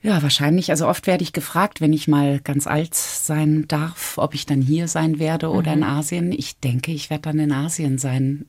ja, 0.00 0.22
wahrscheinlich. 0.22 0.70
Also 0.70 0.86
oft 0.86 1.06
werde 1.06 1.24
ich 1.24 1.32
gefragt, 1.32 1.80
wenn 1.80 1.92
ich 1.92 2.06
mal 2.06 2.40
ganz 2.40 2.66
alt 2.66 2.94
sein 2.94 3.66
darf, 3.66 4.14
ob 4.16 4.34
ich 4.34 4.46
dann 4.46 4.62
hier 4.62 4.86
sein 4.86 5.18
werde 5.18 5.50
oder 5.50 5.72
mhm. 5.74 5.82
in 5.82 5.88
Asien. 5.88 6.32
Ich 6.32 6.58
denke, 6.60 6.92
ich 6.92 7.10
werde 7.10 7.22
dann 7.22 7.38
in 7.40 7.52
Asien 7.52 7.98
sein, 7.98 8.46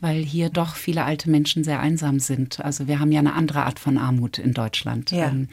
weil 0.00 0.22
hier 0.24 0.50
doch 0.50 0.74
viele 0.74 1.04
alte 1.04 1.30
Menschen 1.30 1.62
sehr 1.62 1.78
einsam 1.78 2.18
sind. 2.18 2.60
Also 2.64 2.88
wir 2.88 2.98
haben 2.98 3.12
ja 3.12 3.20
eine 3.20 3.34
andere 3.34 3.64
Art 3.64 3.78
von 3.78 3.96
Armut 3.96 4.38
in 4.38 4.54
Deutschland. 4.54 5.12
Ja. 5.12 5.28
Ähm, 5.28 5.48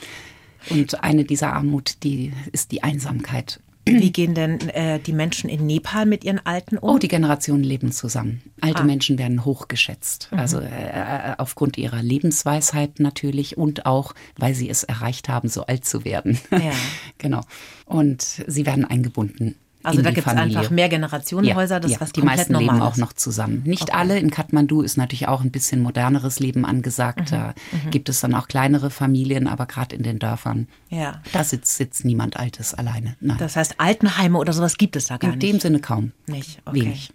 und 0.71 1.03
eine 1.03 1.25
dieser 1.25 1.53
Armut, 1.53 2.03
die 2.03 2.33
ist 2.51 2.71
die 2.71 2.81
Einsamkeit. 2.81 3.59
Wie 3.87 4.11
gehen 4.11 4.33
denn 4.33 4.59
äh, 4.69 4.99
die 4.99 5.13
Menschen 5.13 5.49
in 5.49 5.65
Nepal 5.65 6.05
mit 6.05 6.23
ihren 6.23 6.43
Alten 6.45 6.77
um? 6.77 6.95
Oh, 6.95 6.97
die 6.97 7.07
Generationen 7.07 7.63
leben 7.63 7.91
zusammen. 7.91 8.41
Alte 8.61 8.81
ah. 8.81 8.83
Menschen 8.85 9.19
werden 9.19 9.45
hochgeschätzt. 9.45 10.29
Mhm. 10.31 10.39
Also 10.39 10.59
äh, 10.59 10.65
äh, 10.65 11.35
aufgrund 11.37 11.77
ihrer 11.77 12.01
Lebensweisheit 12.01 12.99
natürlich 12.99 13.57
und 13.57 13.85
auch, 13.85 14.15
weil 14.37 14.55
sie 14.55 14.69
es 14.69 14.83
erreicht 14.83 15.29
haben, 15.29 15.49
so 15.49 15.65
alt 15.65 15.85
zu 15.85 16.03
werden. 16.03 16.39
Ja. 16.51 16.71
genau. 17.17 17.41
Und 17.85 18.21
sie 18.21 18.65
werden 18.65 18.85
eingebunden 18.85 19.55
also 19.85 20.01
da 20.01 20.11
gibt 20.11 20.27
es 20.27 20.33
einfach 20.33 20.69
mehr 20.69 20.89
Generationenhäuser, 20.89 21.79
das 21.79 21.91
ja, 21.91 22.01
was 22.01 22.11
die 22.11 22.21
meisten 22.21 22.55
leben 22.55 22.81
auch 22.81 22.97
noch 22.97 23.13
zusammen. 23.13 23.61
Nicht 23.65 23.83
okay. 23.83 23.93
alle. 23.93 24.19
In 24.19 24.31
Kathmandu 24.31 24.81
ist 24.81 24.97
natürlich 24.97 25.27
auch 25.27 25.41
ein 25.41 25.51
bisschen 25.51 25.81
moderneres 25.81 26.39
Leben 26.39 26.65
angesagt. 26.65 27.31
Mhm. 27.31 27.35
Da 27.35 27.53
mhm. 27.71 27.91
gibt 27.91 28.09
es 28.09 28.21
dann 28.21 28.33
auch 28.33 28.47
kleinere 28.47 28.89
Familien, 28.89 29.47
aber 29.47 29.65
gerade 29.65 29.95
in 29.95 30.03
den 30.03 30.19
Dörfern, 30.19 30.67
ja. 30.89 31.21
da 31.33 31.43
sitzt, 31.43 31.77
sitzt 31.77 32.05
niemand 32.05 32.37
Altes 32.37 32.73
alleine. 32.73 33.15
Nein. 33.19 33.37
Das 33.39 33.55
heißt, 33.55 33.75
Altenheime 33.77 34.37
oder 34.37 34.53
sowas 34.53 34.77
gibt 34.77 34.95
es 34.95 35.05
da 35.05 35.17
gar 35.17 35.31
in 35.31 35.37
nicht? 35.37 35.47
In 35.47 35.53
dem 35.53 35.59
Sinne 35.59 35.79
kaum. 35.79 36.11
Nicht. 36.27 36.61
Okay. 36.65 36.81
Wenig. 36.81 37.11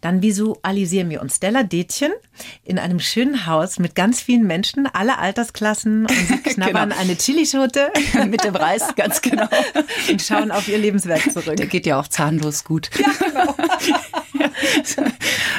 Dann 0.00 0.22
visualisieren 0.22 1.10
wir 1.10 1.20
uns 1.20 1.36
Stella 1.36 1.62
Detchen 1.62 2.12
in 2.64 2.78
einem 2.78 3.00
schönen 3.00 3.46
Haus 3.46 3.78
mit 3.78 3.94
ganz 3.94 4.20
vielen 4.20 4.46
Menschen, 4.46 4.86
alle 4.86 5.18
Altersklassen 5.18 6.02
und 6.02 6.10
sie 6.10 6.36
knabbern 6.42 6.90
genau. 6.90 7.00
eine 7.00 7.16
Chilischote 7.16 7.90
mit 8.28 8.44
dem 8.44 8.56
Reis, 8.56 8.94
ganz 8.96 9.20
genau. 9.22 9.48
und 10.10 10.22
schauen 10.22 10.50
auf 10.50 10.68
ihr 10.68 10.78
Lebenswerk 10.78 11.32
zurück. 11.32 11.56
Der 11.56 11.66
geht 11.66 11.86
ja 11.86 11.98
auch 11.98 12.08
zahnlos 12.08 12.64
gut. 12.64 12.90
Ja, 12.98 13.10
genau. 13.28 13.54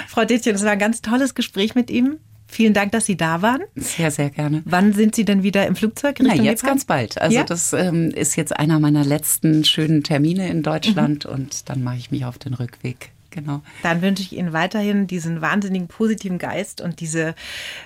Frau 0.08 0.26
Detchen, 0.26 0.56
es 0.56 0.64
war 0.64 0.72
ein 0.72 0.80
ganz 0.80 1.02
tolles 1.02 1.36
Gespräch 1.36 1.76
mit 1.76 1.90
ihm. 1.90 2.20
Vielen 2.48 2.74
Dank, 2.74 2.92
dass 2.92 3.06
Sie 3.06 3.18
da 3.18 3.42
waren. 3.42 3.64
Sehr, 3.76 4.12
sehr 4.12 4.30
gerne. 4.30 4.62
Wann 4.66 4.94
sind 4.94 5.16
Sie 5.16 5.26
denn 5.26 5.44
wieder 5.44 5.66
im 5.68 5.76
Flugzeug? 5.76 6.20
Richtung 6.20 6.38
Na, 6.38 6.44
jetzt 6.44 6.62
Nepal? 6.64 6.72
ganz 6.72 6.86
bald. 6.86 7.22
Also 7.22 7.36
ja? 7.36 7.44
das 7.44 7.74
ähm, 7.74 8.12
ist 8.12 8.36
jetzt 8.36 8.56
einer 8.56 8.80
meiner 8.80 9.04
letzten 9.04 9.66
schönen 9.66 10.04
Termine 10.04 10.48
in 10.48 10.64
Deutschland 10.64 11.26
mhm. 11.26 11.32
und 11.32 11.70
dann 11.70 11.84
mache 11.84 11.98
ich 11.98 12.12
mich 12.12 12.24
auf 12.24 12.38
den 12.38 12.54
Rückweg 12.54 13.12
genau. 13.36 13.62
Dann 13.84 14.02
wünsche 14.02 14.24
ich 14.24 14.34
Ihnen 14.34 14.54
weiterhin 14.54 15.08
diesen 15.08 15.42
wahnsinnigen 15.42 15.88
positiven 15.88 16.40
Geist 16.40 16.82
und 16.82 17.00
diese 17.00 17.36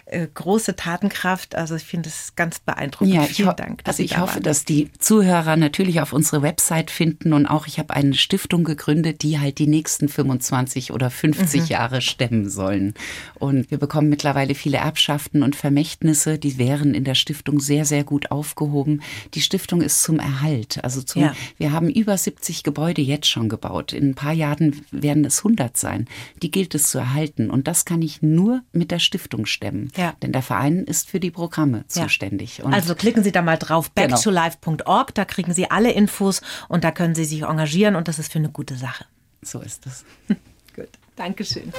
äh, 0.06 0.28
große 0.34 0.76
Tatenkraft. 0.76 1.56
Also 1.56 1.76
ich 1.76 1.84
finde 1.84 2.10
es 2.10 2.36
ganz 2.36 2.60
beeindruckend. 2.60 3.14
Ja, 3.14 3.24
Vielen 3.24 3.56
Dank. 3.56 3.82
also 3.86 4.02
ich 4.02 4.18
hoffe, 4.18 4.36
waren. 4.36 4.44
dass 4.44 4.64
die 4.64 4.92
Zuhörer 5.00 5.58
natürlich 5.58 6.02
auf 6.02 6.14
unsere 6.14 6.42
Website 6.42 6.92
finden 6.92 7.34
und 7.34 7.48
auch 7.48 7.68
ich 7.68 7.80
habe 7.80 7.94
eine 7.94 8.14
Stiftung 8.14 8.64
gegründet, 8.64 9.24
die 9.24 9.40
halt 9.40 9.58
die 9.58 9.68
nächsten 9.68 10.08
25 10.08 10.94
oder 10.94 11.10
50 11.10 11.62
mhm. 11.62 11.68
Jahre 11.68 12.02
stemmen 12.02 12.50
sollen. 12.50 12.94
Und 13.36 13.72
wir 13.72 13.78
bekommen 13.78 14.10
mittlerweile 14.10 14.56
viele 14.56 14.78
Erbschaften 14.78 15.44
und 15.44 15.56
Vermächtnisse, 15.56 16.38
die 16.38 16.58
wären 16.58 16.94
in 16.94 17.04
der 17.04 17.16
Stiftung 17.16 17.60
sehr, 17.60 17.86
sehr 17.86 18.04
gut 18.04 18.32
aufgehoben. 18.32 19.02
Die 19.34 19.42
Stiftung 19.42 19.82
ist 19.82 20.04
zum 20.04 20.20
Erhalt. 20.20 20.84
Also 20.84 21.02
zum, 21.02 21.24
ja. 21.24 21.34
wir 21.58 21.72
haben 21.72 21.90
über 21.90 22.18
70 22.18 22.64
Gebäude 22.64 23.02
jetzt 23.02 23.28
schon 23.28 23.50
gebaut. 23.50 23.94
In 23.94 24.10
ein 24.10 24.16
paar 24.16 24.34
Jahren 24.34 24.82
werden 24.92 25.26
es 25.26 25.39
100 25.40 25.78
sein. 25.78 26.08
Die 26.42 26.52
gilt 26.52 26.76
es 26.76 26.90
zu 26.90 27.00
erhalten. 27.00 27.50
Und 27.50 27.68
das 27.68 27.86
kann 27.86 28.02
ich 28.02 28.22
nur 28.22 28.62
mit 28.72 28.92
der 28.92 29.00
Stiftung 29.00 29.46
stemmen. 29.46 29.92
Ja. 29.96 30.14
Denn 30.22 30.32
der 30.32 30.42
Verein 30.42 30.84
ist 30.84 31.10
für 31.10 31.20
die 31.20 31.32
Programme 31.32 31.86
zuständig. 31.88 32.60
Ja. 32.60 32.66
also 32.66 32.96
klicken 32.96 33.24
Sie 33.24 33.32
da 33.32 33.42
mal 33.42 33.58
drauf, 33.58 33.92
genau. 33.96 34.16
backtolife.org. 34.16 35.14
Da 35.16 35.26
kriegen 35.26 35.54
Sie 35.54 35.70
alle 35.70 35.92
Infos 35.92 36.42
und 36.68 36.84
da 36.84 36.92
können 36.92 37.16
Sie 37.16 37.26
sich 37.26 37.44
engagieren. 37.44 37.96
Und 37.96 38.08
das 38.08 38.20
ist 38.20 38.32
für 38.32 38.40
eine 38.40 38.50
gute 38.50 38.76
Sache. 38.76 39.06
So 39.42 39.60
ist 39.62 39.86
es. 39.86 40.06
Gut. 40.76 40.90
Dankeschön. 41.16 41.74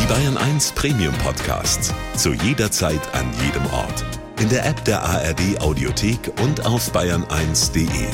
Die 0.00 0.06
Bayern 0.06 0.36
1 0.36 0.72
Premium 0.72 1.14
Podcasts. 1.18 1.94
Zu 2.16 2.32
jeder 2.32 2.70
Zeit, 2.70 3.00
an 3.14 3.30
jedem 3.44 3.66
Ort. 3.66 4.04
In 4.40 4.48
der 4.48 4.64
App 4.64 4.82
der 4.84 5.02
ARD 5.02 5.60
Audiothek 5.60 6.32
und 6.42 6.64
auf 6.64 6.92
bayern1.de. 6.94 8.08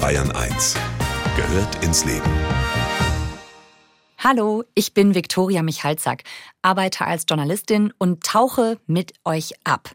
Bayern 0.00 0.32
1 0.32 0.74
gehört 1.36 1.84
ins 1.84 2.04
Leben. 2.04 2.57
Hallo, 4.20 4.64
ich 4.74 4.94
bin 4.94 5.14
Viktoria 5.14 5.62
Michalzack, 5.62 6.24
arbeite 6.60 7.06
als 7.06 7.24
Journalistin 7.28 7.92
und 7.98 8.24
tauche 8.24 8.80
mit 8.88 9.12
euch 9.24 9.52
ab. 9.62 9.92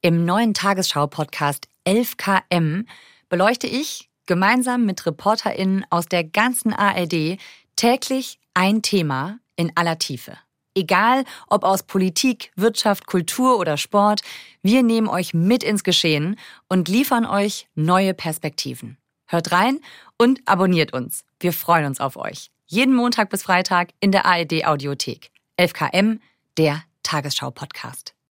Im 0.00 0.24
neuen 0.24 0.54
Tagesschau-Podcast 0.54 1.66
11KM 1.84 2.86
beleuchte 3.28 3.66
ich 3.66 4.08
gemeinsam 4.26 4.86
mit 4.86 5.04
ReporterInnen 5.04 5.84
aus 5.90 6.06
der 6.06 6.22
ganzen 6.22 6.72
ARD 6.72 7.36
täglich 7.74 8.38
ein 8.54 8.80
Thema 8.80 9.40
in 9.56 9.72
aller 9.74 9.98
Tiefe. 9.98 10.38
Egal 10.76 11.24
ob 11.48 11.64
aus 11.64 11.82
Politik, 11.82 12.52
Wirtschaft, 12.54 13.08
Kultur 13.08 13.58
oder 13.58 13.76
Sport, 13.76 14.20
wir 14.62 14.84
nehmen 14.84 15.08
euch 15.08 15.34
mit 15.34 15.64
ins 15.64 15.82
Geschehen 15.82 16.38
und 16.68 16.86
liefern 16.88 17.26
euch 17.26 17.66
neue 17.74 18.14
Perspektiven. 18.14 18.98
Hört 19.26 19.50
rein 19.50 19.80
und 20.16 20.42
abonniert 20.44 20.92
uns. 20.92 21.24
Wir 21.40 21.52
freuen 21.52 21.86
uns 21.86 21.98
auf 21.98 22.16
euch. 22.16 22.53
Jeden 22.66 22.94
Montag 22.94 23.28
bis 23.28 23.42
Freitag 23.42 23.90
in 24.00 24.10
der 24.10 24.24
ARD 24.24 24.64
Audiothek. 24.64 25.30
11KM, 25.58 26.20
der 26.56 26.82
Tagesschau-Podcast. 27.02 28.13